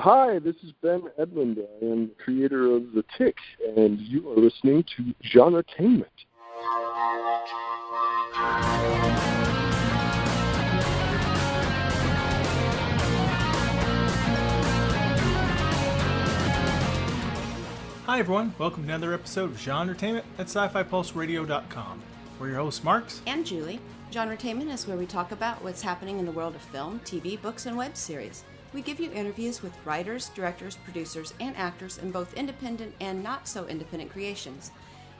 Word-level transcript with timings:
Hi, 0.00 0.38
this 0.38 0.54
is 0.62 0.70
Ben 0.80 1.02
Edlund. 1.18 1.58
I 1.58 1.84
am 1.84 2.06
the 2.06 2.14
creator 2.22 2.70
of 2.72 2.92
The 2.92 3.04
Tick, 3.16 3.36
and 3.76 3.98
you 3.98 4.30
are 4.30 4.36
listening 4.36 4.84
to 4.96 5.12
Genretainment. 5.24 6.04
Hi, 18.06 18.20
everyone. 18.20 18.54
Welcome 18.56 18.86
to 18.86 18.92
another 18.94 19.12
episode 19.12 19.50
of 19.50 19.56
Genretainment 19.56 20.22
at 20.38 20.46
SciFiPulseRadio.com. 20.46 22.02
We're 22.38 22.48
your 22.50 22.58
hosts, 22.58 22.84
Marx. 22.84 23.20
and 23.26 23.44
Julie. 23.44 23.80
Genretainment 24.12 24.72
is 24.72 24.86
where 24.86 24.96
we 24.96 25.06
talk 25.06 25.32
about 25.32 25.62
what's 25.64 25.82
happening 25.82 26.20
in 26.20 26.24
the 26.24 26.30
world 26.30 26.54
of 26.54 26.62
film, 26.62 27.00
TV, 27.00 27.40
books, 27.42 27.66
and 27.66 27.76
web 27.76 27.96
series. 27.96 28.44
We 28.74 28.82
give 28.82 29.00
you 29.00 29.10
interviews 29.12 29.62
with 29.62 29.72
writers, 29.86 30.28
directors, 30.34 30.76
producers, 30.84 31.32
and 31.40 31.56
actors 31.56 31.96
in 31.96 32.10
both 32.10 32.34
independent 32.34 32.94
and 33.00 33.22
not 33.22 33.48
so 33.48 33.66
independent 33.66 34.10
creations. 34.12 34.72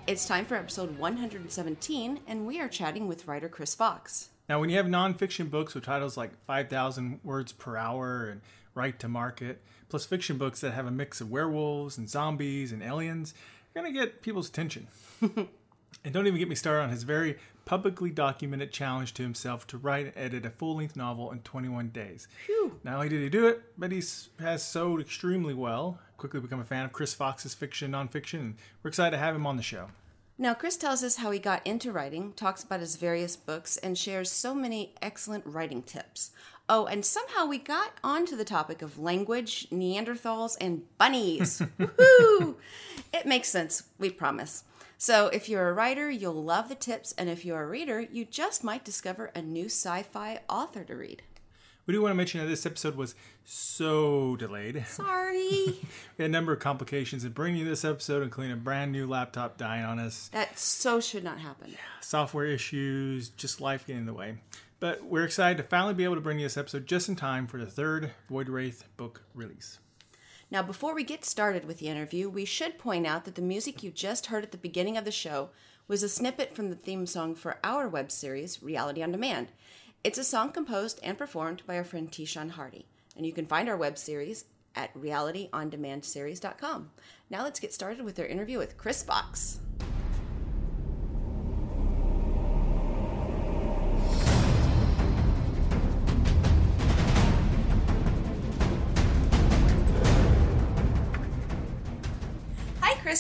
It's 0.06 0.26
time 0.26 0.44
for 0.44 0.54
episode 0.54 0.98
117, 0.98 2.20
and 2.26 2.46
we 2.46 2.60
are 2.60 2.68
chatting 2.68 3.08
with 3.08 3.26
writer 3.26 3.48
Chris 3.48 3.74
Fox. 3.74 4.28
Now, 4.50 4.60
when 4.60 4.68
you 4.68 4.76
have 4.76 4.84
nonfiction 4.84 5.50
books 5.50 5.74
with 5.74 5.84
titles 5.84 6.16
like 6.16 6.32
5,000 6.44 7.20
words 7.24 7.52
per 7.52 7.78
hour 7.78 8.26
and 8.26 8.42
Write 8.74 8.98
to 9.00 9.08
Market, 9.08 9.62
plus 9.88 10.04
fiction 10.04 10.36
books 10.36 10.60
that 10.60 10.72
have 10.72 10.86
a 10.86 10.90
mix 10.90 11.22
of 11.22 11.30
werewolves 11.30 11.96
and 11.96 12.08
zombies 12.08 12.70
and 12.72 12.82
aliens, 12.82 13.32
you're 13.74 13.82
going 13.82 13.94
to 13.94 13.98
get 13.98 14.20
people's 14.20 14.50
attention. 14.50 14.88
and 15.22 16.12
don't 16.12 16.26
even 16.26 16.38
get 16.38 16.48
me 16.48 16.54
started 16.54 16.82
on 16.82 16.90
his 16.90 17.02
very 17.02 17.38
publicly 17.68 18.08
documented 18.08 18.72
challenge 18.72 19.12
to 19.12 19.22
himself 19.22 19.66
to 19.66 19.76
write 19.76 20.06
and 20.06 20.14
edit 20.16 20.46
a 20.46 20.50
full 20.50 20.76
length 20.76 20.96
novel 20.96 21.30
in 21.30 21.38
21 21.40 21.90
days. 21.90 22.26
Not 22.82 22.94
only 22.94 23.10
did 23.10 23.20
he 23.20 23.28
do 23.28 23.46
it, 23.46 23.60
but 23.76 23.92
he 23.92 24.02
has 24.40 24.62
sewed 24.62 25.02
extremely 25.02 25.52
well. 25.52 25.98
Quickly 26.16 26.40
become 26.40 26.60
a 26.60 26.64
fan 26.64 26.86
of 26.86 26.92
Chris 26.94 27.12
Fox's 27.12 27.52
fiction 27.52 27.94
and 27.94 28.10
nonfiction, 28.10 28.38
and 28.40 28.54
we're 28.82 28.88
excited 28.88 29.10
to 29.10 29.18
have 29.18 29.34
him 29.34 29.46
on 29.46 29.58
the 29.58 29.62
show. 29.62 29.88
Now, 30.38 30.54
Chris 30.54 30.78
tells 30.78 31.04
us 31.04 31.16
how 31.16 31.30
he 31.30 31.38
got 31.38 31.66
into 31.66 31.92
writing, 31.92 32.32
talks 32.32 32.64
about 32.64 32.80
his 32.80 32.96
various 32.96 33.36
books, 33.36 33.76
and 33.76 33.98
shares 33.98 34.30
so 34.30 34.54
many 34.54 34.94
excellent 35.02 35.44
writing 35.44 35.82
tips. 35.82 36.30
Oh, 36.70 36.86
and 36.86 37.04
somehow 37.04 37.44
we 37.44 37.58
got 37.58 37.92
onto 38.02 38.34
the 38.34 38.44
topic 38.46 38.80
of 38.80 38.98
language, 38.98 39.68
Neanderthals, 39.68 40.56
and 40.58 40.84
bunnies. 40.96 41.60
Woohoo! 41.78 42.54
It 43.12 43.26
makes 43.26 43.48
sense, 43.50 43.82
we 43.98 44.08
promise. 44.08 44.64
So, 45.00 45.28
if 45.28 45.48
you're 45.48 45.68
a 45.68 45.72
writer, 45.72 46.10
you'll 46.10 46.42
love 46.42 46.68
the 46.68 46.74
tips, 46.74 47.14
and 47.16 47.28
if 47.28 47.44
you're 47.44 47.62
a 47.62 47.68
reader, 47.68 48.00
you 48.00 48.24
just 48.24 48.64
might 48.64 48.84
discover 48.84 49.26
a 49.26 49.40
new 49.40 49.66
sci 49.66 50.02
fi 50.02 50.40
author 50.48 50.82
to 50.82 50.96
read. 50.96 51.22
We 51.86 51.94
do 51.94 52.02
want 52.02 52.10
to 52.10 52.16
mention 52.16 52.40
that 52.40 52.48
this 52.48 52.66
episode 52.66 52.96
was 52.96 53.14
so 53.44 54.34
delayed. 54.34 54.84
Sorry. 54.88 55.38
We 56.18 56.24
had 56.24 56.30
a 56.30 56.32
number 56.32 56.52
of 56.52 56.58
complications 56.58 57.24
in 57.24 57.30
bringing 57.30 57.60
you 57.60 57.64
this 57.64 57.84
episode, 57.84 58.24
including 58.24 58.52
a 58.52 58.56
brand 58.56 58.90
new 58.90 59.06
laptop 59.06 59.56
dying 59.56 59.84
on 59.84 60.00
us, 60.00 60.30
that 60.32 60.58
so 60.58 60.98
should 60.98 61.22
not 61.22 61.38
happen. 61.38 61.76
software 62.00 62.46
issues, 62.46 63.28
just 63.28 63.60
life 63.60 63.86
getting 63.86 64.00
in 64.00 64.06
the 64.06 64.12
way. 64.12 64.38
But 64.80 65.04
we're 65.04 65.24
excited 65.24 65.58
to 65.58 65.62
finally 65.62 65.94
be 65.94 66.02
able 66.02 66.16
to 66.16 66.20
bring 66.20 66.40
you 66.40 66.46
this 66.46 66.56
episode 66.56 66.88
just 66.88 67.08
in 67.08 67.14
time 67.14 67.46
for 67.46 67.58
the 67.58 67.66
third 67.70 68.10
Void 68.28 68.48
Wraith 68.48 68.82
book 68.96 69.22
release. 69.32 69.78
Now, 70.50 70.62
before 70.62 70.94
we 70.94 71.04
get 71.04 71.26
started 71.26 71.66
with 71.66 71.78
the 71.78 71.88
interview, 71.88 72.30
we 72.30 72.46
should 72.46 72.78
point 72.78 73.06
out 73.06 73.26
that 73.26 73.34
the 73.34 73.42
music 73.42 73.82
you 73.82 73.90
just 73.90 74.26
heard 74.26 74.44
at 74.44 74.50
the 74.50 74.56
beginning 74.56 74.96
of 74.96 75.04
the 75.04 75.10
show 75.10 75.50
was 75.86 76.02
a 76.02 76.08
snippet 76.08 76.54
from 76.54 76.70
the 76.70 76.76
theme 76.76 77.04
song 77.04 77.34
for 77.34 77.58
our 77.62 77.86
web 77.86 78.10
series, 78.10 78.62
Reality 78.62 79.02
on 79.02 79.12
Demand. 79.12 79.48
It's 80.02 80.18
a 80.18 80.24
song 80.24 80.52
composed 80.52 81.00
and 81.02 81.18
performed 81.18 81.62
by 81.66 81.76
our 81.76 81.84
friend 81.84 82.10
Tishan 82.10 82.52
Hardy, 82.52 82.86
and 83.14 83.26
you 83.26 83.32
can 83.32 83.46
find 83.46 83.68
our 83.68 83.76
web 83.76 83.98
series 83.98 84.46
at 84.74 84.94
realityondemandseries.com. 84.94 86.90
Now 87.28 87.42
let's 87.42 87.60
get 87.60 87.74
started 87.74 88.04
with 88.04 88.18
our 88.18 88.26
interview 88.26 88.58
with 88.58 88.78
Chris 88.78 89.02
Fox. 89.02 89.60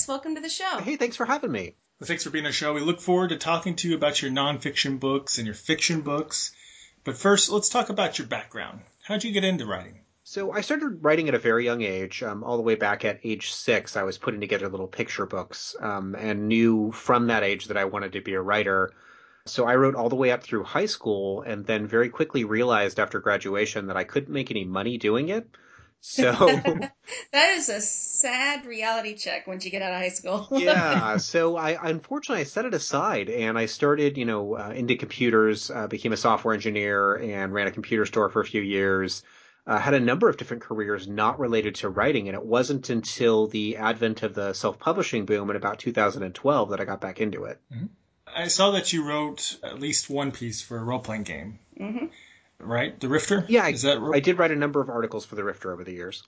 Welcome 0.08 0.36
to 0.36 0.40
the 0.40 0.48
show. 0.48 0.78
Hey, 0.78 0.96
thanks 0.96 1.16
for 1.16 1.26
having 1.26 1.52
me. 1.52 1.74
Thanks 2.02 2.24
for 2.24 2.30
being 2.30 2.46
on 2.46 2.48
the 2.48 2.54
show. 2.54 2.72
We 2.72 2.80
look 2.80 2.98
forward 2.98 3.28
to 3.28 3.36
talking 3.36 3.76
to 3.76 3.90
you 3.90 3.94
about 3.94 4.22
your 4.22 4.30
nonfiction 4.30 4.98
books 4.98 5.36
and 5.36 5.46
your 5.46 5.54
fiction 5.54 6.00
books. 6.00 6.52
But 7.04 7.18
first, 7.18 7.50
let's 7.50 7.68
talk 7.68 7.90
about 7.90 8.18
your 8.18 8.26
background. 8.26 8.80
How'd 9.02 9.22
you 9.22 9.32
get 9.32 9.44
into 9.44 9.66
writing? 9.66 10.00
So 10.24 10.50
I 10.50 10.62
started 10.62 11.04
writing 11.04 11.28
at 11.28 11.34
a 11.34 11.38
very 11.38 11.66
young 11.66 11.82
age. 11.82 12.22
Um, 12.22 12.42
all 12.42 12.56
the 12.56 12.62
way 12.62 12.74
back 12.74 13.04
at 13.04 13.20
age 13.22 13.52
six, 13.52 13.98
I 13.98 14.04
was 14.04 14.16
putting 14.16 14.40
together 14.40 14.70
little 14.70 14.86
picture 14.86 15.26
books 15.26 15.76
um, 15.78 16.14
and 16.14 16.48
knew 16.48 16.90
from 16.90 17.26
that 17.26 17.42
age 17.42 17.66
that 17.66 17.76
I 17.76 17.84
wanted 17.84 18.12
to 18.12 18.22
be 18.22 18.32
a 18.32 18.40
writer. 18.40 18.90
So 19.44 19.66
I 19.66 19.76
wrote 19.76 19.94
all 19.94 20.08
the 20.08 20.16
way 20.16 20.30
up 20.30 20.42
through 20.42 20.64
high 20.64 20.86
school 20.86 21.42
and 21.42 21.66
then 21.66 21.86
very 21.86 22.08
quickly 22.08 22.44
realized 22.44 22.98
after 22.98 23.20
graduation 23.20 23.88
that 23.88 23.98
I 23.98 24.04
couldn't 24.04 24.32
make 24.32 24.50
any 24.50 24.64
money 24.64 24.96
doing 24.96 25.28
it. 25.28 25.50
So 26.00 26.32
That 27.32 27.50
is 27.50 27.68
a 27.68 27.80
sad 27.80 28.66
reality 28.66 29.14
check 29.14 29.46
once 29.46 29.64
you 29.64 29.70
get 29.70 29.82
out 29.82 29.92
of 29.92 29.98
high 29.98 30.08
school. 30.08 30.48
yeah, 30.52 31.16
so 31.18 31.56
I 31.56 31.78
unfortunately 31.88 32.42
I 32.42 32.44
set 32.44 32.64
it 32.64 32.74
aside 32.74 33.28
and 33.28 33.58
I 33.58 33.66
started, 33.66 34.16
you 34.16 34.24
know, 34.24 34.56
uh, 34.56 34.72
into 34.74 34.96
computers, 34.96 35.70
uh, 35.70 35.86
became 35.86 36.12
a 36.12 36.16
software 36.16 36.54
engineer 36.54 37.16
and 37.16 37.52
ran 37.52 37.66
a 37.66 37.70
computer 37.70 38.06
store 38.06 38.28
for 38.28 38.40
a 38.40 38.44
few 38.44 38.62
years. 38.62 39.22
Uh, 39.66 39.78
had 39.78 39.92
a 39.92 40.00
number 40.00 40.30
of 40.30 40.38
different 40.38 40.62
careers 40.62 41.06
not 41.06 41.38
related 41.38 41.74
to 41.74 41.90
writing, 41.90 42.28
and 42.28 42.34
it 42.34 42.42
wasn't 42.42 42.88
until 42.88 43.48
the 43.48 43.76
advent 43.76 44.22
of 44.22 44.32
the 44.32 44.54
self-publishing 44.54 45.26
boom 45.26 45.50
in 45.50 45.56
about 45.56 45.78
2012 45.78 46.70
that 46.70 46.80
I 46.80 46.86
got 46.86 47.02
back 47.02 47.20
into 47.20 47.44
it. 47.44 47.60
I 48.34 48.48
saw 48.48 48.70
that 48.70 48.94
you 48.94 49.06
wrote 49.06 49.58
at 49.62 49.78
least 49.78 50.08
one 50.08 50.32
piece 50.32 50.62
for 50.62 50.78
a 50.78 50.82
role 50.82 51.00
playing 51.00 51.24
game. 51.24 51.58
Mm-hmm. 51.78 52.06
Right? 52.68 52.98
The 52.98 53.08
Rifter? 53.08 53.44
Yeah, 53.48 53.64
I, 53.64 53.70
Is 53.70 53.82
that 53.82 54.00
ro- 54.00 54.14
I 54.14 54.20
did 54.20 54.38
write 54.38 54.50
a 54.50 54.56
number 54.56 54.80
of 54.80 54.88
articles 54.90 55.24
for 55.24 55.34
the 55.34 55.44
Rifter 55.44 55.72
over 55.72 55.84
the 55.84 55.92
years. 55.92 56.22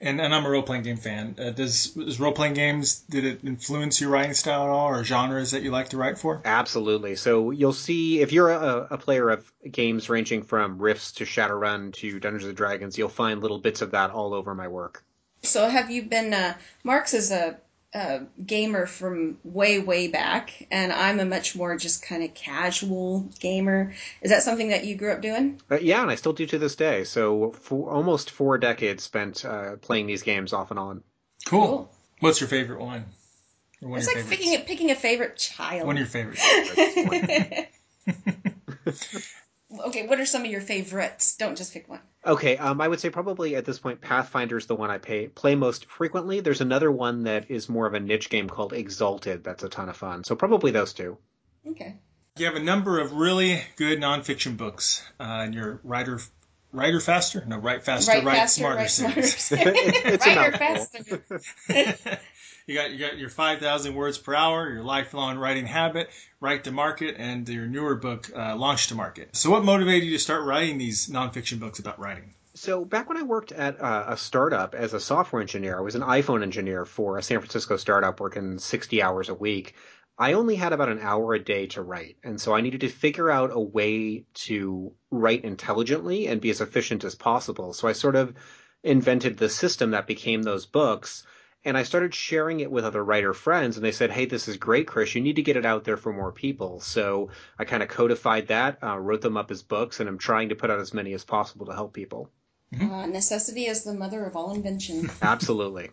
and, 0.00 0.20
and 0.20 0.34
I'm 0.34 0.44
a 0.44 0.50
role 0.50 0.62
playing 0.62 0.82
game 0.82 0.96
fan. 0.96 1.36
Uh, 1.38 1.50
does, 1.50 1.88
does 1.90 2.18
role 2.18 2.32
playing 2.32 2.54
games, 2.54 3.00
did 3.08 3.24
it 3.24 3.44
influence 3.44 4.00
your 4.00 4.10
writing 4.10 4.34
style 4.34 4.64
at 4.64 4.68
all 4.70 4.88
or 4.88 5.04
genres 5.04 5.52
that 5.52 5.62
you 5.62 5.70
like 5.70 5.90
to 5.90 5.96
write 5.96 6.18
for? 6.18 6.40
Absolutely. 6.44 7.14
So 7.16 7.50
you'll 7.52 7.72
see 7.72 8.20
if 8.20 8.32
you're 8.32 8.50
a, 8.50 8.88
a 8.90 8.98
player 8.98 9.30
of 9.30 9.52
games 9.70 10.08
ranging 10.08 10.42
from 10.42 10.78
Rifts 10.78 11.12
to 11.12 11.24
Shadowrun 11.24 11.92
to 11.94 12.18
Dungeons 12.18 12.46
and 12.48 12.56
Dragons, 12.56 12.98
you'll 12.98 13.08
find 13.08 13.40
little 13.40 13.58
bits 13.60 13.80
of 13.82 13.92
that 13.92 14.10
all 14.10 14.34
over 14.34 14.54
my 14.54 14.66
work. 14.68 15.04
So 15.42 15.68
have 15.68 15.90
you 15.90 16.02
been? 16.04 16.32
Uh, 16.34 16.54
Marx 16.84 17.14
is 17.14 17.30
a, 17.30 17.58
a 17.94 18.22
gamer 18.44 18.86
from 18.86 19.38
way 19.44 19.78
way 19.78 20.08
back, 20.08 20.66
and 20.70 20.92
I'm 20.92 21.20
a 21.20 21.24
much 21.24 21.54
more 21.54 21.76
just 21.76 22.02
kind 22.02 22.22
of 22.22 22.32
casual 22.34 23.28
gamer. 23.38 23.92
Is 24.22 24.30
that 24.30 24.42
something 24.42 24.68
that 24.68 24.84
you 24.84 24.96
grew 24.96 25.12
up 25.12 25.20
doing? 25.20 25.60
Uh, 25.70 25.78
yeah, 25.80 26.02
and 26.02 26.10
I 26.10 26.14
still 26.14 26.32
do 26.32 26.46
to 26.46 26.58
this 26.58 26.76
day. 26.76 27.04
So 27.04 27.52
for 27.52 27.90
almost 27.90 28.30
four 28.30 28.56
decades 28.58 29.02
spent 29.02 29.44
uh, 29.44 29.76
playing 29.76 30.06
these 30.06 30.22
games 30.22 30.52
off 30.52 30.70
and 30.70 30.80
on. 30.80 31.02
Cool. 31.46 31.66
Cool. 31.66 31.92
What's 32.20 32.40
your 32.40 32.48
favorite 32.48 32.80
one? 32.80 33.04
One 33.80 33.98
It's 33.98 34.06
like 34.06 34.16
favorites? 34.16 34.36
picking 34.36 34.54
a, 34.54 34.64
picking 34.64 34.90
a 34.90 34.94
favorite 34.94 35.36
child. 35.36 35.86
One 35.86 35.96
of 35.96 36.00
your 36.00 36.06
favorites. 36.08 36.42
okay, 39.86 40.06
what 40.06 40.20
are 40.20 40.26
some 40.26 40.44
of 40.44 40.50
your 40.50 40.60
favorites? 40.60 41.36
Don't 41.36 41.56
just 41.56 41.72
pick 41.72 41.88
one. 41.88 42.00
Okay, 42.24 42.56
um, 42.56 42.80
I 42.80 42.88
would 42.88 43.00
say 43.00 43.10
probably 43.10 43.56
at 43.56 43.64
this 43.64 43.78
point 43.78 44.00
Pathfinder 44.00 44.56
is 44.56 44.66
the 44.66 44.74
one 44.76 44.90
I 44.90 44.98
pay, 44.98 45.28
play 45.28 45.54
most 45.54 45.86
frequently. 45.86 46.40
There's 46.40 46.60
another 46.60 46.90
one 46.90 47.24
that 47.24 47.50
is 47.50 47.68
more 47.68 47.86
of 47.86 47.94
a 47.94 48.00
niche 48.00 48.30
game 48.30 48.48
called 48.48 48.72
Exalted. 48.72 49.42
That's 49.44 49.64
a 49.64 49.68
ton 49.68 49.88
of 49.88 49.96
fun. 49.96 50.24
So 50.24 50.36
probably 50.36 50.70
those 50.70 50.92
two. 50.92 51.18
Okay. 51.66 51.96
You 52.38 52.46
have 52.46 52.54
a 52.56 52.60
number 52.62 53.00
of 53.00 53.12
really 53.12 53.62
good 53.76 53.98
nonfiction 54.00 54.56
books, 54.56 55.04
uh, 55.20 55.24
and 55.24 55.52
your 55.54 55.80
writer, 55.84 56.18
writer 56.72 56.98
faster, 57.00 57.44
no, 57.46 57.58
write 57.58 57.82
faster, 57.84 58.12
Write 58.12 58.24
write, 58.24 58.36
faster, 58.36 58.60
smarter 58.60 58.76
write 58.78 58.90
smarter. 58.90 59.22
series. 59.22 59.52
It's 60.06 60.26
a 60.26 60.36
Writer 60.36 60.56
faster. 60.56 62.20
you 62.66 62.74
got 62.74 62.90
you 62.90 62.98
got 62.98 63.18
your 63.18 63.28
five 63.28 63.58
thousand 63.60 63.94
words 63.94 64.18
per 64.18 64.34
hour, 64.34 64.70
your 64.70 64.82
lifelong 64.82 65.38
writing 65.38 65.66
habit, 65.66 66.10
write 66.40 66.64
to 66.64 66.72
market, 66.72 67.16
and 67.18 67.48
your 67.48 67.66
newer 67.66 67.94
book, 67.94 68.30
uh, 68.34 68.56
launch 68.56 68.88
to 68.88 68.94
market. 68.94 69.34
So, 69.36 69.50
what 69.50 69.64
motivated 69.64 70.04
you 70.04 70.12
to 70.12 70.18
start 70.18 70.44
writing 70.44 70.78
these 70.78 71.08
nonfiction 71.08 71.58
books 71.60 71.78
about 71.78 71.98
writing? 71.98 72.34
So 72.54 72.84
back 72.84 73.08
when 73.08 73.16
I 73.16 73.22
worked 73.22 73.50
at 73.52 73.80
uh, 73.80 74.04
a 74.08 74.16
startup 74.16 74.74
as 74.74 74.92
a 74.92 75.00
software 75.00 75.40
engineer, 75.40 75.78
I 75.78 75.80
was 75.80 75.94
an 75.94 76.02
iPhone 76.02 76.42
engineer 76.42 76.84
for 76.84 77.16
a 77.16 77.22
San 77.22 77.38
Francisco 77.38 77.78
startup 77.78 78.20
working 78.20 78.58
60 78.58 79.02
hours 79.02 79.30
a 79.30 79.34
week. 79.34 79.74
I 80.18 80.34
only 80.34 80.56
had 80.56 80.74
about 80.74 80.90
an 80.90 80.98
hour 80.98 81.32
a 81.32 81.42
day 81.42 81.66
to 81.68 81.82
write, 81.82 82.18
and 82.22 82.38
so 82.38 82.54
I 82.54 82.60
needed 82.60 82.82
to 82.82 82.90
figure 82.90 83.30
out 83.30 83.50
a 83.52 83.58
way 83.58 84.26
to 84.34 84.92
write 85.10 85.44
intelligently 85.44 86.26
and 86.26 86.42
be 86.42 86.50
as 86.50 86.60
efficient 86.60 87.04
as 87.04 87.14
possible. 87.14 87.72
So 87.72 87.88
I 87.88 87.92
sort 87.92 88.16
of 88.16 88.34
invented 88.82 89.38
the 89.38 89.48
system 89.48 89.92
that 89.92 90.06
became 90.06 90.42
those 90.42 90.66
books. 90.66 91.24
And 91.64 91.78
I 91.78 91.84
started 91.84 92.12
sharing 92.14 92.58
it 92.60 92.72
with 92.72 92.84
other 92.84 93.04
writer 93.04 93.32
friends, 93.32 93.76
and 93.76 93.84
they 93.84 93.92
said, 93.92 94.10
"Hey, 94.10 94.26
this 94.26 94.48
is 94.48 94.56
great, 94.56 94.86
Chris. 94.88 95.14
You 95.14 95.20
need 95.20 95.36
to 95.36 95.42
get 95.42 95.56
it 95.56 95.64
out 95.64 95.84
there 95.84 95.96
for 95.96 96.12
more 96.12 96.32
people." 96.32 96.80
So 96.80 97.28
I 97.58 97.64
kind 97.64 97.82
of 97.82 97.88
codified 97.88 98.48
that, 98.48 98.78
uh, 98.82 98.98
wrote 98.98 99.20
them 99.20 99.36
up 99.36 99.50
as 99.52 99.62
books, 99.62 100.00
and 100.00 100.08
I'm 100.08 100.18
trying 100.18 100.48
to 100.48 100.56
put 100.56 100.70
out 100.70 100.80
as 100.80 100.92
many 100.92 101.12
as 101.12 101.24
possible 101.24 101.66
to 101.66 101.72
help 101.74 101.92
people. 101.92 102.30
Uh, 102.80 103.06
necessity 103.06 103.66
is 103.66 103.84
the 103.84 103.94
mother 103.94 104.24
of 104.24 104.34
all 104.34 104.54
invention. 104.54 105.08
Absolutely. 105.22 105.90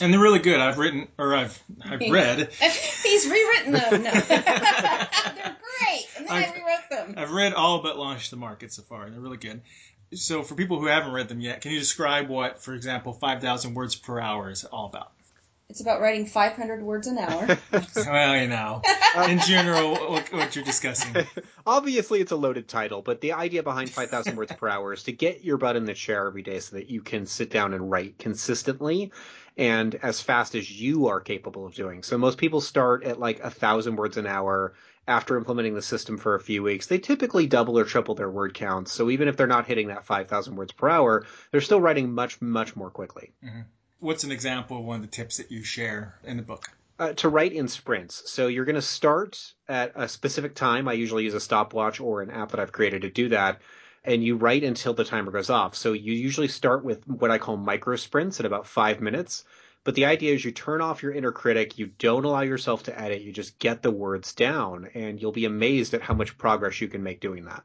And 0.00 0.12
they're 0.12 0.20
really 0.20 0.38
good. 0.38 0.60
I've 0.60 0.78
written 0.78 1.08
or 1.18 1.34
I've 1.34 1.60
I've 1.82 1.98
read. 2.00 2.52
He's 3.02 3.26
rewritten 3.28 3.72
them. 3.72 4.02
No. 4.04 4.12
They're 4.28 5.56
great. 5.80 6.06
And 6.16 6.26
then 6.26 6.30
I, 6.32 6.44
I've- 6.46 6.52
rewrote 6.60 6.90
them. 6.90 7.14
I've 7.16 7.32
read 7.32 7.54
all 7.54 7.82
but 7.82 7.98
launched 7.98 8.30
the 8.30 8.36
market 8.36 8.72
so 8.72 8.82
far, 8.82 9.02
and 9.04 9.12
they're 9.14 9.20
really 9.20 9.38
good. 9.38 9.62
So 10.14 10.42
for 10.42 10.54
people 10.54 10.80
who 10.80 10.86
haven't 10.86 11.12
read 11.12 11.28
them 11.28 11.40
yet, 11.40 11.60
can 11.60 11.72
you 11.72 11.78
describe 11.78 12.28
what, 12.28 12.60
for 12.60 12.74
example, 12.74 13.12
five 13.12 13.40
thousand 13.40 13.74
words 13.74 13.94
per 13.94 14.20
hour 14.20 14.50
is 14.50 14.64
all 14.64 14.86
about? 14.86 15.12
It's 15.70 15.82
about 15.82 16.00
writing 16.00 16.24
500 16.24 16.82
words 16.82 17.06
an 17.08 17.18
hour. 17.18 17.46
well, 17.94 18.40
you 18.40 18.48
know, 18.48 18.80
in 19.28 19.38
general, 19.40 19.92
what, 19.92 20.32
what 20.32 20.56
you're 20.56 20.64
discussing. 20.64 21.14
Obviously, 21.66 22.20
it's 22.20 22.32
a 22.32 22.36
loaded 22.36 22.68
title, 22.68 23.02
but 23.02 23.20
the 23.20 23.34
idea 23.34 23.62
behind 23.62 23.90
5,000 23.90 24.34
words 24.34 24.50
per 24.52 24.66
hour 24.66 24.94
is 24.94 25.02
to 25.02 25.12
get 25.12 25.44
your 25.44 25.58
butt 25.58 25.76
in 25.76 25.84
the 25.84 25.92
chair 25.92 26.26
every 26.26 26.40
day 26.40 26.60
so 26.60 26.76
that 26.76 26.88
you 26.88 27.02
can 27.02 27.26
sit 27.26 27.50
down 27.50 27.74
and 27.74 27.90
write 27.90 28.18
consistently 28.18 29.12
and 29.58 29.94
as 29.96 30.22
fast 30.22 30.54
as 30.54 30.70
you 30.70 31.08
are 31.08 31.20
capable 31.20 31.66
of 31.66 31.74
doing. 31.74 32.02
So 32.02 32.16
most 32.16 32.38
people 32.38 32.62
start 32.62 33.04
at 33.04 33.20
like 33.20 33.40
a 33.40 33.50
thousand 33.50 33.96
words 33.96 34.16
an 34.16 34.26
hour. 34.26 34.72
After 35.08 35.36
implementing 35.36 35.74
the 35.74 35.82
system 35.82 36.18
for 36.18 36.36
a 36.36 36.40
few 36.40 36.62
weeks, 36.62 36.86
they 36.86 36.98
typically 36.98 37.46
double 37.46 37.78
or 37.78 37.84
triple 37.84 38.14
their 38.14 38.30
word 38.30 38.54
counts. 38.54 38.92
So 38.92 39.10
even 39.10 39.26
if 39.26 39.36
they're 39.36 39.46
not 39.46 39.66
hitting 39.66 39.88
that 39.88 40.04
5,000 40.04 40.54
words 40.54 40.72
per 40.72 40.88
hour, 40.88 41.26
they're 41.50 41.60
still 41.60 41.80
writing 41.80 42.12
much, 42.12 42.40
much 42.40 42.76
more 42.76 42.90
quickly. 42.90 43.32
What's 43.98 44.22
an 44.22 44.30
example 44.30 44.78
of 44.78 44.84
one 44.84 44.96
of 44.96 45.02
the 45.02 45.08
tips 45.08 45.38
that 45.38 45.50
you 45.50 45.64
share 45.64 46.18
in 46.24 46.36
the 46.36 46.42
book? 46.44 46.66
uh, 46.98 47.12
to 47.14 47.28
write 47.28 47.52
in 47.52 47.68
sprints. 47.68 48.30
So 48.30 48.48
you're 48.48 48.64
going 48.64 48.74
to 48.74 48.82
start 48.82 49.54
at 49.68 49.92
a 49.94 50.08
specific 50.08 50.54
time. 50.54 50.88
I 50.88 50.94
usually 50.94 51.24
use 51.24 51.34
a 51.34 51.40
stopwatch 51.40 52.00
or 52.00 52.22
an 52.22 52.30
app 52.30 52.50
that 52.50 52.60
I've 52.60 52.72
created 52.72 53.02
to 53.02 53.10
do 53.10 53.28
that. 53.30 53.60
And 54.04 54.24
you 54.24 54.36
write 54.36 54.64
until 54.64 54.94
the 54.94 55.04
timer 55.04 55.30
goes 55.30 55.50
off. 55.50 55.76
So 55.76 55.92
you 55.92 56.12
usually 56.12 56.48
start 56.48 56.84
with 56.84 57.06
what 57.06 57.30
I 57.30 57.38
call 57.38 57.56
micro 57.56 57.96
sprints 57.96 58.40
at 58.40 58.46
about 58.46 58.66
five 58.66 59.00
minutes. 59.00 59.44
But 59.88 59.94
the 59.94 60.04
idea 60.04 60.34
is 60.34 60.44
you 60.44 60.52
turn 60.52 60.82
off 60.82 61.02
your 61.02 61.12
inner 61.12 61.32
critic, 61.32 61.78
you 61.78 61.86
don't 61.98 62.26
allow 62.26 62.42
yourself 62.42 62.82
to 62.82 63.00
edit, 63.00 63.22
you 63.22 63.32
just 63.32 63.58
get 63.58 63.80
the 63.80 63.90
words 63.90 64.34
down, 64.34 64.90
and 64.92 65.18
you'll 65.18 65.32
be 65.32 65.46
amazed 65.46 65.94
at 65.94 66.02
how 66.02 66.12
much 66.12 66.36
progress 66.36 66.82
you 66.82 66.88
can 66.88 67.02
make 67.02 67.20
doing 67.20 67.46
that. 67.46 67.64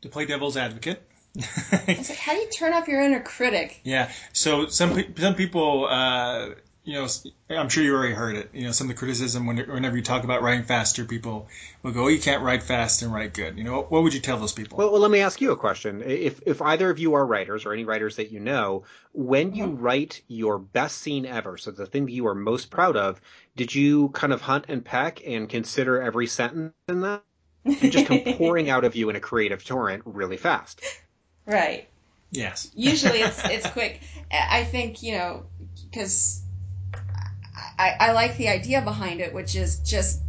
To 0.00 0.08
play 0.08 0.26
devil's 0.26 0.56
advocate. 0.56 1.00
It's 1.36 2.08
like, 2.08 2.18
how 2.18 2.32
do 2.32 2.40
you 2.40 2.50
turn 2.50 2.72
off 2.72 2.88
your 2.88 3.00
inner 3.00 3.20
critic? 3.20 3.80
Yeah. 3.84 4.10
So 4.32 4.66
some 4.66 5.14
some 5.16 5.36
people, 5.36 5.86
uh, 5.88 6.56
you 6.84 6.94
know, 6.94 7.06
I'm 7.48 7.68
sure 7.68 7.84
you 7.84 7.94
already 7.94 8.14
heard 8.14 8.34
it. 8.34 8.50
You 8.52 8.64
know, 8.64 8.72
some 8.72 8.86
of 8.86 8.96
the 8.96 8.98
criticism 8.98 9.46
when, 9.46 9.58
whenever 9.58 9.96
you 9.96 10.02
talk 10.02 10.24
about 10.24 10.42
writing 10.42 10.64
faster, 10.64 11.04
people 11.04 11.48
will 11.82 11.92
go, 11.92 12.04
"Oh, 12.04 12.08
you 12.08 12.18
can't 12.18 12.42
write 12.42 12.64
fast 12.64 13.02
and 13.02 13.12
write 13.12 13.34
good." 13.34 13.56
You 13.56 13.62
know, 13.62 13.82
what 13.82 14.02
would 14.02 14.12
you 14.12 14.20
tell 14.20 14.38
those 14.38 14.52
people? 14.52 14.78
Well, 14.78 14.90
well, 14.90 15.00
let 15.00 15.10
me 15.10 15.20
ask 15.20 15.40
you 15.40 15.52
a 15.52 15.56
question. 15.56 16.02
If 16.04 16.40
if 16.44 16.60
either 16.60 16.90
of 16.90 16.98
you 16.98 17.14
are 17.14 17.24
writers 17.24 17.66
or 17.66 17.72
any 17.72 17.84
writers 17.84 18.16
that 18.16 18.32
you 18.32 18.40
know, 18.40 18.82
when 19.12 19.54
you 19.54 19.66
mm-hmm. 19.66 19.80
write 19.80 20.22
your 20.26 20.58
best 20.58 20.98
scene 20.98 21.24
ever, 21.24 21.56
so 21.56 21.70
the 21.70 21.86
thing 21.86 22.06
that 22.06 22.12
you 22.12 22.26
are 22.26 22.34
most 22.34 22.68
proud 22.68 22.96
of, 22.96 23.20
did 23.54 23.72
you 23.72 24.08
kind 24.08 24.32
of 24.32 24.40
hunt 24.40 24.64
and 24.68 24.84
peck 24.84 25.22
and 25.24 25.48
consider 25.48 26.02
every 26.02 26.26
sentence 26.26 26.74
in 26.88 27.02
that? 27.02 27.22
And 27.64 27.92
just 27.92 28.06
come 28.06 28.20
pouring 28.36 28.70
out 28.70 28.82
of 28.82 28.96
you 28.96 29.08
in 29.08 29.14
a 29.14 29.20
creative 29.20 29.64
torrent 29.64 30.02
really 30.04 30.36
fast. 30.36 30.80
Right. 31.46 31.88
yes. 32.32 32.72
Usually 32.74 33.20
it's 33.20 33.40
it's 33.44 33.70
quick. 33.70 34.00
I 34.32 34.64
think 34.64 35.04
you 35.04 35.12
know 35.12 35.44
because 35.90 36.41
I, 37.56 37.96
I 38.00 38.12
like 38.12 38.36
the 38.36 38.48
idea 38.48 38.82
behind 38.82 39.20
it, 39.20 39.32
which 39.34 39.56
is 39.56 39.78
just 39.78 40.22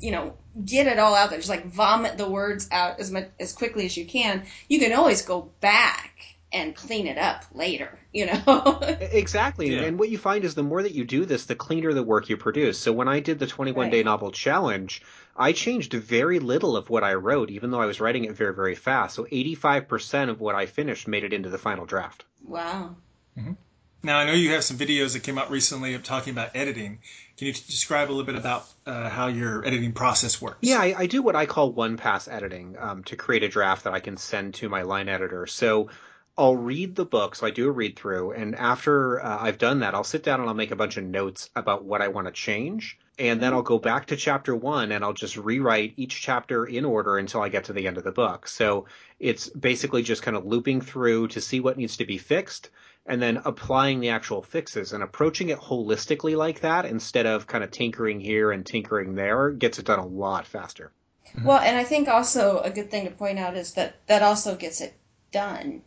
you 0.00 0.10
know 0.10 0.36
get 0.64 0.86
it 0.86 0.98
all 0.98 1.14
out 1.14 1.30
there, 1.30 1.38
just 1.38 1.50
like 1.50 1.66
vomit 1.66 2.18
the 2.18 2.28
words 2.28 2.68
out 2.70 3.00
as 3.00 3.10
much 3.10 3.28
as 3.40 3.52
quickly 3.52 3.84
as 3.86 3.96
you 3.96 4.04
can. 4.06 4.44
You 4.68 4.78
can 4.78 4.92
always 4.92 5.22
go 5.22 5.50
back 5.60 6.10
and 6.52 6.74
clean 6.76 7.06
it 7.08 7.18
up 7.18 7.44
later. 7.52 7.98
You 8.12 8.26
know. 8.26 8.78
Exactly. 9.00 9.74
Yeah. 9.74 9.82
And 9.82 9.98
what 9.98 10.08
you 10.08 10.18
find 10.18 10.44
is 10.44 10.54
the 10.54 10.62
more 10.62 10.82
that 10.82 10.94
you 10.94 11.04
do 11.04 11.24
this, 11.24 11.46
the 11.46 11.56
cleaner 11.56 11.92
the 11.92 12.02
work 12.02 12.28
you 12.28 12.36
produce. 12.36 12.78
So 12.78 12.92
when 12.92 13.08
I 13.08 13.20
did 13.20 13.38
the 13.38 13.46
21 13.46 13.90
day 13.90 14.02
novel 14.02 14.30
challenge, 14.30 15.02
I 15.36 15.52
changed 15.52 15.92
very 15.92 16.38
little 16.38 16.76
of 16.76 16.90
what 16.90 17.02
I 17.02 17.14
wrote, 17.14 17.50
even 17.50 17.70
though 17.70 17.80
I 17.80 17.86
was 17.86 18.00
writing 18.00 18.24
it 18.24 18.32
very, 18.32 18.54
very 18.54 18.76
fast. 18.76 19.16
So 19.16 19.24
85% 19.24 20.30
of 20.30 20.40
what 20.40 20.54
I 20.54 20.66
finished 20.66 21.08
made 21.08 21.24
it 21.24 21.32
into 21.32 21.48
the 21.48 21.58
final 21.58 21.86
draft. 21.86 22.24
wow. 22.46 22.94
Mm-hmm. 23.36 23.54
Now 24.04 24.18
I 24.18 24.26
know 24.26 24.34
you 24.34 24.50
have 24.52 24.62
some 24.62 24.76
videos 24.76 25.14
that 25.14 25.22
came 25.22 25.38
out 25.38 25.50
recently 25.50 25.94
of 25.94 26.02
talking 26.02 26.32
about 26.32 26.50
editing. 26.54 26.98
Can 27.38 27.46
you 27.46 27.54
describe 27.54 28.08
a 28.08 28.12
little 28.12 28.26
bit 28.26 28.36
about 28.36 28.68
uh, 28.84 29.08
how 29.08 29.28
your 29.28 29.66
editing 29.66 29.92
process 29.92 30.42
works? 30.42 30.58
Yeah, 30.60 30.78
I, 30.78 30.94
I 30.98 31.06
do 31.06 31.22
what 31.22 31.34
I 31.34 31.46
call 31.46 31.72
one 31.72 31.96
pass 31.96 32.28
editing 32.28 32.76
um, 32.78 33.02
to 33.04 33.16
create 33.16 33.42
a 33.42 33.48
draft 33.48 33.84
that 33.84 33.94
I 33.94 34.00
can 34.00 34.18
send 34.18 34.54
to 34.54 34.68
my 34.68 34.82
line 34.82 35.08
editor. 35.08 35.46
So 35.46 35.88
I'll 36.36 36.54
read 36.54 36.96
the 36.96 37.06
book, 37.06 37.34
so 37.34 37.46
I 37.46 37.50
do 37.50 37.66
a 37.66 37.70
read 37.70 37.96
through, 37.96 38.32
and 38.32 38.54
after 38.56 39.24
uh, 39.24 39.38
I've 39.40 39.56
done 39.56 39.80
that, 39.80 39.94
I'll 39.94 40.04
sit 40.04 40.22
down 40.22 40.40
and 40.40 40.48
I'll 40.48 40.54
make 40.54 40.72
a 40.72 40.76
bunch 40.76 40.98
of 40.98 41.04
notes 41.04 41.48
about 41.56 41.84
what 41.84 42.02
I 42.02 42.08
want 42.08 42.26
to 42.26 42.32
change. 42.32 42.98
And 43.18 43.40
then 43.40 43.52
I'll 43.52 43.62
go 43.62 43.78
back 43.78 44.06
to 44.06 44.16
chapter 44.16 44.56
one 44.56 44.90
and 44.90 45.04
I'll 45.04 45.12
just 45.12 45.36
rewrite 45.36 45.94
each 45.96 46.20
chapter 46.20 46.64
in 46.64 46.84
order 46.84 47.16
until 47.16 47.42
I 47.42 47.48
get 47.48 47.64
to 47.64 47.72
the 47.72 47.86
end 47.86 47.96
of 47.96 48.04
the 48.04 48.10
book. 48.10 48.48
So 48.48 48.86
it's 49.20 49.48
basically 49.50 50.02
just 50.02 50.22
kind 50.22 50.36
of 50.36 50.44
looping 50.44 50.80
through 50.80 51.28
to 51.28 51.40
see 51.40 51.60
what 51.60 51.76
needs 51.76 51.98
to 51.98 52.04
be 52.04 52.18
fixed 52.18 52.70
and 53.06 53.20
then 53.20 53.42
applying 53.44 54.00
the 54.00 54.08
actual 54.08 54.42
fixes 54.42 54.92
and 54.92 55.02
approaching 55.02 55.50
it 55.50 55.58
holistically 55.58 56.36
like 56.36 56.60
that 56.60 56.86
instead 56.86 57.26
of 57.26 57.46
kind 57.46 57.62
of 57.62 57.70
tinkering 57.70 58.20
here 58.20 58.50
and 58.50 58.64
tinkering 58.64 59.14
there 59.14 59.50
gets 59.50 59.78
it 59.78 59.84
done 59.84 59.98
a 59.98 60.06
lot 60.06 60.46
faster. 60.46 60.90
Mm-hmm. 61.28 61.46
Well, 61.46 61.58
and 61.58 61.76
I 61.76 61.84
think 61.84 62.08
also 62.08 62.60
a 62.60 62.70
good 62.70 62.90
thing 62.90 63.04
to 63.04 63.10
point 63.10 63.38
out 63.38 63.56
is 63.56 63.74
that 63.74 64.06
that 64.06 64.22
also 64.22 64.56
gets 64.56 64.80
it 64.80 64.96
done 65.32 65.82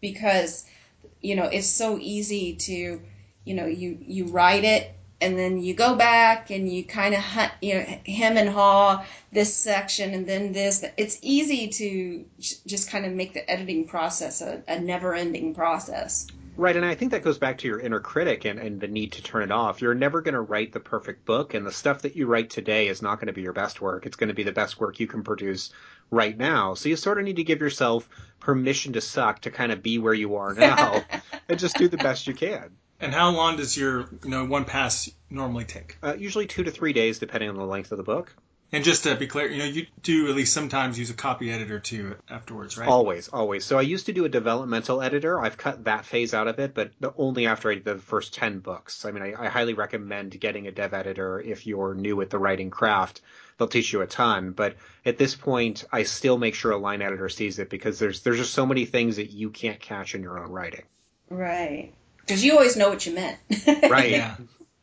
because 0.00 0.64
you 1.20 1.36
know 1.36 1.44
it's 1.44 1.68
so 1.68 1.98
easy 2.00 2.54
to 2.56 3.00
you 3.44 3.54
know 3.54 3.66
you 3.66 3.98
you 4.00 4.26
write 4.26 4.64
it 4.64 4.94
and 5.20 5.38
then 5.38 5.58
you 5.58 5.74
go 5.74 5.94
back 5.96 6.50
and 6.50 6.70
you 6.70 6.84
kind 6.84 7.14
of 7.14 7.20
hunt 7.20 7.52
you 7.60 7.74
know 7.74 7.80
hem 8.06 8.36
and 8.36 8.48
haw 8.48 9.04
this 9.32 9.52
section 9.54 10.14
and 10.14 10.26
then 10.26 10.52
this 10.52 10.84
it's 10.96 11.18
easy 11.22 11.68
to 11.68 12.24
j- 12.38 12.56
just 12.66 12.90
kind 12.90 13.04
of 13.04 13.12
make 13.12 13.34
the 13.34 13.50
editing 13.50 13.86
process 13.86 14.40
a, 14.40 14.62
a 14.68 14.78
never 14.78 15.14
ending 15.14 15.54
process 15.54 16.26
Right, 16.58 16.74
and 16.74 16.84
I 16.84 16.96
think 16.96 17.12
that 17.12 17.22
goes 17.22 17.38
back 17.38 17.58
to 17.58 17.68
your 17.68 17.78
inner 17.78 18.00
critic 18.00 18.44
and, 18.44 18.58
and 18.58 18.80
the 18.80 18.88
need 18.88 19.12
to 19.12 19.22
turn 19.22 19.44
it 19.44 19.52
off. 19.52 19.80
You're 19.80 19.94
never 19.94 20.22
going 20.22 20.34
to 20.34 20.40
write 20.40 20.72
the 20.72 20.80
perfect 20.80 21.24
book, 21.24 21.54
and 21.54 21.64
the 21.64 21.70
stuff 21.70 22.02
that 22.02 22.16
you 22.16 22.26
write 22.26 22.50
today 22.50 22.88
is 22.88 23.00
not 23.00 23.20
going 23.20 23.28
to 23.28 23.32
be 23.32 23.42
your 23.42 23.52
best 23.52 23.80
work. 23.80 24.06
It's 24.06 24.16
going 24.16 24.26
to 24.26 24.34
be 24.34 24.42
the 24.42 24.50
best 24.50 24.80
work 24.80 24.98
you 24.98 25.06
can 25.06 25.22
produce 25.22 25.70
right 26.10 26.36
now. 26.36 26.74
So 26.74 26.88
you 26.88 26.96
sort 26.96 27.18
of 27.18 27.24
need 27.24 27.36
to 27.36 27.44
give 27.44 27.60
yourself 27.60 28.08
permission 28.40 28.94
to 28.94 29.00
suck 29.00 29.42
to 29.42 29.52
kind 29.52 29.70
of 29.70 29.84
be 29.84 29.98
where 29.98 30.14
you 30.14 30.34
are 30.34 30.52
now 30.52 31.04
and 31.48 31.60
just 31.60 31.78
do 31.78 31.86
the 31.86 31.96
best 31.96 32.26
you 32.26 32.34
can. 32.34 32.76
And 33.00 33.14
how 33.14 33.30
long 33.30 33.56
does 33.56 33.76
your 33.76 34.08
you 34.24 34.30
know 34.30 34.44
one 34.44 34.64
pass 34.64 35.10
normally 35.30 35.64
take? 35.64 35.98
Uh, 36.02 36.14
usually 36.18 36.46
two 36.46 36.64
to 36.64 36.70
three 36.70 36.92
days, 36.92 37.18
depending 37.18 37.48
on 37.48 37.56
the 37.56 37.64
length 37.64 37.92
of 37.92 37.98
the 37.98 38.04
book. 38.04 38.34
And 38.70 38.84
just 38.84 39.04
to 39.04 39.14
be 39.14 39.26
clear, 39.26 39.48
you 39.48 39.58
know 39.58 39.64
you 39.64 39.86
do 40.02 40.28
at 40.28 40.34
least 40.34 40.52
sometimes 40.52 40.98
use 40.98 41.08
a 41.08 41.14
copy 41.14 41.50
editor 41.50 41.78
too 41.78 42.16
afterwards, 42.28 42.76
right? 42.76 42.88
Always, 42.88 43.28
always. 43.28 43.64
So 43.64 43.78
I 43.78 43.82
used 43.82 44.06
to 44.06 44.12
do 44.12 44.26
a 44.26 44.28
developmental 44.28 45.00
editor. 45.00 45.40
I've 45.40 45.56
cut 45.56 45.84
that 45.84 46.04
phase 46.04 46.34
out 46.34 46.48
of 46.48 46.58
it, 46.58 46.74
but 46.74 46.90
only 47.16 47.46
after 47.46 47.70
I 47.70 47.74
did 47.74 47.84
the 47.84 47.96
first 47.96 48.34
10 48.34 48.58
books. 48.58 49.06
I 49.06 49.12
mean, 49.12 49.22
I, 49.22 49.44
I 49.44 49.48
highly 49.48 49.72
recommend 49.72 50.38
getting 50.38 50.66
a 50.66 50.70
dev 50.70 50.92
editor 50.92 51.40
if 51.40 51.66
you're 51.66 51.94
new 51.94 52.20
at 52.20 52.28
the 52.28 52.38
writing 52.38 52.68
craft. 52.68 53.22
They'll 53.56 53.68
teach 53.68 53.92
you 53.92 54.02
a 54.02 54.06
ton. 54.06 54.50
But 54.50 54.76
at 55.06 55.16
this 55.16 55.34
point, 55.34 55.84
I 55.90 56.02
still 56.02 56.36
make 56.36 56.54
sure 56.54 56.72
a 56.72 56.76
line 56.76 57.00
editor 57.00 57.30
sees 57.30 57.58
it 57.58 57.70
because 57.70 57.98
there's, 57.98 58.22
there's 58.22 58.36
just 58.36 58.52
so 58.52 58.66
many 58.66 58.84
things 58.84 59.16
that 59.16 59.30
you 59.30 59.48
can't 59.48 59.80
catch 59.80 60.14
in 60.14 60.22
your 60.22 60.38
own 60.38 60.50
writing. 60.50 60.82
right 61.30 61.94
because 62.28 62.44
you 62.44 62.52
always 62.52 62.76
know 62.76 62.90
what 62.90 63.06
you 63.06 63.14
meant 63.14 63.38
Right. 63.88 64.10
Yeah. 64.10 64.36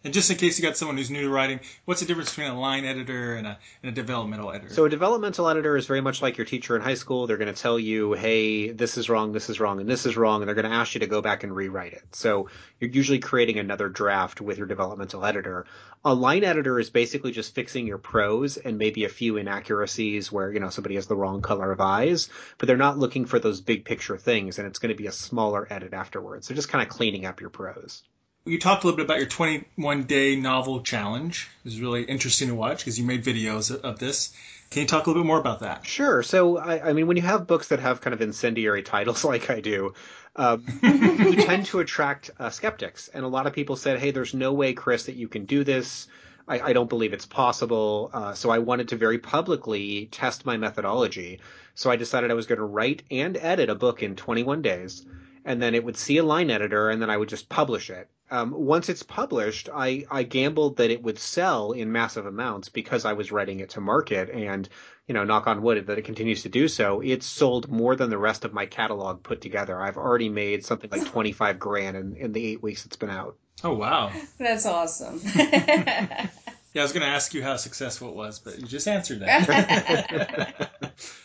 And 0.05 0.13
just 0.13 0.29
in 0.29 0.37
case 0.37 0.59
you 0.59 0.63
got 0.63 0.77
someone 0.77 0.97
who's 0.97 1.09
new 1.09 1.23
to 1.23 1.29
writing, 1.29 1.59
what's 1.85 1.99
the 1.99 2.05
difference 2.05 2.29
between 2.29 2.51
a 2.51 2.59
line 2.59 2.85
editor 2.85 3.33
and 3.33 3.47
a, 3.47 3.57
and 3.81 3.91
a 3.91 3.91
developmental 3.91 4.51
editor? 4.51 4.71
So 4.71 4.85
a 4.85 4.89
developmental 4.89 5.49
editor 5.49 5.75
is 5.75 5.87
very 5.87 5.99
much 5.99 6.21
like 6.21 6.37
your 6.37 6.45
teacher 6.45 6.75
in 6.75 6.83
high 6.83 6.93
school. 6.93 7.25
They're 7.25 7.37
going 7.37 7.51
to 7.51 7.59
tell 7.59 7.79
you, 7.79 8.13
"Hey, 8.13 8.69
this 8.69 8.99
is 8.99 9.09
wrong, 9.09 9.31
this 9.31 9.49
is 9.49 9.59
wrong, 9.59 9.79
and 9.79 9.89
this 9.89 10.05
is 10.05 10.15
wrong," 10.15 10.43
and 10.43 10.47
they're 10.47 10.53
going 10.53 10.69
to 10.69 10.77
ask 10.77 10.93
you 10.93 10.99
to 10.99 11.07
go 11.07 11.23
back 11.23 11.43
and 11.43 11.55
rewrite 11.55 11.93
it. 11.93 12.03
So 12.11 12.49
you're 12.79 12.91
usually 12.91 13.17
creating 13.17 13.57
another 13.57 13.89
draft 13.89 14.41
with 14.41 14.59
your 14.59 14.67
developmental 14.67 15.25
editor. 15.25 15.65
A 16.03 16.13
line 16.13 16.43
editor 16.43 16.79
is 16.79 16.91
basically 16.91 17.31
just 17.31 17.55
fixing 17.55 17.87
your 17.87 17.97
prose 17.97 18.57
and 18.57 18.77
maybe 18.77 19.05
a 19.05 19.09
few 19.09 19.37
inaccuracies 19.37 20.31
where, 20.31 20.53
you 20.53 20.59
know, 20.59 20.69
somebody 20.69 20.93
has 20.95 21.07
the 21.07 21.15
wrong 21.15 21.41
color 21.41 21.71
of 21.71 21.81
eyes, 21.81 22.29
but 22.59 22.67
they're 22.67 22.77
not 22.77 22.99
looking 22.99 23.25
for 23.25 23.39
those 23.39 23.59
big 23.59 23.85
picture 23.85 24.19
things 24.19 24.59
and 24.59 24.67
it's 24.67 24.77
going 24.77 24.93
to 24.93 25.01
be 25.01 25.07
a 25.07 25.11
smaller 25.11 25.65
edit 25.67 25.93
afterwards. 25.95 26.47
They're 26.47 26.55
just 26.55 26.69
kind 26.69 26.83
of 26.83 26.95
cleaning 26.95 27.25
up 27.25 27.41
your 27.41 27.49
prose. 27.49 28.03
You 28.45 28.59
talked 28.59 28.83
a 28.83 28.87
little 28.87 28.97
bit 28.97 29.05
about 29.05 29.17
your 29.17 29.27
21 29.27 30.03
day 30.03 30.35
novel 30.35 30.81
challenge. 30.81 31.49
It 31.63 31.69
was 31.69 31.81
really 31.81 32.03
interesting 32.03 32.47
to 32.49 32.55
watch 32.55 32.79
because 32.79 32.99
you 32.99 33.05
made 33.05 33.23
videos 33.23 33.75
of- 33.75 33.99
this. 33.99 34.33
Can 34.71 34.81
you 34.81 34.87
talk 34.87 35.05
a 35.05 35.09
little 35.09 35.23
bit 35.23 35.27
more 35.27 35.39
about 35.39 35.59
that? 35.59 35.85
Sure. 35.85 36.23
So, 36.23 36.57
I, 36.57 36.89
I 36.89 36.93
mean, 36.93 37.07
when 37.07 37.17
you 37.17 37.23
have 37.23 37.47
books 37.47 37.67
that 37.69 37.79
have 37.79 38.01
kind 38.01 38.13
of 38.13 38.21
incendiary 38.21 38.81
titles 38.83 39.23
like 39.33 39.49
I 39.49 39.61
do, 39.61 39.93
um, 40.35 40.63
you 40.81 41.35
tend 41.45 41.65
to 41.67 41.79
attract 41.79 42.31
uh, 42.39 42.49
skeptics. 42.49 43.07
And 43.07 43.23
a 43.23 43.27
lot 43.27 43.47
of 43.47 43.53
people 43.53 43.75
said, 43.75 43.99
hey, 43.99 44.11
there's 44.11 44.33
no 44.33 44.53
way, 44.53 44.73
Chris, 44.73 45.05
that 45.05 45.15
you 45.15 45.27
can 45.27 45.45
do 45.45 45.63
this. 45.63 46.07
I, 46.47 46.59
I 46.59 46.73
don't 46.73 46.89
believe 46.89 47.13
it's 47.13 47.25
possible. 47.25 48.09
Uh, 48.13 48.33
so 48.33 48.49
I 48.49 48.59
wanted 48.59 48.89
to 48.89 48.95
very 48.95 49.17
publicly 49.19 50.07
test 50.11 50.45
my 50.45 50.57
methodology. 50.57 51.39
So 51.75 51.89
I 51.89 51.95
decided 51.95 52.31
I 52.31 52.35
was 52.35 52.47
going 52.47 52.59
to 52.59 52.65
write 52.65 53.03
and 53.11 53.37
edit 53.37 53.69
a 53.69 53.75
book 53.75 54.03
in 54.03 54.15
21 54.15 54.61
days. 54.61 55.05
and 55.45 55.61
then 55.61 55.75
it 55.75 55.83
would 55.83 55.97
see 55.97 56.17
a 56.17 56.23
line 56.23 56.49
editor, 56.49 56.89
and 56.89 57.01
then 57.01 57.09
I 57.11 57.17
would 57.17 57.29
just 57.29 57.49
publish 57.49 57.89
it. 57.91 58.09
Um, 58.31 58.51
once 58.51 58.89
it's 58.89 59.03
published, 59.03 59.69
I, 59.73 60.05
I 60.09 60.23
gambled 60.23 60.77
that 60.77 60.89
it 60.89 61.03
would 61.03 61.19
sell 61.19 61.73
in 61.73 61.91
massive 61.91 62.25
amounts 62.25 62.69
because 62.69 63.05
I 63.05 63.13
was 63.13 63.31
writing 63.31 63.59
it 63.59 63.69
to 63.71 63.81
market, 63.81 64.29
and 64.29 64.67
you 65.07 65.13
know, 65.13 65.23
knock 65.23 65.45
on 65.45 65.61
wood 65.61 65.85
that 65.85 65.99
it 65.99 66.05
continues 66.05 66.41
to 66.43 66.49
do 66.49 66.67
so. 66.67 67.01
It's 67.01 67.27
sold 67.27 67.69
more 67.69 67.95
than 67.95 68.09
the 68.09 68.17
rest 68.17 68.43
of 68.43 68.53
my 68.53 68.65
catalog 68.65 69.21
put 69.21 69.41
together. 69.41 69.79
I've 69.79 69.97
already 69.97 70.29
made 70.29 70.65
something 70.65 70.89
like 70.89 71.05
twenty 71.05 71.31
five 71.31 71.59
grand 71.59 71.95
in, 71.95 72.15
in 72.15 72.31
the 72.31 72.45
eight 72.45 72.63
weeks 72.63 72.85
it's 72.85 72.95
been 72.95 73.11
out. 73.11 73.37
Oh 73.63 73.73
wow, 73.73 74.11
That's 74.39 74.65
awesome. 74.65 75.21
yeah. 75.35 76.27
I 76.75 76.81
was 76.81 76.91
going 76.91 77.05
to 77.05 77.11
ask 77.11 77.33
you 77.33 77.41
how 77.41 77.55
successful 77.57 78.09
it 78.09 78.15
was, 78.15 78.39
but 78.39 78.59
you 78.59 78.65
just 78.65 78.87
answered 78.87 79.21
that. 79.21 80.71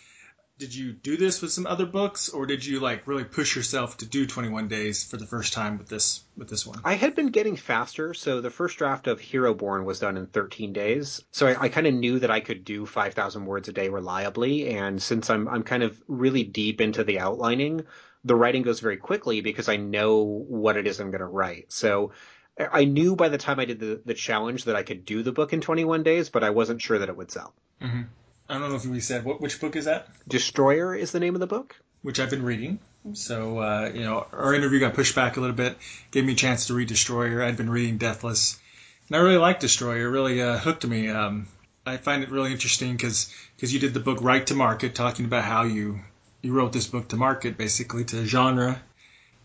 did 0.60 0.74
you 0.74 0.92
do 0.92 1.16
this 1.16 1.40
with 1.40 1.50
some 1.50 1.66
other 1.66 1.86
books 1.86 2.28
or 2.28 2.44
did 2.44 2.64
you 2.64 2.80
like 2.80 3.06
really 3.06 3.24
push 3.24 3.56
yourself 3.56 3.96
to 3.96 4.06
do 4.06 4.26
21 4.26 4.68
days 4.68 5.02
for 5.02 5.16
the 5.16 5.26
first 5.26 5.54
time 5.54 5.78
with 5.78 5.88
this 5.88 6.22
with 6.36 6.48
this 6.50 6.66
one 6.66 6.78
i 6.84 6.94
had 6.94 7.14
been 7.14 7.28
getting 7.28 7.56
faster 7.56 8.12
so 8.12 8.40
the 8.42 8.50
first 8.50 8.76
draft 8.76 9.06
of 9.06 9.18
hero 9.18 9.54
born 9.54 9.86
was 9.86 9.98
done 9.98 10.18
in 10.18 10.26
13 10.26 10.74
days 10.74 11.24
so 11.32 11.48
i, 11.48 11.62
I 11.62 11.68
kind 11.70 11.86
of 11.86 11.94
knew 11.94 12.18
that 12.18 12.30
i 12.30 12.40
could 12.40 12.64
do 12.64 12.84
5000 12.84 13.46
words 13.46 13.68
a 13.68 13.72
day 13.72 13.88
reliably 13.88 14.68
and 14.68 15.02
since 15.02 15.30
i'm 15.30 15.48
i'm 15.48 15.62
kind 15.62 15.82
of 15.82 16.00
really 16.06 16.44
deep 16.44 16.80
into 16.80 17.04
the 17.04 17.18
outlining 17.18 17.84
the 18.24 18.36
writing 18.36 18.62
goes 18.62 18.80
very 18.80 18.98
quickly 18.98 19.40
because 19.40 19.68
i 19.70 19.76
know 19.76 20.22
what 20.24 20.76
it 20.76 20.86
is 20.86 21.00
i'm 21.00 21.10
going 21.10 21.20
to 21.20 21.26
write 21.26 21.72
so 21.72 22.12
I 22.58 22.84
knew 22.84 23.16
by 23.16 23.30
the 23.30 23.38
time 23.38 23.58
I 23.58 23.64
did 23.64 23.80
the, 23.80 24.02
the 24.04 24.12
challenge 24.12 24.64
that 24.64 24.76
I 24.76 24.82
could 24.82 25.06
do 25.06 25.22
the 25.22 25.32
book 25.32 25.54
in 25.54 25.62
21 25.62 26.02
days, 26.02 26.28
but 26.28 26.44
I 26.44 26.50
wasn't 26.50 26.82
sure 26.82 26.98
that 26.98 27.08
it 27.08 27.16
would 27.16 27.30
sell. 27.30 27.54
Mm-hmm. 27.80 28.02
I 28.50 28.58
don't 28.58 28.68
know 28.68 28.74
if 28.74 28.84
we 28.84 28.98
said 28.98 29.24
what 29.24 29.40
which 29.40 29.60
book 29.60 29.76
is 29.76 29.84
that. 29.84 30.08
Destroyer 30.26 30.92
is 30.92 31.12
the 31.12 31.20
name 31.20 31.34
of 31.34 31.40
the 31.40 31.46
book, 31.46 31.76
which 32.02 32.18
I've 32.18 32.30
been 32.30 32.42
reading. 32.42 32.80
So 33.12 33.58
uh, 33.60 33.92
you 33.94 34.00
know, 34.00 34.26
our 34.32 34.52
interview 34.54 34.80
got 34.80 34.94
pushed 34.94 35.14
back 35.14 35.36
a 35.36 35.40
little 35.40 35.54
bit, 35.54 35.78
gave 36.10 36.24
me 36.24 36.32
a 36.32 36.36
chance 36.36 36.66
to 36.66 36.74
read 36.74 36.88
Destroyer. 36.88 37.44
I'd 37.44 37.56
been 37.56 37.70
reading 37.70 37.96
Deathless, 37.96 38.58
and 39.06 39.16
I 39.16 39.20
really 39.20 39.36
liked 39.36 39.60
Destroyer. 39.60 40.08
It 40.08 40.10
really 40.10 40.42
uh, 40.42 40.58
hooked 40.58 40.84
me. 40.84 41.08
Um, 41.08 41.46
I 41.86 41.96
find 41.96 42.24
it 42.24 42.30
really 42.30 42.50
interesting 42.50 42.92
because 42.92 43.32
because 43.54 43.72
you 43.72 43.78
did 43.78 43.94
the 43.94 44.00
book 44.00 44.18
write 44.20 44.48
to 44.48 44.54
market, 44.54 44.96
talking 44.96 45.26
about 45.26 45.44
how 45.44 45.62
you 45.62 46.00
you 46.42 46.52
wrote 46.52 46.72
this 46.72 46.88
book 46.88 47.06
to 47.10 47.16
market, 47.16 47.56
basically 47.56 48.04
to 48.06 48.26
genre, 48.26 48.82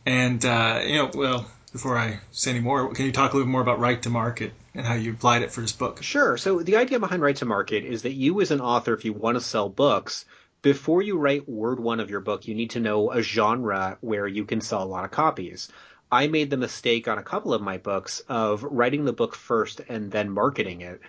and 0.08 0.44
uh, 0.44 0.82
you 0.84 0.96
know, 0.96 1.12
well, 1.14 1.46
before 1.72 1.96
I 1.96 2.22
say 2.32 2.50
any 2.52 2.60
more, 2.60 2.92
can 2.92 3.06
you 3.06 3.12
talk 3.12 3.34
a 3.34 3.38
little 3.38 3.52
more 3.52 3.62
about 3.62 3.80
write 3.80 4.02
to 4.04 4.10
market 4.10 4.52
and 4.76 4.86
how 4.86 4.94
you 4.94 5.14
applied 5.14 5.42
it 5.42 5.52
for 5.52 5.62
this 5.62 5.72
book? 5.72 6.04
Sure. 6.04 6.38
So 6.38 6.60
the 6.62 6.76
idea 6.76 7.00
behind 7.00 7.22
write 7.22 7.38
to 7.38 7.46
market 7.46 7.86
is 7.86 8.04
that 8.04 8.14
you 8.14 8.42
as 8.42 8.52
an 8.52 8.62
author, 8.62 8.94
if 8.94 9.06
you 9.06 9.14
want 9.14 9.36
to 9.36 9.42
sell 9.42 9.70
books, 9.70 10.26
before 10.62 11.02
you 11.02 11.18
write 11.18 11.48
word 11.48 11.80
one 11.80 12.00
of 12.00 12.10
your 12.10 12.20
book, 12.20 12.48
you 12.48 12.56
need 12.56 12.72
to 12.72 12.80
know 12.80 13.12
a 13.12 13.22
genre 13.22 13.98
where 14.02 14.28
you 14.28 14.46
can 14.46 14.62
sell 14.62 14.84
a 14.84 14.86
lot 14.86 15.06
of 15.06 15.12
copies. 15.12 15.70
I 16.12 16.28
made 16.28 16.50
the 16.50 16.58
mistake 16.58 17.08
on 17.08 17.18
a 17.18 17.24
couple 17.24 17.54
of 17.54 17.62
my 17.62 17.78
books 17.78 18.22
of 18.28 18.64
writing 18.64 19.06
the 19.06 19.14
book 19.14 19.36
first 19.36 19.82
and 19.88 20.12
then 20.12 20.30
marketing 20.30 20.82
it. 20.82 21.02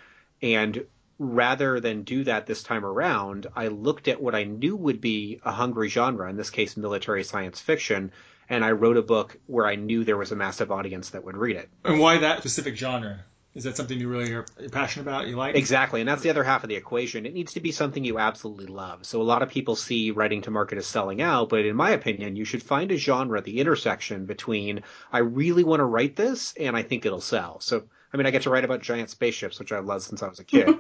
And 0.43 0.85
rather 1.19 1.81
than 1.81 2.03
do 2.03 2.25
that 2.25 2.47
this 2.47 2.63
time 2.63 2.85
around, 2.85 3.47
I 3.55 3.69
looked 3.69 4.09
at 4.09 4.21
what 4.21 4.35
I 4.35 4.45
knew 4.45 4.77
would 4.77 5.01
be 5.01 5.41
a 5.45 5.53
hungry 5.53 5.89
genre, 5.89 6.29
in 6.29 6.37
this 6.37 6.51
case, 6.51 6.77
military 6.77 7.25
science 7.25 7.61
fiction, 7.61 8.13
and 8.49 8.65
I 8.65 8.73
wrote 8.73 8.97
a 8.97 9.03
book 9.03 9.37
where 9.47 9.67
I 9.67 9.77
knew 9.77 10.05
there 10.05 10.17
was 10.17 10.33
a 10.33 10.37
massive 10.37 10.71
audience 10.71 11.11
that 11.11 11.25
would 11.25 11.37
read 11.37 11.57
it. 11.57 11.69
And 11.85 11.99
why 11.99 12.19
that 12.19 12.41
specific 12.41 12.77
genre? 12.77 13.25
Is 13.57 13.65
that 13.65 13.75
something 13.75 13.99
you 13.99 14.09
really 14.09 14.31
are 14.35 14.45
passionate 14.71 15.05
about? 15.05 15.29
You 15.29 15.37
like? 15.37 15.55
Exactly, 15.55 16.03
and 16.03 16.09
that's 16.09 16.21
the 16.21 16.29
other 16.29 16.45
half 16.45 16.63
of 16.63 16.69
the 16.69 16.75
equation. 16.75 17.25
It 17.25 17.33
needs 17.33 17.55
to 17.55 17.61
be 17.61 17.73
something 17.73 18.05
you 18.05 18.19
absolutely 18.19 18.67
love. 18.67 19.07
So 19.07 19.23
a 19.23 19.25
lot 19.25 19.43
of 19.43 19.49
people 19.49 19.77
see 19.77 20.11
writing 20.11 20.43
to 20.43 20.51
market 20.51 20.77
as 20.77 20.87
selling 20.87 21.23
out, 21.23 21.49
but 21.49 21.65
in 21.65 21.75
my 21.75 21.91
opinion, 21.91 22.37
you 22.37 22.45
should 22.45 22.63
find 22.63 22.93
a 22.93 22.99
genre, 22.99 23.39
at 23.39 23.45
the 23.45 23.59
intersection 23.59 24.27
between 24.27 24.83
I 25.11 25.21
really 25.21 25.65
want 25.65 25.81
to 25.81 25.87
write 25.87 26.17
this 26.17 26.53
and 26.61 26.77
I 26.77 26.83
think 26.83 27.07
it'll 27.07 27.23
sell. 27.23 27.59
So 27.61 27.85
I 28.13 28.19
mean, 28.19 28.27
I 28.27 28.31
get 28.31 28.43
to 28.43 28.51
write 28.51 28.65
about 28.65 28.83
giant 28.83 29.09
spaceships, 29.09 29.59
which 29.59 29.73
I've 29.73 29.87
loved 29.87 30.05
since 30.05 30.23
I 30.23 30.29
was 30.29 30.39
a 30.39 30.45
kid. 30.45 30.67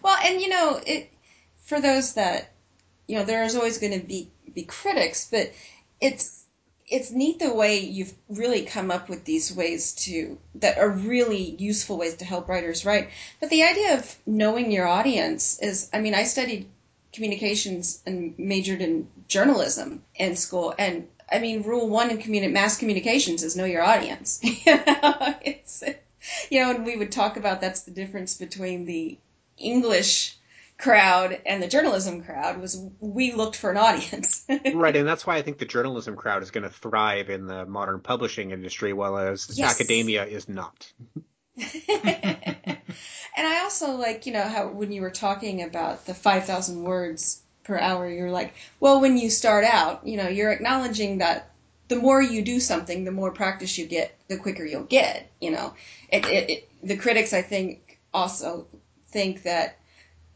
well, 0.00 0.16
and 0.24 0.40
you 0.40 0.48
know, 0.48 0.80
it 0.86 1.10
for 1.64 1.80
those 1.80 2.14
that 2.14 2.52
you 3.08 3.18
know, 3.18 3.24
there's 3.24 3.56
always 3.56 3.78
going 3.78 4.00
to 4.00 4.06
be 4.06 4.30
be 4.54 4.62
critics, 4.62 5.28
but 5.28 5.52
it's 6.00 6.43
it's 6.88 7.10
neat 7.10 7.38
the 7.38 7.52
way 7.52 7.78
you've 7.78 8.14
really 8.28 8.62
come 8.62 8.90
up 8.90 9.08
with 9.08 9.24
these 9.24 9.54
ways 9.54 9.92
to 9.92 10.38
that 10.54 10.78
are 10.78 10.90
really 10.90 11.56
useful 11.58 11.96
ways 11.96 12.14
to 12.16 12.24
help 12.24 12.48
writers 12.48 12.84
write. 12.84 13.08
But 13.40 13.50
the 13.50 13.62
idea 13.62 13.96
of 13.96 14.16
knowing 14.26 14.70
your 14.70 14.86
audience 14.86 15.58
is, 15.60 15.88
I 15.92 16.00
mean, 16.00 16.14
I 16.14 16.24
studied 16.24 16.68
communications 17.12 18.02
and 18.06 18.38
majored 18.38 18.82
in 18.82 19.08
journalism 19.28 20.02
in 20.16 20.36
school, 20.36 20.74
and 20.78 21.08
I 21.30 21.38
mean, 21.38 21.62
rule 21.62 21.88
one 21.88 22.10
in 22.10 22.18
communi- 22.18 22.52
mass 22.52 22.76
communications 22.76 23.42
is 23.42 23.56
know 23.56 23.64
your 23.64 23.82
audience. 23.82 24.40
you 24.42 24.76
know, 24.76 25.34
it's 25.42 25.82
you 26.50 26.60
know, 26.60 26.70
and 26.70 26.84
we 26.84 26.96
would 26.96 27.12
talk 27.12 27.36
about 27.36 27.60
that's 27.60 27.82
the 27.82 27.90
difference 27.90 28.36
between 28.36 28.84
the 28.84 29.18
English 29.56 30.36
crowd 30.78 31.40
and 31.46 31.62
the 31.62 31.68
journalism 31.68 32.22
crowd 32.22 32.60
was 32.60 32.84
we 33.00 33.32
looked 33.32 33.56
for 33.56 33.70
an 33.70 33.76
audience. 33.76 34.44
right, 34.74 34.96
and 34.96 35.06
that's 35.06 35.26
why 35.26 35.36
I 35.36 35.42
think 35.42 35.58
the 35.58 35.64
journalism 35.64 36.16
crowd 36.16 36.42
is 36.42 36.50
going 36.50 36.64
to 36.64 36.70
thrive 36.70 37.30
in 37.30 37.46
the 37.46 37.64
modern 37.64 38.00
publishing 38.00 38.50
industry, 38.50 38.92
whereas 38.92 39.50
yes. 39.56 39.72
academia 39.72 40.24
is 40.24 40.48
not. 40.48 40.92
and 41.56 42.78
I 43.36 43.60
also 43.62 43.92
like, 43.92 44.26
you 44.26 44.32
know, 44.32 44.42
how 44.42 44.68
when 44.68 44.90
you 44.90 45.02
were 45.02 45.10
talking 45.10 45.62
about 45.62 46.04
the 46.06 46.14
5,000 46.14 46.82
words 46.82 47.42
per 47.62 47.78
hour, 47.78 48.08
you're 48.08 48.30
like, 48.30 48.54
well, 48.80 49.00
when 49.00 49.16
you 49.16 49.30
start 49.30 49.64
out, 49.64 50.06
you 50.06 50.16
know, 50.16 50.28
you're 50.28 50.50
acknowledging 50.50 51.18
that 51.18 51.50
the 51.88 51.96
more 51.96 52.20
you 52.20 52.42
do 52.42 52.58
something, 52.58 53.04
the 53.04 53.12
more 53.12 53.30
practice 53.30 53.78
you 53.78 53.86
get, 53.86 54.16
the 54.28 54.36
quicker 54.36 54.64
you'll 54.64 54.82
get, 54.82 55.30
you 55.40 55.52
know. 55.52 55.74
It, 56.08 56.26
it, 56.26 56.50
it, 56.50 56.68
the 56.82 56.96
critics, 56.96 57.32
I 57.32 57.42
think, 57.42 58.00
also 58.12 58.66
think 59.08 59.44
that 59.44 59.78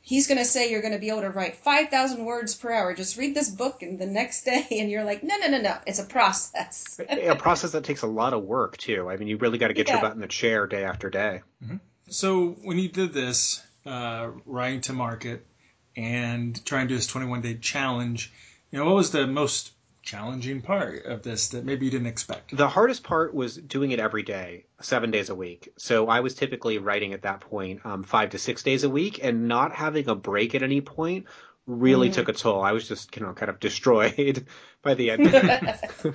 he's 0.09 0.27
going 0.27 0.39
to 0.39 0.45
say 0.45 0.71
you're 0.71 0.81
going 0.81 0.95
to 0.95 0.99
be 0.99 1.11
able 1.11 1.21
to 1.21 1.29
write 1.29 1.55
5,000 1.55 2.25
words 2.25 2.55
per 2.55 2.73
hour. 2.73 2.95
Just 2.95 3.19
read 3.19 3.35
this 3.35 3.51
book 3.51 3.83
and 3.83 3.99
the 3.99 4.07
next 4.07 4.45
day, 4.45 4.67
and 4.81 4.91
you're 4.91 5.05
like, 5.05 5.23
no, 5.23 5.37
no, 5.37 5.49
no, 5.49 5.61
no. 5.61 5.77
It's 5.87 5.99
a 5.99 6.05
process. 6.05 6.99
a 7.11 7.37
process 7.37 7.73
that 7.73 7.85
takes 7.85 8.01
a 8.01 8.07
lot 8.07 8.33
of 8.33 8.43
work, 8.43 8.79
too. 8.79 9.11
I 9.11 9.19
mean, 9.19 9.29
you 9.29 9.37
really 9.37 9.59
got 9.59 9.69
to 9.69 9.75
get 9.75 9.87
yeah. 9.87 9.95
your 9.95 10.01
butt 10.01 10.15
in 10.15 10.21
the 10.21 10.27
chair 10.27 10.67
day 10.67 10.85
after 10.85 11.11
day. 11.11 11.43
Mm-hmm. 11.63 11.77
So 12.09 12.57
when 12.63 12.79
you 12.79 12.89
did 12.89 13.13
this, 13.13 13.63
uh, 13.85 14.31
writing 14.47 14.81
to 14.83 14.95
market 14.95 15.47
and 15.95 16.65
trying 16.65 16.89
to 16.89 16.89
do 16.89 16.97
this 16.97 17.07
21 17.07 17.43
day 17.43 17.57
challenge, 17.57 18.33
you 18.71 18.79
know, 18.79 18.87
what 18.87 18.95
was 18.95 19.11
the 19.11 19.27
most 19.27 19.73
challenging 20.09 20.63
part 20.63 21.05
of 21.05 21.23
this 21.23 21.49
that 21.51 21.67
maybe 21.67 21.85
you 21.85 21.91
didn't 21.91 22.07
expect? 22.07 22.57
The 22.57 22.69
hardest 22.69 23.03
part 23.03 23.35
was 23.35 23.57
doing 23.57 23.91
it 23.91 24.01
every 24.01 24.23
day, 24.23 24.65
seven 24.81 25.11
days 25.11 25.29
a 25.29 25.35
week. 25.35 25.75
So 25.77 26.09
I 26.09 26.21
was 26.21 26.35
typically 26.35 26.79
writing 26.79 27.13
at 27.13 27.23
that 27.23 27.41
point 27.41 27.85
um, 27.85 28.05
five 28.05 28.31
to 28.31 28.39
six 28.39 28.63
days 28.63 28.85
a 28.85 28.91
week, 28.91 29.23
and 29.23 29.49
not 29.49 29.75
having 29.75 30.09
a 30.09 30.15
break 30.15 30.55
at 30.55 30.63
any 30.63 30.81
point 30.81 31.27
really 31.67 32.09
mm. 32.09 32.15
took 32.15 32.31
a 32.31 32.33
toll. 32.33 32.63
I 32.63 32.73
was 32.73 32.89
just, 32.89 33.15
you 33.15 33.23
know, 33.23 33.35
kind 33.35 33.51
of 33.51 33.61
destroyed 33.61 34.47
by 34.83 34.95
the 34.95 35.11
end. 35.11 36.15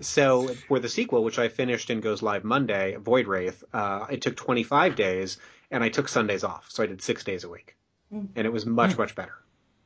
so 0.00 0.48
for 0.48 0.78
the 0.78 0.88
sequel, 0.88 1.22
which 1.22 1.38
I 1.38 1.48
finished 1.48 1.90
and 1.90 2.02
goes 2.02 2.22
live 2.22 2.44
Monday, 2.44 2.96
Void 2.96 3.26
Wraith, 3.26 3.62
uh, 3.74 4.06
it 4.10 4.22
took 4.22 4.36
25 4.36 4.96
days, 4.96 5.36
and 5.70 5.84
I 5.84 5.90
took 5.90 6.08
Sundays 6.08 6.44
off, 6.44 6.70
so 6.70 6.82
I 6.82 6.86
did 6.86 7.02
six 7.02 7.24
days 7.24 7.44
a 7.44 7.50
week, 7.50 7.76
mm. 8.10 8.28
and 8.34 8.46
it 8.46 8.52
was 8.52 8.64
much 8.64 8.92
mm. 8.92 8.98
much 8.98 9.14
better 9.14 9.34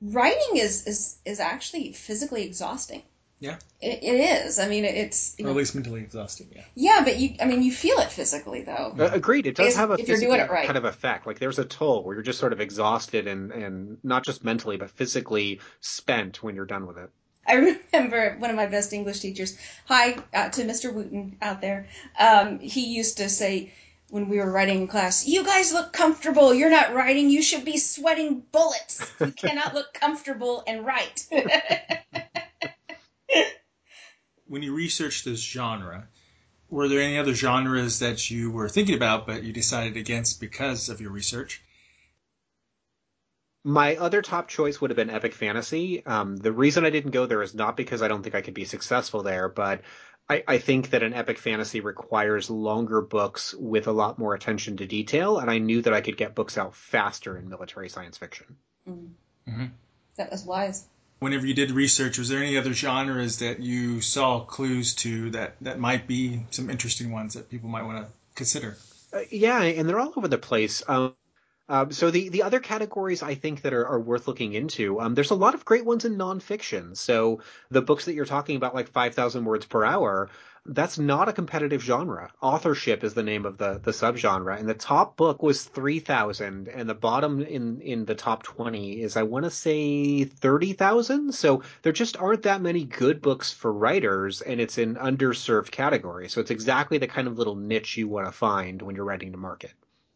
writing 0.00 0.56
is 0.56 0.86
is 0.86 1.18
is 1.24 1.40
actually 1.40 1.92
physically 1.92 2.44
exhausting. 2.44 3.02
Yeah. 3.40 3.56
It, 3.80 4.02
it 4.02 4.44
is. 4.44 4.58
I 4.58 4.68
mean, 4.68 4.84
it's 4.84 5.34
or 5.40 5.48
at 5.48 5.56
least 5.56 5.74
mentally 5.74 6.02
exhausting. 6.02 6.48
Yeah. 6.54 6.62
Yeah, 6.74 7.04
but 7.04 7.18
you, 7.18 7.36
I 7.40 7.46
mean, 7.46 7.62
you 7.62 7.72
feel 7.72 7.98
it 7.98 8.10
physically 8.10 8.62
though. 8.62 8.94
Uh, 8.98 9.10
agreed. 9.12 9.46
It 9.46 9.56
does 9.56 9.72
if, 9.72 9.76
have 9.76 9.90
a 9.90 9.96
physical 9.96 10.36
right. 10.36 10.66
kind 10.66 10.76
of 10.76 10.84
effect. 10.84 11.26
Like 11.26 11.38
there's 11.38 11.58
a 11.58 11.64
toll 11.64 12.04
where 12.04 12.14
you're 12.14 12.22
just 12.22 12.38
sort 12.38 12.52
of 12.52 12.60
exhausted 12.60 13.26
and 13.26 13.50
and 13.50 13.98
not 14.02 14.24
just 14.24 14.44
mentally 14.44 14.76
but 14.76 14.90
physically 14.90 15.60
spent 15.80 16.42
when 16.42 16.54
you're 16.54 16.66
done 16.66 16.86
with 16.86 16.98
it. 16.98 17.10
I 17.46 17.54
remember 17.92 18.36
one 18.38 18.50
of 18.50 18.56
my 18.56 18.66
best 18.66 18.92
English 18.92 19.20
teachers. 19.20 19.56
Hi 19.86 20.18
uh, 20.34 20.50
to 20.50 20.64
Mr. 20.64 20.92
Wooten 20.92 21.38
out 21.40 21.62
there. 21.62 21.88
Um, 22.18 22.58
he 22.58 22.94
used 22.94 23.16
to 23.18 23.30
say, 23.30 23.72
when 24.10 24.28
we 24.28 24.38
were 24.38 24.50
writing 24.50 24.82
in 24.82 24.88
class, 24.88 25.26
you 25.26 25.44
guys 25.44 25.72
look 25.72 25.92
comfortable. 25.92 26.52
You're 26.52 26.70
not 26.70 26.94
writing. 26.94 27.30
You 27.30 27.42
should 27.42 27.64
be 27.64 27.78
sweating 27.78 28.42
bullets. 28.52 29.10
You 29.20 29.32
cannot 29.36 29.72
look 29.74 29.94
comfortable 29.94 30.64
and 30.66 30.84
write. 30.84 31.26
when 34.46 34.62
you 34.62 34.74
researched 34.74 35.24
this 35.24 35.40
genre, 35.40 36.08
were 36.68 36.88
there 36.88 37.00
any 37.00 37.18
other 37.18 37.34
genres 37.34 38.00
that 38.00 38.30
you 38.30 38.50
were 38.50 38.68
thinking 38.68 38.96
about 38.96 39.26
but 39.26 39.44
you 39.44 39.52
decided 39.52 39.96
against 39.96 40.40
because 40.40 40.88
of 40.88 41.00
your 41.00 41.12
research? 41.12 41.62
My 43.62 43.96
other 43.96 44.22
top 44.22 44.48
choice 44.48 44.80
would 44.80 44.90
have 44.90 44.96
been 44.96 45.10
epic 45.10 45.34
fantasy. 45.34 46.04
Um, 46.06 46.36
the 46.36 46.50
reason 46.52 46.86
I 46.86 46.90
didn't 46.90 47.10
go 47.10 47.26
there 47.26 47.42
is 47.42 47.54
not 47.54 47.76
because 47.76 48.00
I 48.00 48.08
don't 48.08 48.22
think 48.22 48.34
I 48.34 48.40
could 48.40 48.54
be 48.54 48.64
successful 48.64 49.22
there, 49.22 49.50
but 49.50 49.82
I, 50.30 50.44
I, 50.46 50.58
think 50.58 50.90
that 50.90 51.02
an 51.02 51.12
epic 51.12 51.38
fantasy 51.38 51.80
requires 51.80 52.48
longer 52.48 53.00
books 53.00 53.52
with 53.54 53.88
a 53.88 53.92
lot 53.92 54.16
more 54.16 54.32
attention 54.32 54.76
to 54.76 54.86
detail, 54.86 55.38
and 55.38 55.50
I 55.50 55.58
knew 55.58 55.82
that 55.82 55.92
I 55.92 56.00
could 56.00 56.16
get 56.16 56.36
books 56.36 56.56
out 56.56 56.76
faster 56.76 57.36
in 57.36 57.48
military 57.48 57.88
science 57.88 58.16
fiction. 58.16 58.56
Mm-hmm. 58.88 59.50
Mm-hmm. 59.50 59.66
That 60.16 60.30
was 60.30 60.44
wise. 60.44 60.86
whenever 61.18 61.46
you 61.46 61.54
did 61.54 61.72
research, 61.72 62.16
was 62.16 62.28
there 62.28 62.38
any 62.38 62.56
other 62.56 62.72
genres 62.72 63.40
that 63.40 63.58
you 63.58 64.00
saw 64.00 64.40
clues 64.40 64.94
to 64.96 65.30
that, 65.30 65.56
that 65.62 65.80
might 65.80 66.06
be 66.06 66.44
some 66.50 66.70
interesting 66.70 67.10
ones 67.10 67.34
that 67.34 67.50
people 67.50 67.68
might 67.68 67.82
want 67.82 68.06
to 68.06 68.12
consider? 68.36 68.76
Uh, 69.12 69.22
yeah, 69.30 69.60
and 69.60 69.88
they're 69.88 69.98
all 69.98 70.12
over 70.16 70.28
the 70.28 70.38
place. 70.38 70.84
Um, 70.86 71.14
um, 71.70 71.92
so 71.92 72.10
the, 72.10 72.28
the 72.28 72.42
other 72.42 72.58
categories 72.58 73.22
I 73.22 73.34
think 73.34 73.62
that 73.62 73.72
are, 73.72 73.86
are 73.86 74.00
worth 74.00 74.26
looking 74.26 74.54
into, 74.54 75.00
um, 75.00 75.14
there's 75.14 75.30
a 75.30 75.36
lot 75.36 75.54
of 75.54 75.64
great 75.64 75.84
ones 75.84 76.04
in 76.04 76.16
nonfiction. 76.16 76.96
So 76.96 77.40
the 77.70 77.80
books 77.80 78.06
that 78.06 78.14
you're 78.14 78.26
talking 78.26 78.56
about, 78.56 78.74
like 78.74 78.88
5,000 78.88 79.44
words 79.44 79.66
per 79.66 79.84
hour, 79.84 80.28
that's 80.66 80.98
not 80.98 81.28
a 81.28 81.32
competitive 81.32 81.80
genre. 81.82 82.30
Authorship 82.42 83.02
is 83.02 83.14
the 83.14 83.22
name 83.22 83.46
of 83.46 83.56
the 83.56 83.80
the 83.82 83.92
subgenre, 83.92 84.58
and 84.58 84.68
the 84.68 84.74
top 84.74 85.16
book 85.16 85.42
was 85.42 85.64
three 85.64 86.00
thousand, 86.00 86.68
and 86.68 86.86
the 86.88 86.94
bottom 86.94 87.40
in 87.40 87.80
in 87.80 88.04
the 88.04 88.14
top 88.14 88.42
twenty 88.42 89.00
is 89.00 89.16
I 89.16 89.22
want 89.22 89.46
to 89.46 89.50
say 89.50 90.24
thirty 90.24 90.74
thousand. 90.74 91.32
So 91.34 91.62
there 91.80 91.92
just 91.92 92.18
aren't 92.18 92.42
that 92.42 92.60
many 92.60 92.84
good 92.84 93.22
books 93.22 93.50
for 93.52 93.72
writers, 93.72 94.42
and 94.42 94.60
it's 94.60 94.76
an 94.76 94.96
underserved 94.96 95.70
category. 95.70 96.28
So 96.28 96.42
it's 96.42 96.50
exactly 96.50 96.98
the 96.98 97.08
kind 97.08 97.26
of 97.26 97.38
little 97.38 97.56
niche 97.56 97.96
you 97.96 98.08
want 98.08 98.26
to 98.26 98.32
find 98.32 98.82
when 98.82 98.94
you're 98.94 99.06
writing 99.06 99.32
to 99.32 99.38
market. 99.38 99.72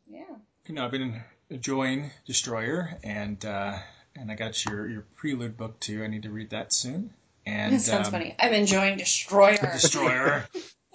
Yeah. 0.07 0.25
You 0.67 0.75
know, 0.75 0.85
I've 0.85 0.91
been 0.91 1.23
enjoying 1.51 2.11
Destroyer, 2.27 2.99
and 3.03 3.45
uh, 3.45 3.79
and 4.17 4.31
I 4.31 4.35
got 4.35 4.65
your 4.65 4.89
your 4.89 5.05
prelude 5.17 5.57
book 5.57 5.79
too. 5.81 6.03
I 6.03 6.07
need 6.07 6.23
to 6.25 6.31
read 6.31 6.51
that 6.51 6.73
soon. 6.73 7.11
And 7.47 7.75
That 7.75 7.81
sounds 7.81 8.07
um, 8.07 8.13
funny. 8.13 8.35
I'm 8.39 8.53
enjoying 8.53 8.97
Destroyer. 8.97 9.59
Destroyer. 9.59 10.49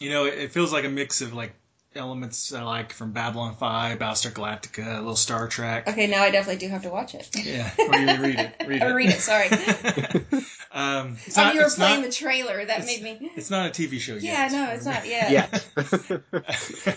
you 0.00 0.10
know, 0.10 0.26
it, 0.26 0.34
it 0.34 0.52
feels 0.52 0.72
like 0.72 0.84
a 0.84 0.90
mix 0.90 1.22
of 1.22 1.32
like 1.32 1.54
elements 1.94 2.52
I 2.52 2.62
like 2.62 2.92
from 2.92 3.12
Babylon 3.12 3.54
5, 3.54 3.98
Battlestar 3.98 4.32
Galactica, 4.32 4.96
a 4.96 4.98
little 4.98 5.16
Star 5.16 5.48
Trek. 5.48 5.88
okay, 5.88 6.06
now 6.06 6.22
I 6.22 6.30
definitely 6.30 6.66
do 6.66 6.70
have 6.70 6.82
to 6.82 6.90
watch 6.90 7.14
it. 7.14 7.28
Yeah, 7.34 7.70
or 7.78 7.98
you 7.98 8.22
read 8.22 8.38
it. 8.38 8.54
Read 8.66 8.82
Or 8.82 8.90
it. 8.90 8.94
read 8.94 9.10
it, 9.10 9.20
sorry. 9.20 9.46
um, 10.72 11.16
it's 11.26 11.36
oh, 11.36 11.44
not, 11.44 11.54
you 11.54 11.60
were 11.60 11.66
it's 11.66 11.74
playing 11.76 12.00
not, 12.00 12.10
the 12.10 12.12
trailer. 12.12 12.64
That 12.64 12.86
made 12.86 13.02
me. 13.02 13.30
It's 13.36 13.50
not 13.50 13.68
a 13.68 13.70
TV 13.70 13.98
show 13.98 14.14
yet. 14.14 14.22
Yeah, 14.22 14.48
no, 14.48 14.72
it's 14.72 14.86
not. 14.86 15.06
Yeah. 15.06 15.30
Yeah. 15.30 16.96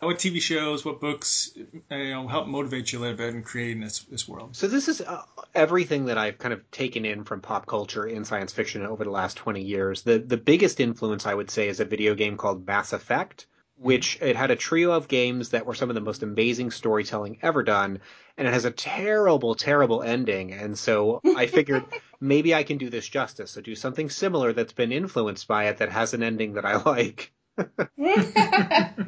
What 0.00 0.18
TV 0.18 0.40
shows, 0.40 0.84
what 0.84 1.00
books, 1.00 1.52
uh, 1.90 1.94
you 1.94 2.10
know, 2.10 2.26
help 2.26 2.46
motivate 2.48 2.92
you 2.92 2.98
a 2.98 3.00
little 3.00 3.16
bit 3.16 3.34
in 3.34 3.42
creating 3.42 3.80
this 3.80 4.00
this 4.00 4.26
world? 4.26 4.56
So 4.56 4.66
this 4.66 4.88
is 4.88 5.02
uh, 5.02 5.22
everything 5.54 6.06
that 6.06 6.16
I've 6.16 6.38
kind 6.38 6.54
of 6.54 6.68
taken 6.70 7.04
in 7.04 7.24
from 7.24 7.42
pop 7.42 7.66
culture 7.66 8.06
in 8.06 8.24
science 8.24 8.52
fiction 8.52 8.84
over 8.86 9.04
the 9.04 9.10
last 9.10 9.36
20 9.36 9.62
years. 9.62 10.02
The 10.02 10.18
the 10.18 10.38
biggest 10.38 10.80
influence 10.80 11.26
I 11.26 11.34
would 11.34 11.50
say 11.50 11.68
is 11.68 11.80
a 11.80 11.84
video 11.84 12.14
game 12.14 12.38
called 12.38 12.66
Mass 12.66 12.94
Effect, 12.94 13.46
which 13.76 14.18
it 14.22 14.36
had 14.36 14.50
a 14.50 14.56
trio 14.56 14.92
of 14.92 15.06
games 15.06 15.50
that 15.50 15.66
were 15.66 15.74
some 15.74 15.90
of 15.90 15.94
the 15.94 16.00
most 16.00 16.22
amazing 16.22 16.70
storytelling 16.70 17.38
ever 17.42 17.62
done, 17.62 18.00
and 18.38 18.48
it 18.48 18.54
has 18.54 18.64
a 18.64 18.70
terrible 18.70 19.54
terrible 19.54 20.02
ending. 20.02 20.54
And 20.54 20.78
so 20.78 21.20
I 21.36 21.46
figured 21.46 21.84
maybe 22.20 22.54
I 22.54 22.62
can 22.62 22.78
do 22.78 22.88
this 22.88 23.06
justice. 23.06 23.50
So 23.50 23.60
do 23.60 23.74
something 23.74 24.08
similar 24.08 24.54
that's 24.54 24.72
been 24.72 24.92
influenced 24.92 25.46
by 25.46 25.64
it 25.64 25.76
that 25.78 25.90
has 25.90 26.14
an 26.14 26.22
ending 26.22 26.54
that 26.54 26.64
I 26.64 26.76
like. 26.82 27.32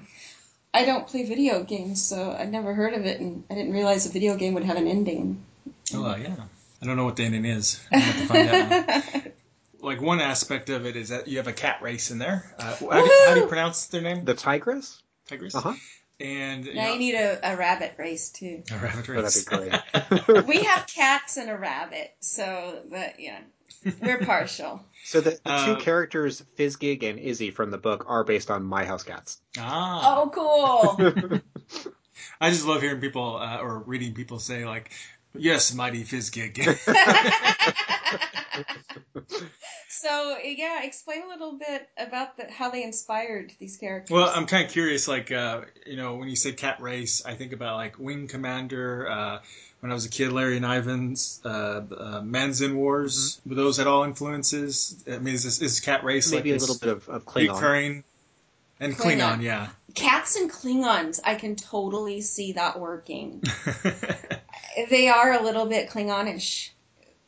I 0.74 0.84
don't 0.84 1.06
play 1.06 1.24
video 1.24 1.64
games, 1.64 2.02
so 2.02 2.32
I'd 2.32 2.50
never 2.50 2.74
heard 2.74 2.94
of 2.94 3.04
it, 3.04 3.20
and 3.20 3.44
I 3.50 3.54
didn't 3.54 3.72
realize 3.72 4.06
a 4.06 4.10
video 4.10 4.36
game 4.36 4.54
would 4.54 4.64
have 4.64 4.76
an 4.76 4.86
ending. 4.86 5.42
Oh 5.94 6.04
uh, 6.04 6.16
yeah, 6.16 6.36
I 6.80 6.86
don't 6.86 6.96
know 6.96 7.04
what 7.04 7.16
the 7.16 7.24
ending 7.24 7.44
is. 7.44 7.80
I 7.92 7.98
have 7.98 8.16
to 8.16 8.26
find 8.26 8.48
out. 8.48 9.32
Like 9.82 10.00
one 10.00 10.20
aspect 10.20 10.70
of 10.70 10.86
it 10.86 10.94
is 10.94 11.08
that 11.08 11.26
you 11.26 11.38
have 11.38 11.48
a 11.48 11.52
cat 11.52 11.82
race 11.82 12.12
in 12.12 12.18
there. 12.18 12.54
Uh, 12.56 12.76
how, 12.76 13.04
do, 13.04 13.24
how 13.26 13.34
do 13.34 13.40
you 13.40 13.46
pronounce 13.48 13.86
their 13.86 14.00
name? 14.00 14.24
The 14.24 14.34
Tigress? 14.34 15.02
Tigress. 15.26 15.56
Uh-huh. 15.56 15.74
And 16.20 16.66
you 16.66 16.74
now 16.74 16.84
know, 16.86 16.92
you 16.92 16.98
need 16.98 17.14
a, 17.14 17.52
a 17.52 17.56
rabbit 17.56 17.94
race 17.98 18.30
too. 18.30 18.62
a 18.70 18.76
rabbit 18.76 19.08
Oh, 19.08 19.12
race. 19.14 19.44
that'd 19.46 19.82
be 20.22 20.30
great. 20.30 20.46
we 20.46 20.62
have 20.62 20.86
cats 20.86 21.36
and 21.36 21.50
a 21.50 21.56
rabbit, 21.56 22.14
so 22.20 22.80
that 22.90 23.18
yeah, 23.18 23.40
we're 24.00 24.24
partial. 24.24 24.84
So 25.04 25.20
the, 25.20 25.30
the 25.30 25.40
Uh, 25.44 25.66
two 25.66 25.76
characters, 25.82 26.44
Fizzgig 26.56 27.02
and 27.02 27.18
Izzy 27.18 27.50
from 27.50 27.72
the 27.72 27.78
book, 27.78 28.04
are 28.06 28.22
based 28.22 28.52
on 28.52 28.62
My 28.62 28.84
House 28.84 29.02
Cats. 29.02 29.40
Ah, 29.58 30.20
Oh, 30.22 30.30
cool. 30.30 31.40
I 32.40 32.50
just 32.50 32.66
love 32.66 32.82
hearing 32.82 33.00
people 33.00 33.36
uh, 33.36 33.58
or 33.58 33.80
reading 33.80 34.14
people 34.14 34.38
say 34.38 34.64
like, 34.64 34.92
"Yes, 35.34 35.74
mighty 35.74 36.04
Fizzgig." 36.04 36.56
so 39.88 40.38
yeah, 40.42 40.82
explain 40.82 41.22
a 41.22 41.28
little 41.28 41.58
bit 41.58 41.88
about 41.96 42.36
the, 42.36 42.50
how 42.50 42.70
they 42.70 42.82
inspired 42.82 43.52
these 43.58 43.76
characters. 43.76 44.10
well, 44.10 44.30
I'm 44.34 44.46
kind 44.46 44.66
of 44.66 44.72
curious. 44.72 45.08
Like, 45.08 45.30
uh, 45.30 45.62
you 45.86 45.96
know, 45.96 46.16
when 46.16 46.28
you 46.28 46.36
say 46.36 46.52
cat 46.52 46.80
race, 46.80 47.24
I 47.24 47.34
think 47.34 47.52
about 47.52 47.76
like 47.76 47.98
Wing 47.98 48.28
Commander. 48.28 49.08
Uh, 49.08 49.38
when 49.82 49.90
I 49.90 49.94
was 49.94 50.06
a 50.06 50.10
kid, 50.10 50.32
Larry 50.32 50.60
Niven's 50.60 51.40
uh, 51.44 51.82
uh, 51.98 52.20
Man-Kzin 52.22 52.76
Wars. 52.76 53.40
Were 53.44 53.56
those 53.56 53.80
at 53.80 53.88
all 53.88 54.04
influences? 54.04 55.02
I 55.10 55.18
mean, 55.18 55.34
is 55.34 55.42
this 55.42 55.60
is 55.60 55.80
cat 55.80 56.04
race 56.04 56.28
Mm-hmm. 56.28 56.36
Maybe 56.36 56.52
like 56.52 56.60
a 56.60 56.60
little 56.60 56.78
bit 56.78 56.88
of, 56.88 57.08
of 57.08 57.24
Klingon. 57.24 57.54
recurring? 57.54 58.04
And 58.78 58.96
Klingon. 58.96 59.38
Klingon, 59.38 59.42
yeah. 59.42 59.68
Cats 59.94 60.36
and 60.36 60.50
Klingons, 60.50 61.18
I 61.24 61.34
can 61.34 61.56
totally 61.56 62.20
see 62.20 62.52
that 62.52 62.78
working. 62.78 63.42
they 64.88 65.08
are 65.08 65.32
a 65.32 65.42
little 65.42 65.66
bit 65.66 65.90
Klingonish. 65.90 66.70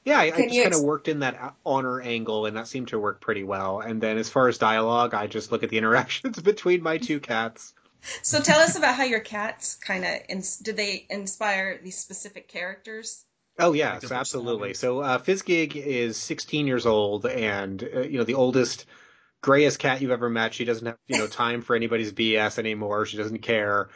Yeah, 0.05 0.19
I, 0.19 0.33
I 0.35 0.43
just 0.43 0.61
kind 0.61 0.75
of 0.75 0.81
ex- 0.81 0.83
worked 0.83 1.09
in 1.09 1.21
that 1.21 1.57
honor 1.64 2.01
angle, 2.01 2.47
and 2.47 2.57
that 2.57 2.69
seemed 2.69 2.88
to 2.88 2.99
work 2.99 3.21
pretty 3.21 3.43
well. 3.45 3.81
And 3.81 4.01
then 4.03 4.19
as 4.19 4.29
far 4.29 4.49
as 4.49 4.59
dialogue, 4.59 5.14
I 5.14 5.27
just 5.27 5.51
look 5.51 5.62
at 5.62 5.71
the 5.71 5.79
interactions 5.83 6.40
between 6.40 6.83
my 6.83 6.99
two 6.99 7.21
cats. 7.21 7.75
So 8.23 8.40
tell 8.43 8.61
us 8.61 8.77
about 8.77 8.97
how 8.97 9.05
your 9.05 9.21
cats 9.21 9.77
kind 9.77 10.05
of 10.05 10.21
ins- 10.29 10.59
did 10.59 10.77
they 10.77 11.07
inspire 11.09 11.81
these 11.83 11.97
specific 11.97 12.49
characters? 12.49 13.25
Oh 13.59 13.73
yes, 13.73 14.03
Like 14.03 14.12
absolutely. 14.12 14.75
So 14.75 15.01
uh, 15.01 15.19
Fizzgig 15.19 15.77
is 15.77 16.17
16 16.17 16.67
years 16.67 16.87
old, 16.87 17.25
and 17.27 17.83
uh, 17.95 18.01
you 18.01 18.19
know 18.19 18.25
the 18.25 18.35
oldest, 18.35 18.87
grayest 19.43 19.79
cat 19.79 20.03
you've 20.03 20.11
ever 20.11 20.31
met. 20.31 20.55
She 20.55 20.64
doesn't 20.64 20.87
have 20.87 20.99
you 21.09 21.17
know 21.19 21.29
time 21.29 21.62
for 21.62 21.77
anybody's 21.77 22.12
BS 22.12 22.59
anymore. 22.59 23.07
She 23.07 23.17
doesn't 23.17 23.40
care. 23.40 23.90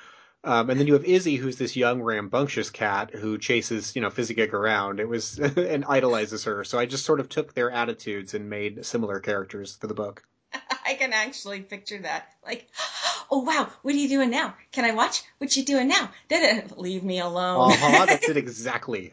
Um, 0.44 0.70
and 0.70 0.79
then 0.79 0.87
you 0.87 0.92
have 0.92 1.05
Izzy, 1.05 1.37
who's 1.37 1.57
this 1.57 1.77
young, 1.77 2.01
rambunctious 2.01 2.70
cat 2.70 3.11
who 3.12 3.38
chases 3.38 3.94
you 3.96 4.03
know 4.03 4.09
Fizzgig 4.09 4.53
around. 4.53 5.01
It 5.01 5.09
was 5.09 5.38
and 5.57 5.85
idolizes 5.85 6.44
her. 6.44 6.64
So 6.64 6.79
I 6.79 6.87
just 6.87 7.05
sort 7.05 7.20
of 7.20 7.29
took 7.29 7.55
their 7.55 7.70
attitudes 7.70 8.35
and 8.35 8.48
made 8.48 8.85
similar 8.87 9.20
characters 9.20 9.77
for 9.77 9.87
the 9.87 9.94
book. 9.94 10.22
I 10.87 10.94
can 10.94 11.12
actually 11.12 11.61
picture 11.61 11.98
that. 11.98 12.29
Like, 12.44 12.68
oh 13.31 13.40
wow, 13.40 13.68
what 13.83 13.94
are 13.94 13.98
you 13.98 14.09
doing 14.09 14.31
now? 14.31 14.55
Can 14.72 14.85
I 14.85 14.92
watch? 14.92 15.22
What 15.38 15.57
you 15.57 15.64
doing 15.64 15.88
now? 15.88 16.11
Did 16.29 16.77
leave 16.77 17.03
me 17.03 17.18
alone? 17.18 17.72
Uh 17.72 17.77
huh. 17.77 18.07
That's 18.07 18.29
it 18.29 18.37
exactly. 18.37 19.12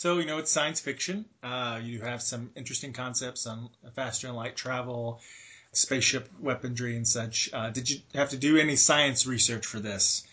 So 0.00 0.16
you 0.16 0.24
know 0.24 0.38
it's 0.38 0.50
science 0.50 0.80
fiction. 0.80 1.26
Uh, 1.42 1.78
you 1.82 2.00
have 2.00 2.22
some 2.22 2.52
interesting 2.56 2.94
concepts 2.94 3.46
on 3.46 3.68
faster 3.94 4.28
than 4.28 4.36
light 4.36 4.56
travel, 4.56 5.20
spaceship 5.72 6.28
weaponry, 6.40 6.96
and 6.96 7.06
such. 7.06 7.50
Uh, 7.52 7.70
did 7.70 7.88
you 7.88 8.00
have 8.14 8.30
to 8.30 8.36
do 8.36 8.56
any 8.56 8.76
science 8.76 9.26
research 9.26 9.66
for 9.66 9.80
this? 9.80 10.26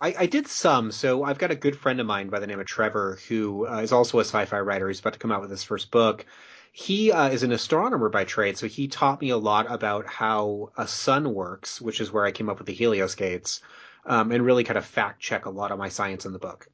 I, 0.00 0.14
I 0.18 0.26
did 0.26 0.48
some. 0.48 0.90
So 0.90 1.22
I've 1.22 1.38
got 1.38 1.50
a 1.50 1.56
good 1.56 1.76
friend 1.76 2.00
of 2.00 2.06
mine 2.06 2.28
by 2.28 2.40
the 2.40 2.46
name 2.46 2.60
of 2.60 2.66
Trevor 2.66 3.18
who 3.28 3.68
uh, 3.68 3.80
is 3.80 3.92
also 3.92 4.18
a 4.18 4.24
sci-fi 4.24 4.60
writer. 4.60 4.88
He's 4.88 5.00
about 5.00 5.12
to 5.12 5.18
come 5.18 5.30
out 5.30 5.40
with 5.40 5.50
his 5.50 5.62
first 5.62 5.90
book. 5.90 6.26
He 6.72 7.12
uh, 7.12 7.28
is 7.28 7.42
an 7.42 7.52
astronomer 7.52 8.08
by 8.08 8.24
trade, 8.24 8.56
so 8.56 8.66
he 8.66 8.88
taught 8.88 9.20
me 9.20 9.28
a 9.28 9.36
lot 9.36 9.70
about 9.70 10.06
how 10.06 10.72
a 10.76 10.88
sun 10.88 11.34
works, 11.34 11.80
which 11.80 12.00
is 12.00 12.10
where 12.10 12.24
I 12.24 12.32
came 12.32 12.48
up 12.48 12.58
with 12.58 12.66
the 12.66 12.72
Helios 12.72 13.14
gates, 13.14 13.60
um, 14.06 14.32
and 14.32 14.44
really 14.44 14.64
kind 14.64 14.78
of 14.78 14.86
fact 14.86 15.20
check 15.20 15.44
a 15.44 15.50
lot 15.50 15.70
of 15.70 15.78
my 15.78 15.90
science 15.90 16.24
in 16.24 16.32
the 16.32 16.38
book. 16.38 16.66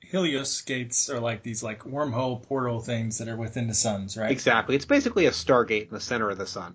Helios 0.00 0.60
gates 0.60 1.08
are 1.10 1.20
like 1.20 1.42
these 1.42 1.62
like 1.62 1.84
wormhole 1.84 2.42
portal 2.42 2.80
things 2.80 3.18
that 3.18 3.28
are 3.28 3.36
within 3.36 3.66
the 3.66 3.74
suns, 3.74 4.16
right? 4.16 4.30
Exactly. 4.30 4.76
It's 4.76 4.84
basically 4.84 5.26
a 5.26 5.30
stargate 5.30 5.88
in 5.88 5.94
the 5.94 6.00
center 6.00 6.30
of 6.30 6.38
the 6.38 6.46
sun. 6.46 6.74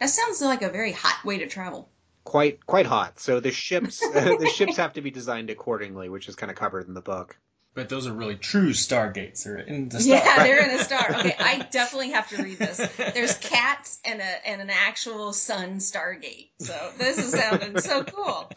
That 0.00 0.10
sounds 0.10 0.40
like 0.40 0.62
a 0.62 0.70
very 0.70 0.92
hot 0.92 1.24
way 1.24 1.38
to 1.38 1.46
travel. 1.46 1.88
Quite 2.24 2.64
quite 2.66 2.86
hot. 2.86 3.20
So 3.20 3.40
the 3.40 3.50
ships 3.50 4.02
uh, 4.14 4.36
the 4.38 4.50
ships 4.54 4.76
have 4.76 4.94
to 4.94 5.00
be 5.00 5.10
designed 5.10 5.50
accordingly, 5.50 6.08
which 6.08 6.28
is 6.28 6.36
kind 6.36 6.50
of 6.50 6.56
covered 6.56 6.88
in 6.88 6.94
the 6.94 7.00
book. 7.00 7.36
But 7.74 7.88
those 7.88 8.08
are 8.08 8.12
really 8.12 8.34
true 8.34 8.70
stargates. 8.70 9.44
They're 9.44 9.58
in 9.58 9.88
the 9.88 10.00
star. 10.00 10.16
Yeah, 10.16 10.42
they're 10.42 10.64
in 10.64 10.80
a 10.80 10.82
star. 10.82 11.06
Okay, 11.18 11.36
I 11.38 11.66
definitely 11.70 12.10
have 12.10 12.28
to 12.30 12.42
read 12.42 12.58
this. 12.58 12.78
There's 12.96 13.36
cats 13.38 14.00
and 14.04 14.20
a 14.20 14.48
and 14.48 14.60
an 14.60 14.70
actual 14.70 15.32
sun 15.32 15.78
Stargate. 15.78 16.50
So 16.60 16.90
this 16.98 17.18
is 17.18 17.32
sounding 17.32 17.78
so 17.78 18.02
cool. 18.04 18.50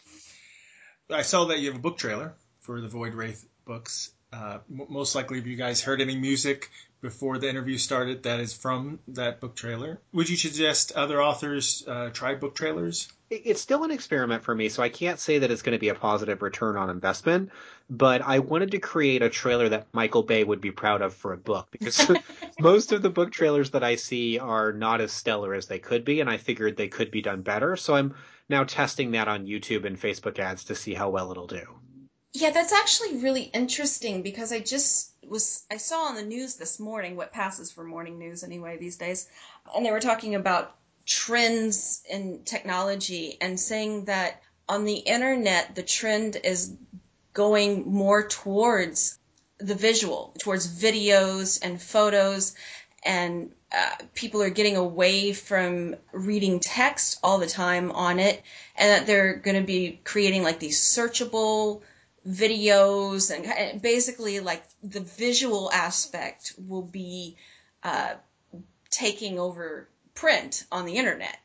I 1.08 1.22
saw 1.22 1.46
that 1.46 1.60
you 1.60 1.68
have 1.68 1.76
a 1.76 1.82
book 1.82 1.98
trailer 1.98 2.34
for 2.60 2.80
the 2.80 2.88
Void 2.88 3.14
Wraith 3.14 3.46
books. 3.64 4.10
Uh, 4.32 4.58
most 4.68 5.14
likely, 5.14 5.38
if 5.38 5.46
you 5.46 5.56
guys 5.56 5.82
heard 5.82 6.00
any 6.00 6.16
music 6.16 6.70
before 7.02 7.36
the 7.36 7.50
interview 7.50 7.76
started, 7.76 8.22
that 8.22 8.40
is 8.40 8.54
from 8.54 8.98
that 9.08 9.40
book 9.40 9.54
trailer. 9.54 10.00
Would 10.12 10.30
you 10.30 10.36
suggest 10.36 10.92
other 10.92 11.22
authors 11.22 11.84
uh, 11.86 12.08
try 12.10 12.34
book 12.34 12.54
trailers? 12.54 13.12
It's 13.28 13.60
still 13.60 13.84
an 13.84 13.90
experiment 13.90 14.42
for 14.42 14.54
me, 14.54 14.68
so 14.68 14.82
I 14.82 14.88
can't 14.88 15.18
say 15.18 15.38
that 15.38 15.50
it's 15.50 15.62
going 15.62 15.76
to 15.76 15.80
be 15.80 15.88
a 15.88 15.94
positive 15.94 16.40
return 16.42 16.76
on 16.76 16.88
investment. 16.88 17.50
But 17.90 18.22
I 18.22 18.38
wanted 18.38 18.70
to 18.70 18.78
create 18.78 19.22
a 19.22 19.28
trailer 19.28 19.68
that 19.68 19.86
Michael 19.92 20.22
Bay 20.22 20.44
would 20.44 20.60
be 20.60 20.70
proud 20.70 21.02
of 21.02 21.12
for 21.12 21.32
a 21.32 21.38
book 21.38 21.68
because 21.70 22.10
most 22.60 22.92
of 22.92 23.02
the 23.02 23.10
book 23.10 23.32
trailers 23.32 23.70
that 23.70 23.84
I 23.84 23.96
see 23.96 24.38
are 24.38 24.72
not 24.72 25.00
as 25.00 25.12
stellar 25.12 25.54
as 25.54 25.66
they 25.66 25.78
could 25.78 26.04
be, 26.04 26.20
and 26.20 26.30
I 26.30 26.38
figured 26.38 26.76
they 26.76 26.88
could 26.88 27.10
be 27.10 27.20
done 27.20 27.42
better. 27.42 27.76
So 27.76 27.94
I'm 27.94 28.14
now 28.48 28.64
testing 28.64 29.10
that 29.10 29.28
on 29.28 29.46
YouTube 29.46 29.84
and 29.84 30.00
Facebook 30.00 30.38
ads 30.38 30.64
to 30.64 30.74
see 30.74 30.94
how 30.94 31.10
well 31.10 31.30
it'll 31.30 31.46
do. 31.46 31.66
Yeah, 32.34 32.50
that's 32.50 32.72
actually 32.72 33.18
really 33.18 33.42
interesting 33.42 34.22
because 34.22 34.52
I 34.52 34.60
just 34.60 35.12
was 35.28 35.64
I 35.70 35.76
saw 35.76 36.04
on 36.04 36.14
the 36.14 36.22
news 36.22 36.56
this 36.56 36.80
morning 36.80 37.14
what 37.14 37.32
passes 37.32 37.70
for 37.70 37.84
morning 37.84 38.18
news 38.18 38.42
anyway 38.42 38.78
these 38.78 38.96
days, 38.96 39.28
and 39.74 39.84
they 39.84 39.90
were 39.90 40.00
talking 40.00 40.34
about 40.34 40.74
trends 41.04 42.02
in 42.08 42.42
technology 42.44 43.36
and 43.40 43.60
saying 43.60 44.06
that 44.06 44.42
on 44.66 44.84
the 44.84 44.96
internet 44.96 45.74
the 45.74 45.82
trend 45.82 46.36
is 46.42 46.74
going 47.34 47.90
more 47.90 48.26
towards 48.26 49.18
the 49.58 49.74
visual, 49.74 50.34
towards 50.40 50.66
videos 50.66 51.58
and 51.62 51.80
photos, 51.82 52.54
and 53.04 53.52
uh, 53.70 53.96
people 54.14 54.42
are 54.42 54.50
getting 54.50 54.76
away 54.76 55.34
from 55.34 55.96
reading 56.12 56.60
text 56.60 57.18
all 57.22 57.38
the 57.38 57.46
time 57.46 57.92
on 57.92 58.18
it, 58.18 58.42
and 58.76 58.90
that 58.90 59.06
they're 59.06 59.34
going 59.34 59.60
to 59.60 59.66
be 59.66 60.00
creating 60.02 60.42
like 60.42 60.58
these 60.58 60.80
searchable 60.80 61.82
videos 62.28 63.34
and 63.34 63.82
basically 63.82 64.40
like 64.40 64.62
the 64.82 65.00
visual 65.00 65.70
aspect 65.72 66.54
will 66.58 66.82
be 66.82 67.36
uh, 67.82 68.14
taking 68.90 69.38
over 69.38 69.88
print 70.14 70.64
on 70.70 70.86
the 70.86 70.96
internet. 70.96 71.36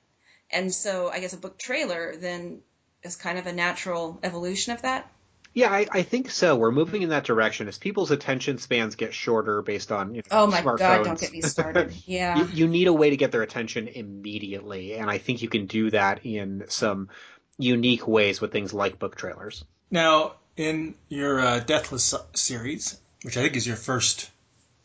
And 0.51 0.73
so 0.73 1.09
I 1.09 1.19
guess 1.19 1.33
a 1.33 1.37
book 1.37 1.57
trailer 1.57 2.15
then 2.15 2.61
is 3.03 3.15
kind 3.15 3.37
of 3.37 3.47
a 3.47 3.53
natural 3.53 4.19
evolution 4.23 4.73
of 4.73 4.83
that. 4.83 5.09
Yeah, 5.53 5.71
I, 5.71 5.87
I, 5.91 6.03
think 6.03 6.29
so. 6.29 6.55
We're 6.55 6.71
moving 6.71 7.01
in 7.01 7.09
that 7.09 7.23
direction 7.23 7.67
as 7.67 7.79
people's 7.79 8.11
attention 8.11 8.59
spans 8.59 8.95
get 8.95 9.11
shorter 9.11 9.63
based 9.63 9.91
on 9.91 10.13
you 10.13 10.21
know, 10.21 10.43
oh 10.43 10.45
my 10.45 10.61
smartphones. 10.61 10.77
god, 10.77 11.03
don't 11.03 11.19
get 11.19 11.31
me 11.31 11.41
started. 11.41 11.95
Yeah, 12.05 12.37
you, 12.37 12.45
you, 12.53 12.67
need 12.67 12.85
a 12.85 12.93
way 12.93 13.09
to 13.09 13.17
get 13.17 13.31
their 13.31 13.41
attention 13.41 13.87
immediately, 13.87 14.93
and 14.93 15.09
I 15.09 15.17
think 15.17 15.41
you 15.41 15.49
can 15.49 15.65
do 15.65 15.89
that 15.89 16.27
in 16.27 16.65
some 16.67 17.09
unique 17.57 18.07
ways 18.07 18.39
with 18.39 18.51
things 18.51 18.71
like 18.71 18.99
book 18.99 19.15
trailers. 19.15 19.65
Now, 19.89 20.33
in 20.57 20.95
your 21.09 21.39
uh, 21.39 21.59
Deathless 21.59 22.13
series, 22.33 22.99
which 23.23 23.37
I 23.37 23.41
think 23.41 23.55
is 23.55 23.65
your 23.65 23.75
first 23.75 24.29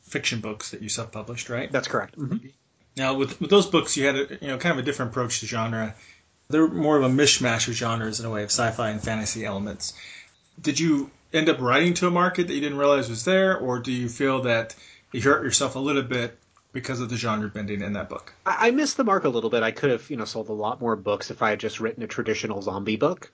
fiction 0.03 0.41
books 0.41 0.71
that 0.71 0.83
you 0.83 0.89
self-published, 0.89 1.49
right? 1.49 1.73
That's 1.73 1.89
correct. 1.89 2.19
Mm-hmm. 2.19 2.49
Now, 2.97 3.15
with 3.15 3.41
with 3.41 3.51
those 3.51 3.67
books, 3.67 3.97
you 3.97 4.07
had 4.07 4.17
a, 4.17 4.39
you 4.41 4.49
know 4.49 4.59
kind 4.59 4.73
of 4.73 4.79
a 4.79 4.83
different 4.83 5.13
approach 5.13 5.41
to 5.41 5.47
genre. 5.47 5.95
They're 6.49 6.69
more 6.69 6.99
of 6.99 7.05
a 7.05 7.09
mishmash 7.09 7.67
of 7.69 7.75
genres 7.75 8.21
in 8.21 8.27
a 8.27 8.31
way 8.31 8.43
of 8.43 8.51
sci-fi 8.51 8.91
and 8.91 9.03
fantasy 9.03 9.45
elements 9.45 9.95
did 10.61 10.79
you 10.79 11.11
end 11.33 11.49
up 11.49 11.61
writing 11.61 11.95
to 11.95 12.07
a 12.07 12.11
market 12.11 12.47
that 12.47 12.55
you 12.55 12.61
didn't 12.61 12.79
realize 12.79 13.09
was 13.09 13.25
there, 13.25 13.57
or 13.57 13.79
do 13.79 13.93
you 13.93 14.09
feel 14.09 14.43
that 14.43 14.75
you 15.13 15.21
hurt 15.21 15.43
yourself 15.43 15.77
a 15.77 15.79
little 15.79 16.03
bit 16.03 16.39
because 16.73 17.01
of 17.01 17.09
the 17.09 17.17
genre 17.17 17.49
bending 17.49 17.83
in 17.83 17.95
that 17.95 18.09
book? 18.09 18.33
I, 18.45 18.69
I 18.69 18.71
missed 18.71 18.97
the 18.97 19.05
mark 19.05 19.25
a 19.25 19.29
little 19.29 19.51
bit. 19.51 19.63
I 19.63 19.71
could 19.71 19.91
have, 19.91 20.09
you 20.11 20.17
know, 20.17 20.25
sold 20.25 20.49
a 20.49 20.53
lot 20.53 20.81
more 20.81 20.97
books 20.97 21.31
if 21.31 21.43
I 21.43 21.51
had 21.51 21.61
just 21.61 21.81
written 21.81 22.03
a 22.03 22.07
traditional 22.07 22.63
zombie 22.63 22.97
book. 22.97 23.31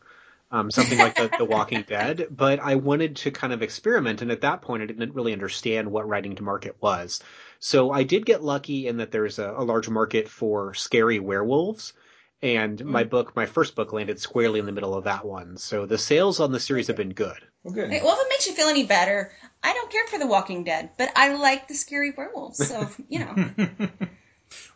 Um, 0.51 0.71
something 0.71 0.97
like 0.97 1.15
the, 1.15 1.31
the 1.37 1.45
Walking 1.45 1.83
Dead, 1.83 2.27
but 2.31 2.59
I 2.59 2.77
wanted 2.77 3.17
to 3.17 3.31
kind 3.31 3.53
of 3.53 3.61
experiment, 3.61 4.23
and 4.23 4.33
at 4.33 4.41
that 4.41 4.63
point, 4.63 4.83
I 4.83 4.87
didn't 4.87 5.13
really 5.13 5.35
understand 5.35 5.91
what 5.91 6.09
writing 6.09 6.37
to 6.37 6.43
market 6.43 6.77
was. 6.81 7.21
So 7.59 7.91
I 7.91 8.05
did 8.05 8.25
get 8.25 8.43
lucky 8.43 8.87
in 8.87 8.97
that 8.97 9.11
there's 9.11 9.39
a, 9.39 9.51
a 9.51 9.63
large 9.63 9.91
market 9.91 10.27
for 10.27 10.73
scary 10.73 11.19
werewolves, 11.19 11.93
and 12.41 12.83
my 12.85 13.05
mm. 13.05 13.11
book, 13.11 13.35
my 13.37 13.47
first 13.47 13.75
book, 13.75 13.93
landed 13.93 14.21
squarely 14.21 14.61
in 14.61 14.67
the 14.67 14.73
middle 14.73 14.95
of 14.95 15.05
that 15.05 15.25
one. 15.25 15.57
So 15.57 15.87
the 15.87 15.99
sales 15.99 16.41
on 16.41 16.53
the 16.53 16.61
series 16.61 16.87
have 16.87 16.97
been 16.97 17.13
good. 17.13 17.39
Okay. 17.67 18.01
Well, 18.03 18.15
if 18.15 18.27
it 18.27 18.31
makes 18.31 18.47
you 18.47 18.55
feel 18.55 18.69
any 18.69 18.87
better, 18.87 19.33
I 19.63 19.75
don't 19.75 19.91
care 19.91 20.07
for 20.07 20.19
The 20.19 20.27
Walking 20.27 20.65
Dead, 20.65 20.91
but 20.97 21.11
I 21.17 21.35
like 21.35 21.69
the 21.69 21.75
scary 21.75 22.13
werewolves. 22.17 22.67
So 22.67 22.89
you 23.09 23.19
know. 23.19 23.35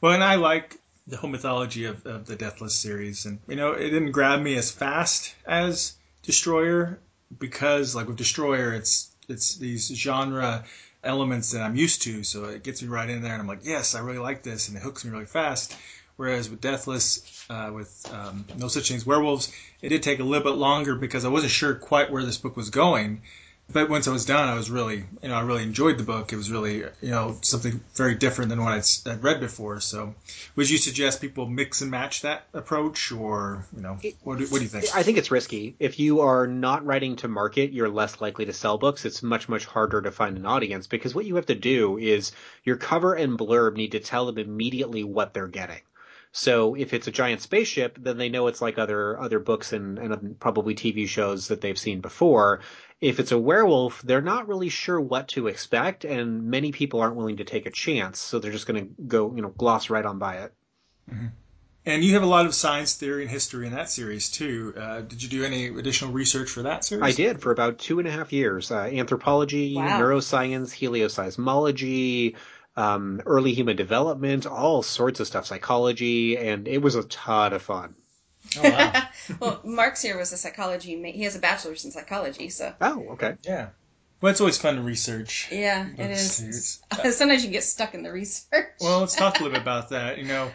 well, 0.01 0.13
and 0.13 0.25
I 0.25 0.35
like 0.35 0.79
the 1.07 1.17
whole 1.17 1.31
mythology 1.31 1.85
of, 1.87 2.07
of 2.07 2.27
the 2.27 2.37
Deathless 2.37 2.75
series, 2.75 3.27
and 3.27 3.41
you 3.49 3.57
know, 3.57 3.73
it 3.73 3.91
didn't 3.91 4.13
grab 4.13 4.41
me 4.41 4.57
as 4.57 4.71
fast 4.71 5.35
as 5.47 5.95
Destroyer 6.23 7.01
because, 7.39 7.95
like 7.95 8.07
with 8.07 8.17
Destroyer, 8.17 8.73
it's 8.73 9.15
it's 9.29 9.57
these 9.57 9.89
genre 9.89 10.65
elements 11.05 11.53
that 11.53 11.63
I'm 11.63 11.77
used 11.77 12.03
to, 12.03 12.23
so 12.23 12.45
it 12.45 12.63
gets 12.63 12.83
me 12.83 12.89
right 12.89 13.09
in 13.09 13.23
there, 13.23 13.33
and 13.33 13.41
I'm 13.41 13.49
like, 13.49 13.65
yes, 13.65 13.95
I 13.95 14.01
really 14.01 14.19
like 14.19 14.43
this, 14.43 14.69
and 14.69 14.77
it 14.77 14.83
hooks 14.83 15.05
me 15.05 15.11
really 15.11 15.27
fast. 15.27 15.77
Whereas 16.17 16.51
with 16.51 16.61
Deathless, 16.61 17.47
uh, 17.49 17.71
with 17.75 18.09
um, 18.13 18.45
No 18.57 18.69
Such 18.69 18.89
Thing 18.89 18.99
as 18.99 19.07
Werewolves, 19.07 19.53
it 19.81 19.89
did 19.89 20.03
take 20.03 20.21
a 20.21 20.25
little 20.25 20.45
bit 20.45 20.59
longer 20.59 20.95
because 20.95 21.25
I 21.25 21.29
wasn't 21.29 21.53
sure 21.53 21.75
quite 21.75 22.13
where 22.13 22.25
this 22.25 22.39
book 22.39 22.57
was 22.57 22.71
going. 22.71 23.23
But 23.73 23.89
once 23.89 24.07
I 24.07 24.13
was 24.13 24.25
done, 24.25 24.49
I 24.49 24.55
was 24.55 24.71
really, 24.71 25.05
you 25.23 25.29
know, 25.29 25.35
I 25.35 25.43
really 25.43 25.63
enjoyed 25.63 25.99
the 25.99 26.05
book. 26.05 26.33
It 26.33 26.37
was 26.37 26.51
really, 26.51 26.79
you 26.79 27.11
know, 27.11 27.37
something 27.43 27.81
very 27.95 28.15
different 28.15 28.51
than 28.51 28.63
what 28.63 28.73
I'd, 28.73 29.11
I'd 29.11 29.23
read 29.23 29.41
before. 29.41 29.81
So, 29.81 30.15
would 30.57 30.69
you 30.69 30.79
suggest 30.79 31.21
people 31.21 31.47
mix 31.47 31.81
and 31.81 31.91
match 31.91 32.23
that 32.23 32.45
approach, 32.53 33.13
or 33.13 33.67
you 33.75 33.83
know, 33.83 33.99
what 34.23 34.39
do, 34.39 34.47
what 34.47 34.59
do 34.59 34.63
you 34.63 34.69
think? 34.69 34.95
I 34.95 35.03
think 35.03 35.19
it's 35.19 35.31
risky. 35.31 35.75
If 35.79 35.99
you 35.99 36.21
are 36.21 36.47
not 36.47 36.85
writing 36.85 37.17
to 37.17 37.29
market, 37.29 37.73
you're 37.73 37.89
less 37.89 38.21
likely 38.21 38.47
to 38.47 38.53
sell 38.53 38.79
books. 38.79 39.05
It's 39.05 39.23
much 39.23 39.49
much 39.49 39.65
harder 39.65 40.03
to 40.03 40.11
find 40.11 40.37
an 40.37 40.47
audience 40.47 40.87
because 40.87 41.15
what 41.15 41.25
you 41.25 41.37
have 41.37 41.47
to 41.47 41.55
do 41.55 41.99
is 41.99 42.33
your 42.65 42.77
cover 42.77 43.15
and 43.15 43.39
blurb 43.39 43.77
need 43.77 43.93
to 43.93 44.01
tell 44.01 44.27
them 44.27 44.39
immediately 44.39 45.05
what 45.05 45.33
they're 45.33 45.49
getting. 45.49 45.81
So 46.33 46.75
if 46.75 46.95
it's 46.95 47.07
a 47.07 47.13
giant 47.13 47.43
spaceship, 47.43 47.99
then 48.01 48.17
they 48.17 48.31
know 48.31 48.47
it's 48.47 48.63
like 48.63 48.79
other 48.79 49.19
other 49.21 49.39
books 49.39 49.73
and, 49.73 49.99
and 49.99 50.41
probably 50.41 50.75
TV 50.75 51.07
shows 51.07 51.49
that 51.49 51.61
they've 51.61 51.79
seen 51.79 52.01
before. 52.01 52.61
If 53.03 53.19
it's 53.19 53.33
a 53.33 53.39
werewolf, 53.39 54.01
they're 54.03 54.23
not 54.23 54.47
really 54.47 54.69
sure 54.69 55.01
what 55.01 55.27
to 55.29 55.49
expect, 55.49 56.05
and 56.05 56.45
many 56.45 56.71
people 56.71 57.01
aren't 57.01 57.17
willing 57.17 57.39
to 57.39 57.45
take 57.45 57.67
a 57.67 57.71
chance, 57.71 58.21
so 58.21 58.39
they're 58.39 58.53
just 58.53 58.67
going 58.67 58.81
to 58.81 59.03
go, 59.03 59.35
you 59.35 59.43
know, 59.43 59.49
gloss 59.49 59.91
right 59.91 60.07
on 60.07 60.19
by 60.19 60.37
it. 60.37 60.55
Mm-hmm. 61.11 61.27
And 61.85 62.05
you 62.05 62.15
have 62.15 62.23
a 62.23 62.27
lot 62.27 62.47
of 62.47 62.55
science 62.55 62.95
theory 62.95 63.23
and 63.23 63.31
history 63.31 63.67
in 63.67 63.73
that 63.73 63.91
series 63.91 64.31
too. 64.31 64.73
Uh, 64.77 65.01
did 65.01 65.21
you 65.21 65.29
do 65.29 65.45
any 65.45 65.67
additional 65.67 66.13
research 66.13 66.49
for 66.49 66.63
that 66.63 66.85
series? 66.85 67.03
I 67.03 67.11
did 67.11 67.43
for 67.43 67.51
about 67.51 67.79
two 67.79 67.99
and 67.99 68.07
a 68.07 68.11
half 68.13 68.33
years. 68.33 68.71
Uh, 68.71 68.85
anthropology, 68.85 69.75
wow. 69.75 70.01
neuroscience, 70.01 70.71
helioseismology, 70.71 72.37
um, 72.77 73.21
early 73.27 73.53
human 73.53 73.75
development, 73.75 74.47
all 74.47 74.85
sorts 74.85 75.19
of 75.19 75.27
stuff, 75.27 75.47
psychology, 75.47 76.39
and 76.39 76.69
it 76.69 76.81
was 76.81 76.95
a 76.95 77.03
ton 77.03 77.53
of 77.53 77.63
fun. 77.63 77.97
Oh, 78.59 78.63
wow. 78.63 79.03
well, 79.41 79.61
Marx 79.65 80.03
here 80.03 80.19
was 80.19 80.33
a 80.33 80.37
psychology. 80.37 81.01
He 81.13 81.23
has 81.23 81.37
a 81.37 81.39
bachelor's 81.39 81.85
in 81.85 81.91
psychology, 81.91 82.49
so. 82.49 82.75
Oh, 82.81 83.09
okay. 83.11 83.37
Yeah. 83.45 83.69
Well, 84.21 84.31
it's 84.31 84.41
always 84.41 84.59
fun 84.59 84.77
to 84.77 84.83
research. 84.83 85.49
Yeah, 85.51 85.89
it 85.99 86.11
is. 86.11 86.81
Sometimes 87.11 87.45
you 87.45 87.51
get 87.51 87.65
stuck 87.65 87.95
in 87.95 88.03
the 88.03 88.13
research. 88.13 88.69
well, 88.81 89.01
let's 89.01 89.17
talk 89.17 89.41
a 89.41 89.43
little 89.43 89.55
bit 89.55 89.63
about 89.63 89.89
that. 89.91 90.19
You 90.19 90.25
know, 90.25 90.51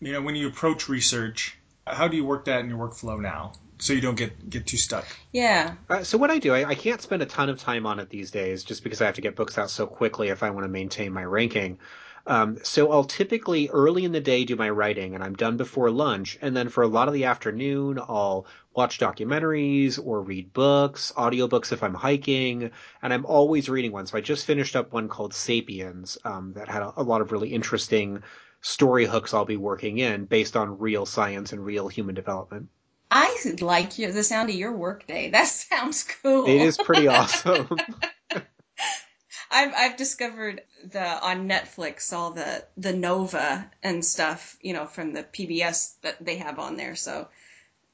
you 0.00 0.12
know, 0.12 0.20
when 0.20 0.36
you 0.36 0.48
approach 0.48 0.88
research, 0.88 1.56
how 1.86 2.08
do 2.08 2.16
you 2.16 2.24
work 2.24 2.44
that 2.44 2.60
in 2.60 2.68
your 2.68 2.78
workflow 2.78 3.20
now? 3.20 3.52
so 3.78 3.92
you 3.92 4.00
don't 4.00 4.16
get 4.16 4.48
get 4.48 4.66
too 4.66 4.76
stuck. 4.76 5.06
Yeah. 5.32 5.74
Uh, 5.88 6.02
so 6.02 6.18
what 6.18 6.30
I 6.30 6.38
do, 6.38 6.54
I, 6.54 6.70
I, 6.70 6.74
can't 6.74 7.00
spend 7.00 7.22
a 7.22 7.26
ton 7.26 7.48
of 7.48 7.58
time 7.58 7.86
on 7.86 8.00
it 8.00 8.08
these 8.08 8.30
days, 8.30 8.64
just 8.64 8.82
because 8.82 9.00
I 9.02 9.06
have 9.06 9.16
to 9.16 9.20
get 9.20 9.36
books 9.36 9.58
out 9.58 9.70
so 9.70 9.86
quickly 9.86 10.28
if 10.28 10.42
I 10.42 10.50
want 10.50 10.64
to 10.64 10.68
maintain 10.68 11.12
my 11.12 11.24
ranking. 11.24 11.78
Um, 12.26 12.58
so 12.62 12.90
I'll 12.90 13.04
typically 13.04 13.68
early 13.68 14.04
in 14.04 14.12
the 14.12 14.20
day 14.20 14.44
do 14.44 14.56
my 14.56 14.68
writing, 14.68 15.14
and 15.14 15.22
I'm 15.22 15.34
done 15.34 15.56
before 15.56 15.90
lunch. 15.90 16.38
And 16.42 16.56
then 16.56 16.68
for 16.68 16.82
a 16.82 16.88
lot 16.88 17.08
of 17.08 17.14
the 17.14 17.24
afternoon, 17.24 17.98
I'll 17.98 18.46
watch 18.74 18.98
documentaries 18.98 19.98
or 20.04 20.22
read 20.22 20.52
books, 20.52 21.12
audiobooks 21.16 21.72
if 21.72 21.82
I'm 21.82 21.94
hiking, 21.94 22.70
and 23.02 23.12
I'm 23.12 23.26
always 23.26 23.68
reading 23.68 23.92
one. 23.92 24.06
So 24.06 24.18
I 24.18 24.20
just 24.20 24.46
finished 24.46 24.74
up 24.74 24.92
one 24.92 25.08
called 25.08 25.34
Sapiens 25.34 26.18
um, 26.24 26.52
that 26.54 26.68
had 26.68 26.82
a, 26.82 26.92
a 26.96 27.02
lot 27.02 27.20
of 27.20 27.32
really 27.32 27.52
interesting 27.52 28.22
story 28.60 29.06
hooks 29.06 29.32
I'll 29.32 29.44
be 29.44 29.56
working 29.56 29.98
in 29.98 30.24
based 30.24 30.56
on 30.56 30.78
real 30.78 31.06
science 31.06 31.52
and 31.52 31.64
real 31.64 31.86
human 31.88 32.14
development. 32.14 32.68
I 33.10 33.36
like 33.60 33.94
the 33.94 34.24
sound 34.24 34.50
of 34.50 34.56
your 34.56 34.76
workday. 34.76 35.30
That 35.30 35.46
sounds 35.46 36.04
cool. 36.22 36.46
It 36.46 36.62
is 36.62 36.76
pretty 36.76 37.06
awesome. 37.08 37.68
I've 39.50 39.72
I've 39.74 39.96
discovered 39.96 40.62
the 40.84 41.04
on 41.04 41.48
Netflix 41.48 42.12
all 42.12 42.32
the 42.32 42.64
the 42.76 42.92
Nova 42.92 43.70
and 43.82 44.04
stuff, 44.04 44.56
you 44.60 44.72
know, 44.72 44.86
from 44.86 45.12
the 45.12 45.22
PBS 45.22 46.00
that 46.02 46.24
they 46.24 46.36
have 46.36 46.58
on 46.58 46.76
there. 46.76 46.96
So 46.96 47.28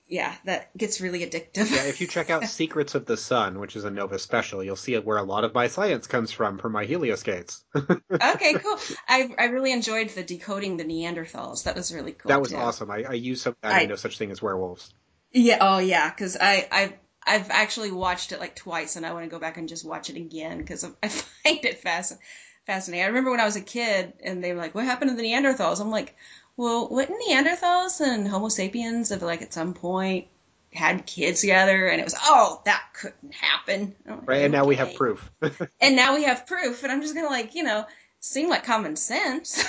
yeah, 0.08 0.34
that 0.44 0.76
gets 0.76 1.00
really 1.00 1.20
addictive. 1.20 1.70
yeah, 1.70 1.84
if 1.84 2.00
you 2.00 2.06
check 2.06 2.28
out 2.28 2.44
Secrets 2.48 2.94
of 2.94 3.06
the 3.06 3.16
Sun, 3.16 3.58
which 3.58 3.76
is 3.76 3.84
a 3.84 3.90
Nova 3.90 4.18
special, 4.18 4.62
you'll 4.62 4.76
see 4.76 4.96
where 4.98 5.16
a 5.16 5.22
lot 5.22 5.44
of 5.44 5.54
my 5.54 5.68
science 5.68 6.06
comes 6.06 6.30
from 6.30 6.58
for 6.58 6.68
my 6.68 6.84
Helios 6.84 7.22
gates. 7.22 7.64
okay, 7.74 8.54
cool. 8.54 8.78
I 9.08 9.34
I 9.38 9.44
really 9.46 9.72
enjoyed 9.72 10.10
the 10.10 10.22
decoding 10.22 10.76
the 10.76 10.84
Neanderthals. 10.84 11.64
That 11.64 11.76
was 11.76 11.94
really 11.94 12.12
cool. 12.12 12.28
That 12.28 12.40
was 12.40 12.50
too. 12.50 12.56
awesome. 12.56 12.90
I, 12.90 13.04
I 13.08 13.12
use 13.14 13.42
some 13.42 13.56
I, 13.62 13.82
I 13.82 13.86
know 13.86 13.96
such 13.96 14.18
thing 14.18 14.30
as 14.30 14.42
werewolves. 14.42 14.92
Yeah. 15.32 15.58
Oh, 15.60 15.78
yeah. 15.78 16.10
Because 16.10 16.36
I 16.38 16.68
I've 16.70 16.92
I've 17.32 17.50
actually 17.50 17.90
watched 17.90 18.32
it 18.32 18.40
like 18.40 18.54
twice, 18.54 18.96
and 18.96 19.06
I 19.06 19.12
want 19.14 19.24
to 19.24 19.30
go 19.30 19.38
back 19.38 19.56
and 19.56 19.66
just 19.66 19.86
watch 19.86 20.10
it 20.10 20.16
again 20.16 20.58
because 20.58 20.84
I 21.02 21.08
find 21.08 21.64
it 21.64 21.82
fasc- 21.82 22.18
fascinating. 22.66 23.04
I 23.04 23.08
remember 23.08 23.30
when 23.30 23.40
I 23.40 23.46
was 23.46 23.56
a 23.56 23.62
kid, 23.62 24.12
and 24.22 24.44
they 24.44 24.52
were 24.52 24.60
like, 24.60 24.74
"What 24.74 24.84
happened 24.84 25.12
to 25.12 25.16
the 25.16 25.22
Neanderthals?" 25.22 25.80
I'm 25.80 25.90
like, 25.90 26.14
"Well, 26.58 26.90
wouldn't 26.90 27.18
Neanderthals 27.26 28.02
and 28.02 28.28
Homo 28.28 28.50
sapiens 28.50 29.08
have 29.08 29.22
like 29.22 29.40
at 29.40 29.54
some 29.54 29.72
point 29.72 30.26
had 30.74 31.06
kids 31.06 31.40
together?" 31.40 31.88
And 31.88 32.02
it 32.02 32.04
was, 32.04 32.16
"Oh, 32.22 32.60
that 32.66 32.82
couldn't 32.92 33.34
happen." 33.34 33.94
Like, 34.04 34.28
right. 34.28 34.42
And 34.42 34.52
now 34.52 34.66
we 34.66 34.76
have 34.76 34.94
proof. 34.94 35.30
and 35.80 35.96
now 35.96 36.14
we 36.14 36.24
have 36.24 36.46
proof, 36.46 36.82
and 36.82 36.92
I'm 36.92 37.00
just 37.00 37.14
gonna 37.14 37.28
like 37.28 37.54
you 37.54 37.62
know 37.62 37.86
seem 38.20 38.50
like 38.50 38.64
common 38.64 38.96
sense. 38.96 39.64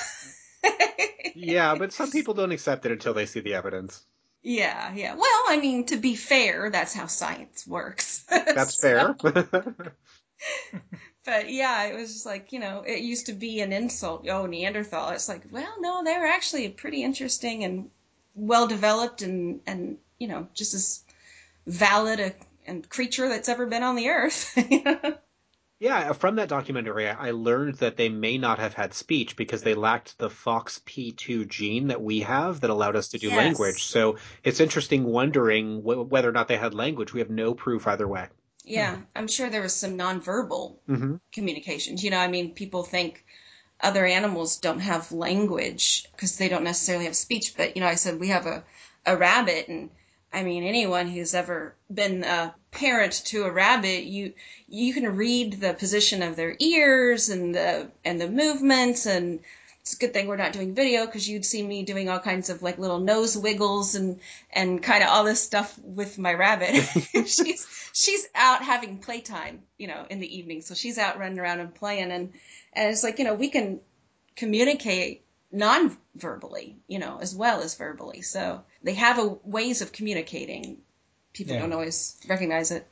yeah, 1.36 1.76
but 1.76 1.94
some 1.94 2.12
people 2.12 2.34
don't 2.34 2.52
accept 2.52 2.86
it 2.86 2.92
until 2.92 3.14
they 3.14 3.26
see 3.26 3.40
the 3.40 3.54
evidence. 3.54 4.06
Yeah, 4.44 4.94
yeah. 4.94 5.16
Well, 5.16 5.44
I 5.48 5.58
mean, 5.60 5.86
to 5.86 5.98
be 5.98 6.16
fair, 6.16 6.70
that's 6.70 6.94
how 6.94 7.08
science 7.08 7.66
works. 7.66 8.26
That's 8.30 8.76
fair. 8.76 9.16
But 11.26 11.50
yeah, 11.50 11.86
it 11.86 11.96
was 11.96 12.12
just 12.12 12.26
like, 12.26 12.52
you 12.52 12.60
know, 12.60 12.84
it 12.86 13.00
used 13.00 13.28
to 13.28 13.34
be 13.34 13.62
an 13.62 13.72
insult. 13.72 14.28
Oh, 14.28 14.46
Neanderthal. 14.46 15.12
It's 15.12 15.30
like, 15.30 15.44
well, 15.52 15.74
no, 15.80 16.04
they 16.04 16.18
were 16.18 16.26
actually 16.26 16.68
pretty 16.68 17.02
interesting 17.02 17.64
and 17.64 17.90
well 18.36 18.68
developed 18.68 19.22
and, 19.22 19.62
and, 19.66 20.00
you 20.20 20.28
know, 20.28 20.48
just 20.54 20.74
as 20.74 21.04
valid 21.66 22.20
a 22.20 22.34
and 22.66 22.90
creature 22.90 23.30
that's 23.30 23.50
ever 23.50 23.66
been 23.66 23.84
on 23.84 23.96
the 23.96 24.10
earth. 24.10 24.58
yeah, 25.84 26.14
from 26.14 26.36
that 26.38 26.50
documentary, 26.50 27.08
I 27.10 27.32
learned 27.32 27.76
that 27.76 27.98
they 27.98 28.10
may 28.10 28.38
not 28.38 28.60
have 28.60 28.74
had 28.74 28.94
speech 28.94 29.36
because 29.36 29.62
they 29.64 29.74
lacked 29.76 30.18
the 30.18 30.30
FOXP2 30.30 31.46
gene 31.46 31.88
that 31.88 32.02
we 32.02 32.22
have 32.22 32.62
that 32.62 32.70
allowed 32.70 32.96
us 32.96 33.10
to 33.10 33.20
do 33.20 33.30
Yes. 33.30 33.32
language. 33.32 33.84
So 33.86 34.18
it's 34.44 34.60
interesting 34.62 35.04
wondering 35.04 35.82
wh- 35.82 36.10
whether 36.12 36.30
or 36.30 36.34
not 36.34 36.48
they 36.48 36.58
had 36.58 36.74
language. 36.74 37.14
We 37.14 37.20
have 37.20 37.30
no 37.30 37.54
proof 37.54 37.86
either 37.88 38.08
way. 38.08 38.30
yeah, 38.66 38.98
I'm 39.16 39.28
sure 39.28 39.50
there 39.50 39.62
was 39.62 39.76
some 39.76 39.98
nonverbal 39.98 40.78
hmm 40.88 41.16
communications. 41.32 42.04
You 42.04 42.12
know, 42.12 42.20
I 42.20 42.28
mean, 42.28 42.54
people 42.54 42.84
think 42.84 43.26
other 43.82 44.06
animals 44.06 44.58
don't 44.60 44.80
have 44.80 45.12
language 45.12 46.08
because 46.12 46.38
they 46.38 46.50
don't 46.50 46.64
necessarily 46.64 47.06
have 47.06 47.16
speech. 47.16 47.56
But, 47.58 47.76
you 47.76 47.82
know, 47.82 47.88
I 47.90 47.96
said 47.96 48.20
we 48.20 48.30
have 48.30 48.46
a, 48.48 48.64
a 49.06 49.18
rabbit 49.18 49.68
and 49.70 49.90
I 50.34 50.44
mean, 50.44 50.64
anyone 50.64 51.08
who's 51.08 51.36
ever 51.36 51.76
been 51.94 52.24
a 52.24 52.56
parent 52.72 53.14
to 53.26 53.44
a 53.44 53.52
rabbit, 53.52 54.06
you 54.06 54.34
you 54.68 54.94
can 54.94 55.16
read 55.16 55.54
the 55.62 55.74
position 55.76 56.24
of 56.24 56.36
their 56.36 56.56
ears 56.60 57.30
and 57.30 57.54
the 57.54 57.92
and 58.04 58.20
the 58.20 58.28
movements, 58.28 59.06
and 59.06 59.42
it's 59.82 59.94
a 59.94 59.98
good 59.98 60.12
thing 60.12 60.28
we're 60.28 60.38
not 60.38 60.54
doing 60.54 60.74
video 60.74 61.06
because 61.06 61.30
you'd 61.30 61.46
see 61.46 61.62
me 61.62 61.84
doing 61.84 62.10
all 62.10 62.20
kinds 62.20 62.50
of 62.50 62.64
like 62.64 62.80
little 62.80 63.00
nose 63.00 63.38
wiggles 63.38 63.94
and 63.94 64.20
and 64.52 64.82
kind 64.82 65.04
of 65.04 65.10
all 65.10 65.24
this 65.24 65.42
stuff 65.42 65.78
with 65.84 66.18
my 66.18 66.34
rabbit. 66.34 66.76
she's 67.28 67.90
she's 67.94 68.28
out 68.34 68.64
having 68.64 68.98
playtime, 68.98 69.62
you 69.78 69.88
know, 69.88 70.06
in 70.10 70.20
the 70.20 70.38
evening, 70.38 70.62
so 70.62 70.74
she's 70.74 70.98
out 70.98 71.20
running 71.20 71.38
around 71.38 71.60
and 71.60 71.76
playing, 71.76 72.12
and 72.12 72.34
and 72.74 72.92
it's 72.92 73.04
like 73.04 73.20
you 73.20 73.26
know 73.26 73.36
we 73.36 73.50
can 73.50 73.80
communicate 74.36 75.24
non-verbally, 75.54 76.78
you 76.88 77.00
know, 77.00 77.20
as 77.22 77.34
well 77.36 77.62
as 77.62 77.76
verbally. 77.76 78.22
So 78.22 78.64
they 78.82 78.96
have 78.96 79.20
a 79.20 79.38
ways 79.44 79.82
of 79.82 79.92
communicating. 79.92 80.80
People 81.32 81.54
Yeah. 81.56 81.62
don't 81.62 81.74
always 81.74 82.20
recognize 82.28 82.72
it. 82.72 82.88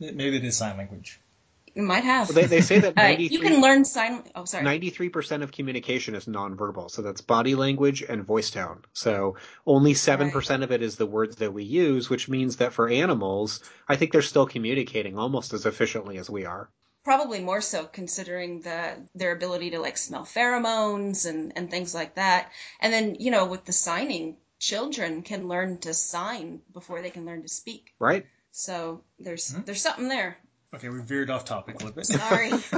Maybe 0.00 0.36
it 0.36 0.44
is 0.44 0.56
sign 0.56 0.76
language. 0.76 1.20
You 1.74 1.82
might 1.82 2.02
have. 2.04 2.28
Well, 2.28 2.34
they, 2.34 2.46
they 2.46 2.60
say 2.60 2.80
that 2.80 2.94
Uh, 2.98 3.16
you 3.18 3.38
can 3.38 3.60
learn 3.60 3.84
sign. 3.84 4.24
Oh, 4.34 4.46
sorry. 4.46 4.64
93% 4.64 5.42
of 5.42 5.52
communication 5.52 6.14
is 6.14 6.24
nonverbal. 6.26 6.90
So 6.90 7.02
that's 7.02 7.20
body 7.20 7.54
language 7.54 8.02
and 8.02 8.24
voice 8.24 8.50
tone. 8.50 8.82
So 8.94 9.36
only 9.66 9.92
7% 9.94 10.62
of 10.64 10.72
it 10.72 10.82
is 10.82 10.96
the 10.96 11.06
words 11.06 11.36
that 11.36 11.52
we 11.52 11.62
use, 11.64 12.10
which 12.10 12.28
means 12.28 12.56
that 12.56 12.72
for 12.72 12.88
animals, 12.88 13.60
I 13.86 13.96
think 13.96 14.12
they're 14.12 14.22
still 14.22 14.46
communicating 14.46 15.18
almost 15.18 15.52
as 15.52 15.66
efficiently 15.66 16.18
as 16.18 16.28
we 16.28 16.46
are. 16.46 16.68
Probably 17.04 17.40
more 17.40 17.60
so 17.60 17.84
considering 17.86 18.60
the 18.60 18.96
their 19.14 19.32
ability 19.32 19.70
to 19.70 19.78
like 19.80 19.96
smell 19.96 20.24
pheromones 20.24 21.26
and 21.28 21.52
and 21.56 21.70
things 21.70 21.94
like 21.94 22.16
that. 22.16 22.50
And 22.80 22.92
then 22.92 23.16
you 23.18 23.30
know 23.30 23.46
with 23.46 23.64
the 23.64 23.72
signing, 23.72 24.36
children 24.58 25.22
can 25.22 25.48
learn 25.48 25.78
to 25.78 25.94
sign 25.94 26.60
before 26.72 27.00
they 27.00 27.10
can 27.10 27.24
learn 27.24 27.42
to 27.42 27.48
speak. 27.48 27.94
Right? 27.98 28.26
So 28.50 29.02
there's 29.18 29.52
Hmm. 29.54 29.62
there's 29.64 29.80
something 29.82 30.08
there. 30.08 30.36
Okay, 30.74 30.90
we 30.90 31.00
veered 31.00 31.30
off 31.30 31.46
topic 31.46 31.76
a 31.76 31.78
little 31.78 31.94
bit. 31.94 32.04
Sorry. 32.04 32.50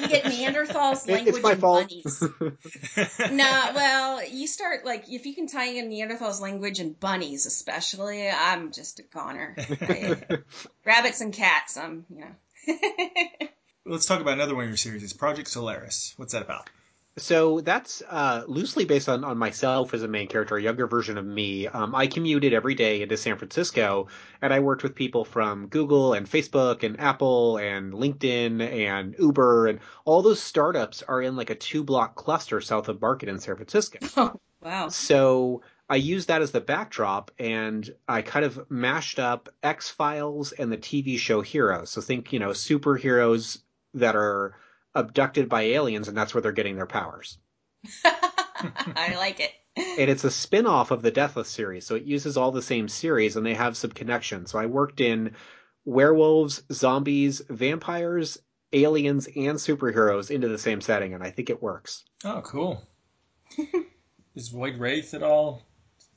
You 0.00 0.08
get 0.08 0.24
Neanderthals 0.24 1.06
language 1.08 1.36
it's 1.36 1.42
my 1.44 1.52
and 1.52 1.60
fault. 1.60 1.88
bunnies. 1.88 2.22
no, 3.30 3.70
well, 3.74 4.26
you 4.26 4.46
start 4.48 4.84
like 4.84 5.04
if 5.08 5.24
you 5.26 5.34
can 5.34 5.46
tie 5.46 5.66
in 5.68 5.90
Neanderthals 5.90 6.40
language 6.40 6.80
and 6.80 6.98
bunnies, 6.98 7.46
especially. 7.46 8.28
I'm 8.28 8.72
just 8.72 8.98
a 8.98 9.02
goner. 9.04 9.54
I- 9.58 10.38
rabbits 10.84 11.20
and 11.20 11.32
cats. 11.32 11.76
I'm, 11.76 12.04
you 12.10 12.20
know. 12.22 12.34
Let's 13.86 14.06
talk 14.06 14.20
about 14.20 14.34
another 14.34 14.54
one 14.54 14.64
of 14.64 14.70
your 14.70 14.76
series. 14.76 15.02
It's 15.02 15.12
Project 15.12 15.48
Solaris. 15.48 16.14
What's 16.16 16.32
that 16.32 16.42
about? 16.42 16.68
So 17.16 17.60
that's 17.62 18.00
uh, 18.08 18.44
loosely 18.46 18.84
based 18.84 19.08
on, 19.08 19.24
on 19.24 19.38
myself 19.38 19.92
as 19.92 20.02
a 20.02 20.08
main 20.08 20.28
character, 20.28 20.56
a 20.56 20.62
younger 20.62 20.86
version 20.86 21.18
of 21.18 21.26
me. 21.26 21.66
Um, 21.66 21.94
I 21.94 22.06
commuted 22.06 22.52
every 22.52 22.74
day 22.74 23.02
into 23.02 23.16
San 23.16 23.36
Francisco, 23.36 24.06
and 24.40 24.54
I 24.54 24.60
worked 24.60 24.84
with 24.84 24.94
people 24.94 25.24
from 25.24 25.66
Google 25.66 26.12
and 26.14 26.30
Facebook 26.30 26.84
and 26.84 27.00
Apple 27.00 27.56
and 27.56 27.92
LinkedIn 27.92 28.60
and 28.60 29.16
Uber, 29.18 29.66
and 29.66 29.80
all 30.04 30.22
those 30.22 30.40
startups 30.40 31.02
are 31.02 31.20
in 31.20 31.34
like 31.34 31.50
a 31.50 31.56
two 31.56 31.82
block 31.82 32.14
cluster 32.14 32.60
south 32.60 32.88
of 32.88 33.00
Market 33.00 33.28
in 33.28 33.40
San 33.40 33.56
Francisco. 33.56 33.98
wow. 34.62 34.88
So 34.88 35.62
I 35.90 35.96
used 35.96 36.28
that 36.28 36.42
as 36.42 36.50
the 36.50 36.60
backdrop, 36.60 37.30
and 37.38 37.88
I 38.06 38.20
kind 38.20 38.44
of 38.44 38.70
mashed 38.70 39.18
up 39.18 39.48
X 39.62 39.88
Files 39.88 40.52
and 40.52 40.70
the 40.70 40.76
TV 40.76 41.18
show 41.18 41.40
Heroes. 41.40 41.90
So 41.90 42.02
think, 42.02 42.32
you 42.32 42.38
know, 42.38 42.50
superheroes 42.50 43.62
that 43.94 44.14
are 44.14 44.54
abducted 44.94 45.48
by 45.48 45.62
aliens, 45.62 46.08
and 46.08 46.16
that's 46.16 46.34
where 46.34 46.42
they're 46.42 46.52
getting 46.52 46.76
their 46.76 46.86
powers. 46.86 47.38
I 48.04 49.14
like 49.16 49.40
it. 49.40 49.52
And 49.76 50.10
it's 50.10 50.24
a 50.24 50.30
spin 50.30 50.66
off 50.66 50.90
of 50.90 51.00
the 51.00 51.10
Deathless 51.10 51.48
series, 51.48 51.86
so 51.86 51.94
it 51.94 52.02
uses 52.02 52.36
all 52.36 52.52
the 52.52 52.60
same 52.60 52.88
series, 52.88 53.36
and 53.36 53.46
they 53.46 53.54
have 53.54 53.76
some 53.76 53.92
connections. 53.92 54.50
So 54.50 54.58
I 54.58 54.66
worked 54.66 55.00
in 55.00 55.36
werewolves, 55.86 56.62
zombies, 56.70 57.40
vampires, 57.48 58.38
aliens, 58.74 59.26
and 59.26 59.56
superheroes 59.56 60.30
into 60.30 60.48
the 60.48 60.58
same 60.58 60.82
setting, 60.82 61.14
and 61.14 61.22
I 61.22 61.30
think 61.30 61.48
it 61.48 61.62
works. 61.62 62.04
Oh, 62.24 62.42
cool. 62.44 62.86
is 64.34 64.48
Void 64.48 64.78
Wraith 64.78 65.14
at 65.14 65.22
all 65.22 65.67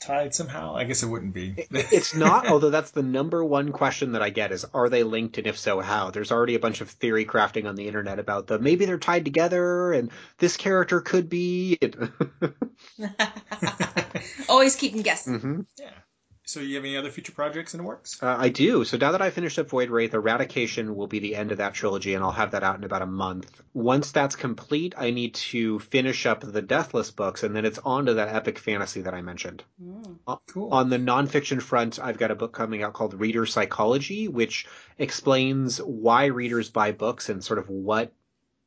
tied 0.02 0.34
somehow? 0.34 0.76
I 0.76 0.84
guess 0.84 1.04
it 1.04 1.08
wouldn't 1.08 1.34
be. 1.34 1.56
It's 1.72 2.16
not, 2.16 2.48
although 2.52 2.70
that's 2.70 2.92
the 2.92 3.04
number 3.04 3.44
one 3.44 3.72
question 3.72 4.14
that 4.14 4.22
I 4.22 4.30
get 4.30 4.52
is 4.52 4.66
are 4.74 4.90
they 4.90 5.04
linked 5.04 5.38
and 5.38 5.48
if 5.48 5.58
so 5.58 5.80
how? 5.80 6.12
There's 6.12 6.32
already 6.32 6.56
a 6.56 6.60
bunch 6.60 6.82
of 6.82 6.90
theory 6.90 7.26
crafting 7.26 7.68
on 7.68 7.76
the 7.76 7.88
internet 7.88 8.20
about 8.20 8.48
the 8.48 8.60
maybe 8.60 8.86
they're 8.86 8.98
tied 8.98 9.26
together 9.26 9.94
and 9.94 10.12
this 10.40 10.58
character 10.58 11.02
could 11.02 11.30
be. 11.30 11.78
Always 14.50 14.76
keep 14.76 14.94
them 14.94 15.02
guessing. 15.02 15.40
hmm 15.40 15.62
yeah. 15.80 15.92
So 16.52 16.60
you 16.60 16.76
have 16.76 16.84
any 16.84 16.98
other 16.98 17.12
future 17.12 17.32
projects 17.32 17.74
in 17.74 17.78
the 17.78 17.86
works? 17.86 18.22
Uh, 18.22 18.36
I 18.38 18.50
do. 18.50 18.84
So 18.84 18.98
now 18.98 19.14
that 19.14 19.22
I 19.22 19.30
finished 19.30 19.58
up 19.58 19.70
Void 19.70 19.90
Wraith, 19.90 20.14
Eradication 20.14 20.98
will 20.98 21.08
be 21.08 21.20
the 21.20 21.34
end 21.34 21.54
of 21.54 21.60
that 21.60 21.74
trilogy, 21.74 22.14
and 22.14 22.22
I'll 22.22 22.34
have 22.34 22.52
that 22.52 22.62
out 22.62 22.76
in 22.76 22.84
about 22.84 23.02
a 23.02 23.06
month. 23.06 23.62
Once 23.74 24.12
that's 24.12 24.36
complete, 24.36 24.94
I 24.98 25.12
need 25.12 25.36
to 25.36 25.80
finish 25.80 26.26
up 26.26 26.42
the 26.42 26.62
Deathless 26.62 27.10
books, 27.10 27.44
and 27.44 27.56
then 27.56 27.64
it's 27.64 27.80
on 27.80 28.08
to 28.08 28.16
that 28.16 28.36
epic 28.36 28.60
fantasy 28.60 29.04
that 29.04 29.14
I 29.14 29.22
mentioned. 29.22 29.64
Mm. 29.82 30.18
Cool. 30.48 30.74
On 30.74 30.90
the 30.90 30.98
nonfiction 30.98 31.62
front, 31.62 32.00
I've 32.00 32.18
got 32.18 32.32
a 32.32 32.36
book 32.36 32.52
coming 32.52 32.84
out 32.84 32.92
called 32.92 33.14
Reader 33.14 33.46
Psychology, 33.46 34.28
which 34.28 34.68
explains 34.98 35.78
why 35.78 36.26
readers 36.26 36.70
buy 36.70 36.92
books 36.92 37.30
and 37.30 37.42
sort 37.42 37.60
of 37.60 37.70
what 37.70 38.12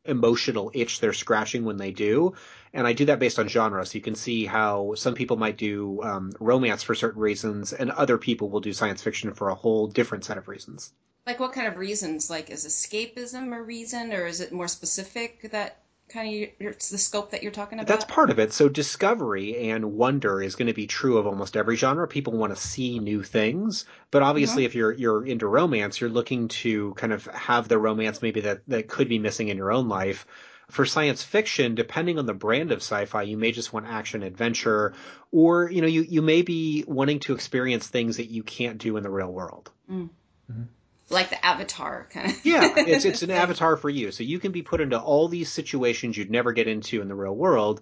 emotional 0.05 0.71
itch 0.75 1.01
they're 1.01 1.13
scratching 1.13 1.65
when 1.65 1.77
they 1.77 1.91
do. 1.91 2.35
And 2.73 2.87
I 2.87 2.93
do 2.93 3.05
that 3.07 3.19
based 3.19 3.39
on 3.39 3.49
genre. 3.49 3.85
So 3.87 3.97
you 3.97 4.03
can 4.03 4.15
see 4.15 4.45
how 4.45 4.95
some 4.97 5.15
people 5.15 5.37
might 5.37 5.57
do 5.57 6.03
um, 6.03 6.33
romance 6.41 6.83
for 6.83 6.95
certain 6.95 7.21
reasons, 7.21 7.73
and 7.73 7.91
other 7.91 8.19
people 8.19 8.51
will 8.51 8.61
do 8.61 8.73
science 8.73 9.03
fiction 9.03 9.33
for 9.35 9.49
a 9.49 9.55
whole 9.55 9.87
different 9.87 10.25
set 10.25 10.39
of 10.39 10.49
reasons. 10.49 10.93
Like 11.27 11.41
what 11.41 11.53
kind 11.53 11.69
of 11.69 11.77
reasons? 11.77 12.29
Like 12.29 12.51
is 12.51 12.67
escapism 12.67 13.55
a 13.55 13.63
reason, 13.63 14.13
or 14.13 14.27
is 14.27 14.41
it 14.41 14.53
more 14.53 14.69
specific 14.69 15.51
that 15.53 15.84
kind 16.09 16.29
of 16.29 16.51
it's 16.61 16.91
the 16.91 16.99
scope 16.99 17.31
that 17.31 17.43
you're 17.43 17.53
talking 17.53 17.79
about? 17.79 17.89
That's 17.89 18.05
part 18.05 18.31
of 18.31 18.39
it. 18.39 18.53
So 18.53 18.69
discovery 18.69 19.71
and 19.71 19.95
wonder 19.95 20.43
is 20.43 20.57
going 20.57 20.69
to 20.69 20.75
be 20.75 20.87
true 20.87 21.19
of 21.19 21.27
almost 21.27 21.57
every 21.57 21.77
genre. 21.77 22.07
People 22.07 22.35
want 22.35 22.55
to 22.55 22.61
see 22.61 22.99
new 22.99 23.23
things, 23.23 23.87
but 24.11 24.23
obviously, 24.23 24.63
mm-hmm. 24.63 24.67
if 24.67 24.75
you're 24.75 24.93
you're 24.93 25.27
into 25.27 25.47
romance, 25.47 26.01
you're 26.01 26.11
looking 26.11 26.49
to 26.49 26.95
kind 26.95 27.13
of 27.13 27.27
have 27.27 27.69
the 27.69 27.79
romance 27.79 28.23
maybe 28.23 28.43
that 28.43 28.63
that 28.69 28.89
could 28.89 29.09
be 29.09 29.19
missing 29.19 29.49
in 29.49 29.57
your 29.57 29.73
own 29.73 29.89
life. 29.89 30.27
For 30.71 30.87
science 30.87 31.23
fiction, 31.23 31.75
depending 31.75 32.19
on 32.19 32.25
the 32.25 32.33
brand 32.33 32.73
of 32.73 32.79
sci-fi, 32.79 33.23
you 33.23 33.37
may 33.37 33.53
just 33.53 33.73
want 33.73 33.87
action 33.87 34.23
adventure, 34.23 34.95
or 35.31 35.71
you 35.71 35.83
know, 35.83 35.87
you 35.87 36.03
you 36.03 36.23
may 36.23 36.43
be 36.43 36.85
wanting 36.87 37.21
to 37.21 37.35
experience 37.35 37.87
things 37.87 38.17
that 38.17 38.31
you 38.31 38.43
can't 38.43 38.79
do 38.79 38.97
in 38.97 39.03
the 39.03 39.11
real 39.11 39.31
world. 39.31 39.71
Mm. 39.91 40.09
Mm-hmm. 40.51 40.63
Like 41.11 41.31
the 41.31 41.45
Avatar 41.45 42.09
kind 42.11 42.31
of. 42.31 42.41
Yeah, 42.45 42.73
it's 42.77 43.05
it's 43.05 43.23
an 43.23 43.31
avatar 43.43 43.77
for 43.77 43.91
you. 43.91 44.11
So 44.11 44.23
you 44.23 44.39
can 44.39 44.53
be 44.53 44.63
put 44.63 44.81
into 44.81 44.99
all 44.99 45.29
these 45.29 45.51
situations 45.51 46.17
you'd 46.17 46.31
never 46.31 46.53
get 46.53 46.69
into 46.69 47.01
in 47.01 47.09
the 47.09 47.15
real 47.15 47.35
world, 47.35 47.81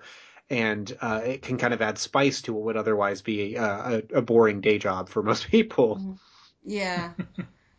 and 0.51 0.97
uh, 1.01 1.21
it 1.25 1.43
can 1.43 1.59
kind 1.59 1.75
of 1.75 1.83
add 1.83 1.99
spice 1.99 2.43
to 2.43 2.53
what 2.53 2.65
would 2.65 2.77
otherwise 2.77 3.23
be 3.23 3.57
a, 3.57 3.65
a, 3.65 4.03
a 4.15 4.23
boring 4.23 4.61
day 4.61 4.79
job 4.79 5.09
for 5.09 5.23
most 5.23 5.47
people. 5.51 6.19
Yeah. 6.65 7.13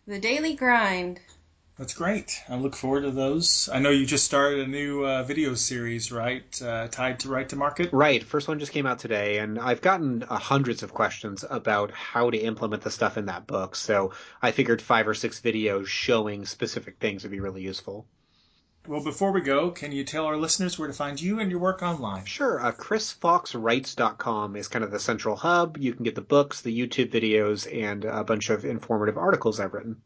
the 0.08 0.20
daily 0.20 0.56
grind. 0.56 1.20
That's 1.76 1.96
great. 1.96 2.40
I 2.48 2.56
look 2.56 2.76
forward 2.76 3.02
to 3.02 3.10
those. 3.10 3.68
I 3.68 3.80
know 3.80 3.90
you 3.90 4.06
just 4.06 4.26
started 4.26 4.60
a 4.60 4.68
new 4.68 5.04
uh, 5.04 5.24
video 5.24 5.56
series, 5.56 6.12
right? 6.12 6.62
Uh, 6.62 6.88
tied 6.88 7.22
to 7.22 7.30
Write 7.30 7.50
to 7.50 7.56
Market. 7.56 7.92
Right, 7.92 8.24
first 8.24 8.48
one 8.48 8.60
just 8.60 8.72
came 8.72 8.86
out 8.86 9.00
today, 9.00 9.40
and 9.40 9.58
I've 9.58 9.82
gotten 9.82 10.22
uh, 10.22 10.38
hundreds 10.38 10.84
of 10.84 10.94
questions 10.94 11.44
about 11.50 11.90
how 11.90 12.30
to 12.30 12.38
implement 12.38 12.84
the 12.84 12.92
stuff 12.92 13.18
in 13.18 13.26
that 13.26 13.48
book. 13.48 13.76
So 13.76 14.12
I 14.40 14.52
figured 14.52 14.84
five 14.84 15.08
or 15.08 15.16
six 15.16 15.42
videos 15.42 15.88
showing 15.88 16.46
specific 16.46 17.00
things 17.00 17.24
would 17.24 17.32
be 17.32 17.40
really 17.40 17.64
useful. 17.64 18.06
Well, 18.88 19.04
before 19.04 19.32
we 19.32 19.42
go, 19.42 19.72
can 19.72 19.92
you 19.92 20.04
tell 20.04 20.28
our 20.28 20.38
listeners 20.38 20.78
where 20.78 20.90
to 20.90 20.94
find 20.94 21.20
you 21.20 21.40
and 21.40 21.50
your 21.50 21.60
work 21.60 21.82
online? 21.82 22.26
Sure. 22.26 22.64
Uh, 22.64 22.72
ChrisFoxWrites.com 22.74 24.56
is 24.58 24.68
kind 24.68 24.86
of 24.86 24.92
the 24.92 25.00
central 25.00 25.36
hub. 25.36 25.80
You 25.80 25.94
can 25.94 26.04
get 26.04 26.14
the 26.14 26.22
books, 26.22 26.62
the 26.62 26.78
YouTube 26.78 27.10
videos, 27.10 27.66
and 27.74 28.06
a 28.06 28.24
bunch 28.24 28.52
of 28.52 28.64
informative 28.64 29.18
articles 29.18 29.60
I've 29.60 29.74
written. 29.74 30.04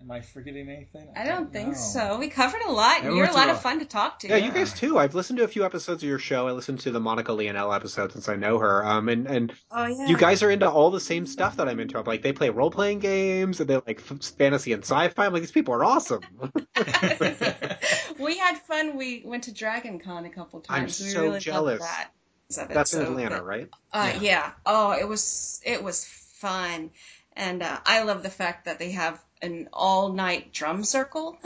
Am 0.00 0.10
I 0.12 0.20
forgetting 0.20 0.68
anything? 0.68 1.08
I 1.16 1.24
don't 1.26 1.52
think 1.52 1.74
so. 1.74 2.18
We 2.18 2.28
covered 2.28 2.60
a 2.62 2.70
lot. 2.70 3.02
Yeah, 3.02 3.08
and 3.08 3.16
You're 3.16 3.26
a 3.26 3.32
lot 3.32 3.44
through 3.44 3.52
of 3.54 3.60
fun 3.62 3.78
to 3.80 3.84
talk 3.84 4.20
to. 4.20 4.28
Yeah, 4.28 4.36
you 4.36 4.52
guys 4.52 4.72
too. 4.72 4.96
I've 4.96 5.14
listened 5.14 5.38
to 5.38 5.44
a 5.44 5.48
few 5.48 5.64
episodes 5.64 6.02
of 6.04 6.08
your 6.08 6.18
show. 6.20 6.46
I 6.46 6.52
listened 6.52 6.80
to 6.80 6.90
the 6.92 7.00
Monica 7.00 7.32
Leonelle 7.32 7.74
episode 7.74 8.12
since 8.12 8.28
I 8.28 8.36
know 8.36 8.58
her. 8.58 8.84
Um, 8.86 9.08
and 9.08 9.26
and 9.26 9.52
Oh 9.72 9.86
yeah. 9.86 10.06
you 10.06 10.16
guys 10.16 10.42
are 10.44 10.50
into 10.50 10.70
all 10.70 10.90
the 10.90 11.00
same 11.00 11.26
stuff 11.26 11.56
that 11.56 11.68
I'm 11.68 11.80
into. 11.80 11.98
I'm 11.98 12.04
like 12.04 12.22
they 12.22 12.32
play 12.32 12.50
role 12.50 12.70
playing 12.70 13.00
games 13.00 13.58
and 13.60 13.68
they 13.68 13.76
like 13.86 14.00
fantasy 14.00 14.72
and 14.72 14.84
sci-fi. 14.84 15.26
I'm 15.26 15.32
like 15.32 15.42
these 15.42 15.50
people 15.52 15.74
are 15.74 15.84
awesome. 15.84 16.20
we 18.18 18.36
had 18.38 18.58
fun. 18.58 18.96
We 18.96 19.22
went 19.24 19.44
to 19.44 19.52
Dragon 19.52 19.98
Con 19.98 20.24
a 20.24 20.30
couple 20.30 20.60
times. 20.60 20.76
I'm 20.76 20.82
times. 20.82 21.00
we 21.02 21.08
so 21.08 21.22
really 21.22 21.40
jealous. 21.40 21.80
that. 21.80 22.10
Of 22.56 22.70
it, 22.70 22.74
That's 22.74 22.94
in 22.94 23.04
so- 23.04 23.10
Atlanta, 23.10 23.42
right? 23.42 23.68
Uh, 23.92 24.12
Yeah. 24.14 24.20
yeah. 24.22 24.50
Oh, 24.64 24.92
it 24.92 25.06
was 25.06 25.60
it 25.66 25.82
was 25.82 26.04
fun, 26.04 26.90
and 27.36 27.62
uh, 27.62 27.78
I 27.84 28.04
love 28.04 28.22
the 28.22 28.30
fact 28.30 28.64
that 28.64 28.78
they 28.78 28.92
have 28.92 29.22
an 29.42 29.68
all 29.72 30.12
night 30.12 30.52
drum 30.52 30.84
circle 30.84 31.38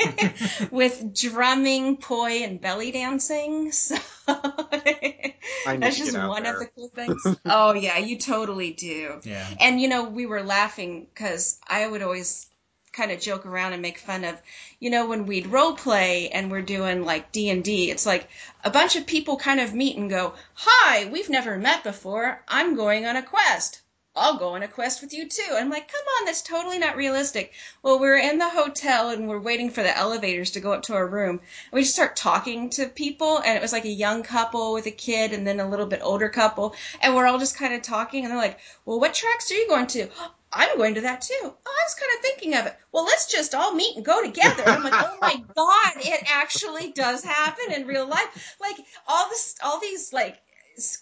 with 0.70 1.14
drumming, 1.14 1.96
poi, 1.96 2.42
and 2.42 2.60
belly 2.60 2.92
dancing. 2.92 3.72
So 4.30 5.76
that's 5.76 5.98
just 5.98 6.16
one 6.16 6.44
there. 6.44 6.54
of 6.54 6.60
the 6.60 6.66
cool 6.66 6.88
things. 6.88 7.36
oh 7.44 7.74
yeah, 7.74 7.98
you 7.98 8.18
totally 8.18 8.72
do. 8.72 9.20
Yeah. 9.24 9.46
And 9.58 9.80
you 9.80 9.88
know, 9.88 10.04
we 10.04 10.26
were 10.26 10.42
laughing 10.42 11.06
because 11.12 11.58
I 11.68 11.86
would 11.86 12.02
always 12.02 12.46
kind 12.92 13.12
of 13.12 13.20
joke 13.20 13.46
around 13.46 13.72
and 13.72 13.82
make 13.82 13.98
fun 13.98 14.24
of, 14.24 14.40
you 14.78 14.90
know, 14.90 15.06
when 15.06 15.26
we'd 15.26 15.46
role 15.46 15.74
play 15.74 16.28
and 16.30 16.50
we're 16.50 16.62
doing 16.62 17.04
like 17.04 17.32
D 17.32 17.50
and 17.50 17.62
D, 17.62 17.90
it's 17.90 18.06
like 18.06 18.28
a 18.64 18.70
bunch 18.70 18.96
of 18.96 19.06
people 19.06 19.36
kind 19.36 19.60
of 19.60 19.74
meet 19.74 19.96
and 19.96 20.10
go, 20.10 20.34
"Hi, 20.54 21.06
we've 21.06 21.30
never 21.30 21.58
met 21.58 21.84
before. 21.84 22.42
I'm 22.48 22.74
going 22.76 23.06
on 23.06 23.16
a 23.16 23.22
quest." 23.22 23.80
I'll 24.16 24.38
go 24.38 24.50
on 24.50 24.62
a 24.64 24.68
quest 24.68 25.02
with 25.02 25.14
you 25.14 25.28
too. 25.28 25.52
I'm 25.52 25.70
like, 25.70 25.86
come 25.86 26.02
on, 26.18 26.26
that's 26.26 26.42
totally 26.42 26.78
not 26.80 26.96
realistic. 26.96 27.52
Well, 27.80 28.00
we're 28.00 28.18
in 28.18 28.38
the 28.38 28.48
hotel 28.48 29.10
and 29.10 29.28
we're 29.28 29.38
waiting 29.38 29.70
for 29.70 29.84
the 29.84 29.96
elevators 29.96 30.50
to 30.52 30.60
go 30.60 30.72
up 30.72 30.82
to 30.84 30.94
our 30.94 31.06
room. 31.06 31.38
And 31.38 31.72
we 31.72 31.82
just 31.82 31.94
start 31.94 32.16
talking 32.16 32.70
to 32.70 32.88
people, 32.88 33.38
and 33.38 33.56
it 33.56 33.62
was 33.62 33.72
like 33.72 33.84
a 33.84 33.88
young 33.88 34.24
couple 34.24 34.72
with 34.72 34.86
a 34.86 34.90
kid 34.90 35.32
and 35.32 35.46
then 35.46 35.60
a 35.60 35.68
little 35.68 35.86
bit 35.86 36.00
older 36.02 36.28
couple. 36.28 36.74
And 37.00 37.14
we're 37.14 37.26
all 37.26 37.38
just 37.38 37.56
kind 37.56 37.72
of 37.72 37.82
talking, 37.82 38.24
and 38.24 38.32
they're 38.32 38.38
like, 38.38 38.58
well, 38.84 38.98
what 38.98 39.14
tracks 39.14 39.52
are 39.52 39.54
you 39.54 39.68
going 39.68 39.86
to? 39.88 40.08
I'm 40.52 40.76
going 40.76 40.96
to 40.96 41.02
that 41.02 41.20
too. 41.20 41.38
Oh, 41.44 41.56
I 41.64 41.84
was 41.86 41.94
kind 41.94 42.10
of 42.16 42.22
thinking 42.22 42.54
of 42.56 42.66
it. 42.66 42.76
Well, 42.90 43.04
let's 43.04 43.30
just 43.30 43.54
all 43.54 43.72
meet 43.72 43.94
and 43.94 44.04
go 44.04 44.20
together. 44.20 44.64
And 44.66 44.72
I'm 44.72 44.82
like, 44.82 44.94
oh 44.94 45.18
my 45.20 45.36
god, 45.54 45.92
it 45.98 46.24
actually 46.28 46.90
does 46.90 47.22
happen 47.22 47.72
in 47.72 47.86
real 47.86 48.08
life. 48.08 48.56
Like 48.60 48.74
all 49.06 49.28
this, 49.28 49.54
all 49.62 49.78
these 49.78 50.12
like 50.12 50.42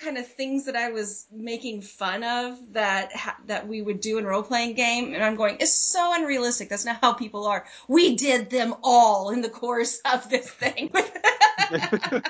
kind 0.00 0.18
of 0.18 0.26
things 0.26 0.66
that 0.66 0.76
I 0.76 0.90
was 0.90 1.26
making 1.32 1.82
fun 1.82 2.24
of 2.24 2.72
that 2.72 3.14
ha- 3.14 3.38
that 3.46 3.68
we 3.68 3.82
would 3.82 4.00
do 4.00 4.18
in 4.18 4.24
role 4.24 4.42
playing 4.42 4.74
game, 4.74 5.14
and 5.14 5.22
I'm 5.22 5.36
going, 5.36 5.56
it's 5.60 5.72
so 5.72 6.14
unrealistic. 6.14 6.68
That's 6.68 6.84
not 6.84 6.98
how 7.00 7.12
people 7.12 7.46
are. 7.46 7.64
We 7.88 8.16
did 8.16 8.50
them 8.50 8.74
all 8.82 9.30
in 9.30 9.40
the 9.40 9.48
course 9.50 10.00
of 10.04 10.28
this 10.28 10.48
thing. 10.50 10.90
I 10.94 12.20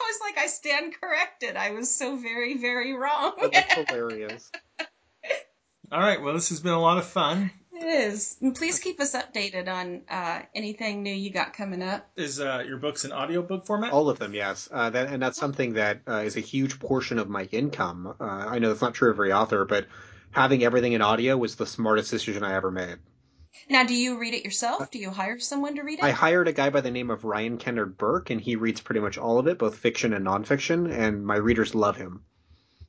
was 0.00 0.20
like, 0.20 0.38
I 0.38 0.46
stand 0.46 0.94
corrected. 1.00 1.56
I 1.56 1.70
was 1.70 1.92
so 1.92 2.16
very, 2.16 2.58
very 2.58 2.92
wrong. 2.92 3.32
Oh, 3.40 3.50
that's 3.52 3.74
hilarious. 3.74 4.50
All 5.92 6.00
right. 6.00 6.22
Well, 6.22 6.34
this 6.34 6.48
has 6.48 6.60
been 6.60 6.72
a 6.72 6.80
lot 6.80 6.98
of 6.98 7.06
fun. 7.06 7.50
It 7.82 8.12
is. 8.12 8.36
And 8.40 8.54
please 8.54 8.78
keep 8.78 9.00
us 9.00 9.14
updated 9.14 9.68
on 9.68 10.02
uh, 10.08 10.42
anything 10.54 11.02
new 11.02 11.12
you 11.12 11.30
got 11.30 11.52
coming 11.52 11.82
up. 11.82 12.08
Is 12.16 12.38
uh, 12.38 12.62
your 12.66 12.76
books 12.76 13.04
in 13.04 13.12
audiobook 13.12 13.66
format? 13.66 13.92
All 13.92 14.08
of 14.08 14.20
them, 14.20 14.34
yes. 14.34 14.68
Uh, 14.70 14.90
that, 14.90 15.08
and 15.08 15.20
that's 15.20 15.38
something 15.38 15.74
that 15.74 16.02
uh, 16.06 16.22
is 16.24 16.36
a 16.36 16.40
huge 16.40 16.78
portion 16.78 17.18
of 17.18 17.28
my 17.28 17.44
income. 17.50 18.14
Uh, 18.20 18.24
I 18.24 18.60
know 18.60 18.68
that's 18.68 18.82
not 18.82 18.94
true 18.94 19.10
of 19.10 19.16
every 19.16 19.32
author, 19.32 19.64
but 19.64 19.86
having 20.30 20.62
everything 20.62 20.92
in 20.92 21.02
audio 21.02 21.36
was 21.36 21.56
the 21.56 21.66
smartest 21.66 22.10
decision 22.12 22.44
I 22.44 22.54
ever 22.54 22.70
made. 22.70 22.98
Now, 23.68 23.84
do 23.84 23.94
you 23.94 24.18
read 24.18 24.34
it 24.34 24.44
yourself? 24.44 24.90
Do 24.90 24.98
you 24.98 25.10
hire 25.10 25.38
someone 25.40 25.74
to 25.76 25.82
read 25.82 25.98
it? 25.98 26.04
I 26.04 26.10
hired 26.10 26.48
a 26.48 26.52
guy 26.52 26.70
by 26.70 26.80
the 26.82 26.90
name 26.90 27.10
of 27.10 27.24
Ryan 27.24 27.58
Kennard 27.58 27.98
Burke, 27.98 28.30
and 28.30 28.40
he 28.40 28.56
reads 28.56 28.80
pretty 28.80 29.00
much 29.00 29.18
all 29.18 29.38
of 29.38 29.46
it, 29.48 29.58
both 29.58 29.76
fiction 29.76 30.14
and 30.14 30.24
nonfiction, 30.24 30.90
and 30.90 31.26
my 31.26 31.36
readers 31.36 31.74
love 31.74 31.96
him. 31.96 32.22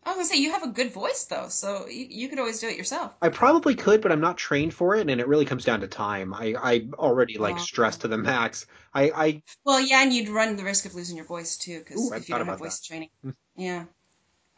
I 0.05 0.09
was 0.09 0.15
gonna 0.17 0.25
say 0.25 0.37
you 0.37 0.51
have 0.51 0.63
a 0.63 0.67
good 0.67 0.91
voice 0.91 1.25
though, 1.25 1.47
so 1.49 1.87
you, 1.87 2.07
you 2.09 2.29
could 2.29 2.39
always 2.39 2.59
do 2.59 2.67
it 2.67 2.77
yourself. 2.77 3.13
I 3.21 3.29
probably 3.29 3.75
could, 3.75 4.01
but 4.01 4.11
I'm 4.11 4.19
not 4.19 4.37
trained 4.37 4.73
for 4.73 4.95
it, 4.95 5.09
and 5.09 5.21
it 5.21 5.27
really 5.27 5.45
comes 5.45 5.63
down 5.63 5.79
to 5.81 5.87
time. 5.87 6.33
I, 6.33 6.55
I 6.61 6.87
already 6.95 7.37
like 7.37 7.55
Oh. 7.55 7.59
stressed 7.59 8.01
to 8.01 8.07
the 8.07 8.17
max. 8.17 8.65
I, 8.93 9.11
I 9.15 9.43
Well, 9.63 9.79
yeah, 9.79 10.01
and 10.03 10.13
you'd 10.13 10.29
run 10.29 10.55
the 10.55 10.63
risk 10.63 10.85
of 10.85 10.95
losing 10.95 11.15
your 11.15 11.25
voice 11.25 11.57
too, 11.57 11.77
Ooh, 11.79 11.79
because 11.79 12.11
I 12.11 12.17
if 12.17 12.29
you 12.29 12.35
don't 12.35 12.45
have 12.45 12.55
about 12.55 12.59
voice 12.59 12.81
training. 12.81 13.09
Hmm. 13.23 13.29
Yeah. 13.55 13.85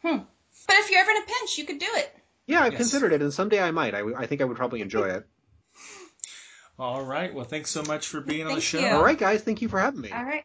Hmm. 0.02 0.18
But 0.66 0.76
if 0.76 0.90
you're 0.90 1.00
ever 1.00 1.10
in 1.12 1.18
a 1.22 1.26
pinch, 1.26 1.58
you 1.58 1.64
could 1.64 1.78
do 1.78 1.88
it. 1.94 2.14
yeah, 2.46 2.62
I've 2.62 2.72
Yes. 2.72 2.80
considered 2.80 3.12
it, 3.12 3.22
and 3.22 3.32
someday 3.32 3.60
I 3.62 3.70
might. 3.70 3.94
I, 3.94 4.00
I 4.16 4.26
think 4.26 4.40
I 4.40 4.44
would 4.44 4.56
probably 4.56 4.80
enjoy 4.80 5.08
it. 5.10 5.26
All 6.78 7.02
right. 7.04 7.32
Well, 7.32 7.44
thanks 7.44 7.70
so 7.70 7.82
much 7.84 8.06
for 8.08 8.20
being 8.20 8.46
on 8.46 8.54
the 8.54 8.60
show. 8.60 8.80
you. 8.80 8.86
All 8.88 9.02
right, 9.02 9.18
guys, 9.18 9.42
thank 9.42 9.62
you 9.62 9.68
for 9.68 9.78
having 9.78 10.00
me. 10.00 10.10
All 10.12 10.24
right. 10.24 10.44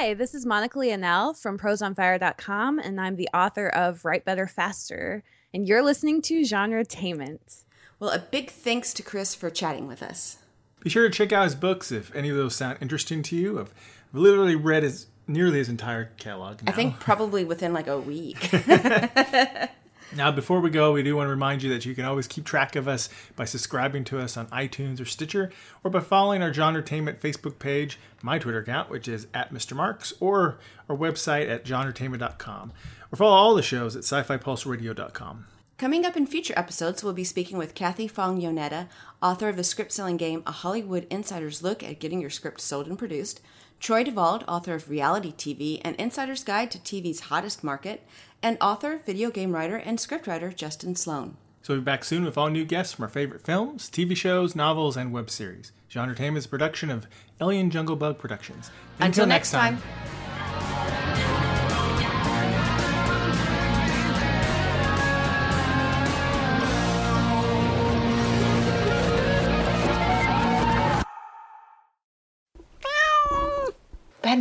Hi, 0.00 0.14
this 0.14 0.32
is 0.32 0.46
Monica 0.46 0.78
Leonelle 0.78 1.36
from 1.36 1.58
prosonfire.com, 1.58 2.78
and 2.78 3.00
I'm 3.00 3.16
the 3.16 3.28
author 3.34 3.68
of 3.68 4.04
Write 4.04 4.24
Better 4.24 4.46
Faster, 4.46 5.24
and 5.52 5.66
you're 5.66 5.82
listening 5.82 6.22
to 6.22 6.44
Genre 6.44 6.84
Genretainment. 6.84 7.64
Well, 7.98 8.10
a 8.10 8.20
big 8.20 8.48
thanks 8.48 8.94
to 8.94 9.02
Chris 9.02 9.34
for 9.34 9.50
chatting 9.50 9.88
with 9.88 10.00
us. 10.00 10.38
Be 10.78 10.88
sure 10.88 11.08
to 11.08 11.12
check 11.12 11.32
out 11.32 11.42
his 11.42 11.56
books 11.56 11.90
if 11.90 12.14
any 12.14 12.28
of 12.28 12.36
those 12.36 12.54
sound 12.54 12.78
interesting 12.80 13.24
to 13.24 13.34
you. 13.34 13.58
I've 13.58 13.74
literally 14.12 14.54
read 14.54 14.84
his 14.84 15.08
nearly 15.26 15.58
his 15.58 15.68
entire 15.68 16.12
catalog. 16.16 16.62
Now. 16.62 16.70
I 16.70 16.76
think 16.76 17.00
probably 17.00 17.44
within 17.44 17.72
like 17.72 17.88
a 17.88 17.98
week. 17.98 18.50
Now, 20.16 20.30
before 20.30 20.60
we 20.60 20.70
go, 20.70 20.92
we 20.92 21.02
do 21.02 21.16
want 21.16 21.26
to 21.26 21.30
remind 21.30 21.62
you 21.62 21.70
that 21.70 21.84
you 21.84 21.94
can 21.94 22.06
always 22.06 22.26
keep 22.26 22.44
track 22.44 22.76
of 22.76 22.88
us 22.88 23.10
by 23.36 23.44
subscribing 23.44 24.04
to 24.04 24.18
us 24.18 24.38
on 24.38 24.46
iTunes 24.46 25.00
or 25.00 25.04
Stitcher, 25.04 25.50
or 25.84 25.90
by 25.90 26.00
following 26.00 26.42
our 26.42 26.50
Genretainment 26.50 27.20
Facebook 27.20 27.58
page, 27.58 27.98
my 28.22 28.38
Twitter 28.38 28.60
account, 28.60 28.88
which 28.88 29.06
is 29.06 29.26
at 29.34 29.52
Mr. 29.52 29.76
Marx, 29.76 30.14
or 30.18 30.58
our 30.88 30.96
website 30.96 31.50
at 31.50 31.64
genretainment.com, 31.64 32.72
or 33.12 33.16
follow 33.16 33.36
all 33.36 33.54
the 33.54 33.62
shows 33.62 33.96
at 33.96 34.04
sci-fi-pulseradio.com. 34.04 35.46
Coming 35.76 36.06
up 36.06 36.16
in 36.16 36.26
future 36.26 36.54
episodes, 36.56 37.04
we'll 37.04 37.12
be 37.12 37.22
speaking 37.22 37.58
with 37.58 37.74
Kathie 37.74 38.08
Fong 38.08 38.40
Yoneda, 38.40 38.88
author 39.22 39.48
of 39.48 39.56
the 39.56 39.62
script 39.62 39.92
selling 39.92 40.16
game 40.16 40.42
A 40.46 40.52
Hollywood 40.52 41.06
Insider's 41.10 41.62
Look 41.62 41.84
at 41.84 42.00
Getting 42.00 42.20
Your 42.20 42.30
Script 42.30 42.60
Sold 42.60 42.86
and 42.88 42.98
Produced, 42.98 43.40
Troy 43.80 44.02
DeVolld, 44.04 44.44
author 44.48 44.74
of 44.74 44.90
Reality 44.90 45.32
TV, 45.32 45.80
An 45.84 45.94
Insider's 45.98 46.42
Guide 46.42 46.70
to 46.72 46.78
TV's 46.78 47.20
Hottest 47.20 47.62
Market, 47.62 48.06
and 48.42 48.58
author, 48.60 48.98
video 49.04 49.30
game 49.30 49.52
writer, 49.52 49.76
and 49.76 49.98
scriptwriter 49.98 50.54
Justin 50.54 50.96
Sloan. 50.96 51.36
So 51.62 51.74
we'll 51.74 51.80
be 51.80 51.84
back 51.84 52.04
soon 52.04 52.24
with 52.24 52.36
all 52.36 52.48
new 52.48 52.64
guests 52.64 52.94
from 52.94 53.04
our 53.04 53.08
favorite 53.08 53.44
films, 53.44 53.88
TV 53.88 54.16
shows, 54.16 54.56
novels, 54.56 54.96
and 54.96 55.12
web 55.12 55.30
series. 55.30 55.72
Genretainment 55.90 56.38
is 56.38 56.46
a 56.46 56.48
production 56.48 56.90
of 56.90 57.06
Alien 57.40 57.70
Jungle 57.70 57.96
Bug 57.96 58.18
Productions. 58.18 58.70
Until, 59.00 59.26
next 59.26 59.52
time. 59.52 59.76
Bad 59.76 61.47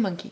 monkey. 0.02 0.32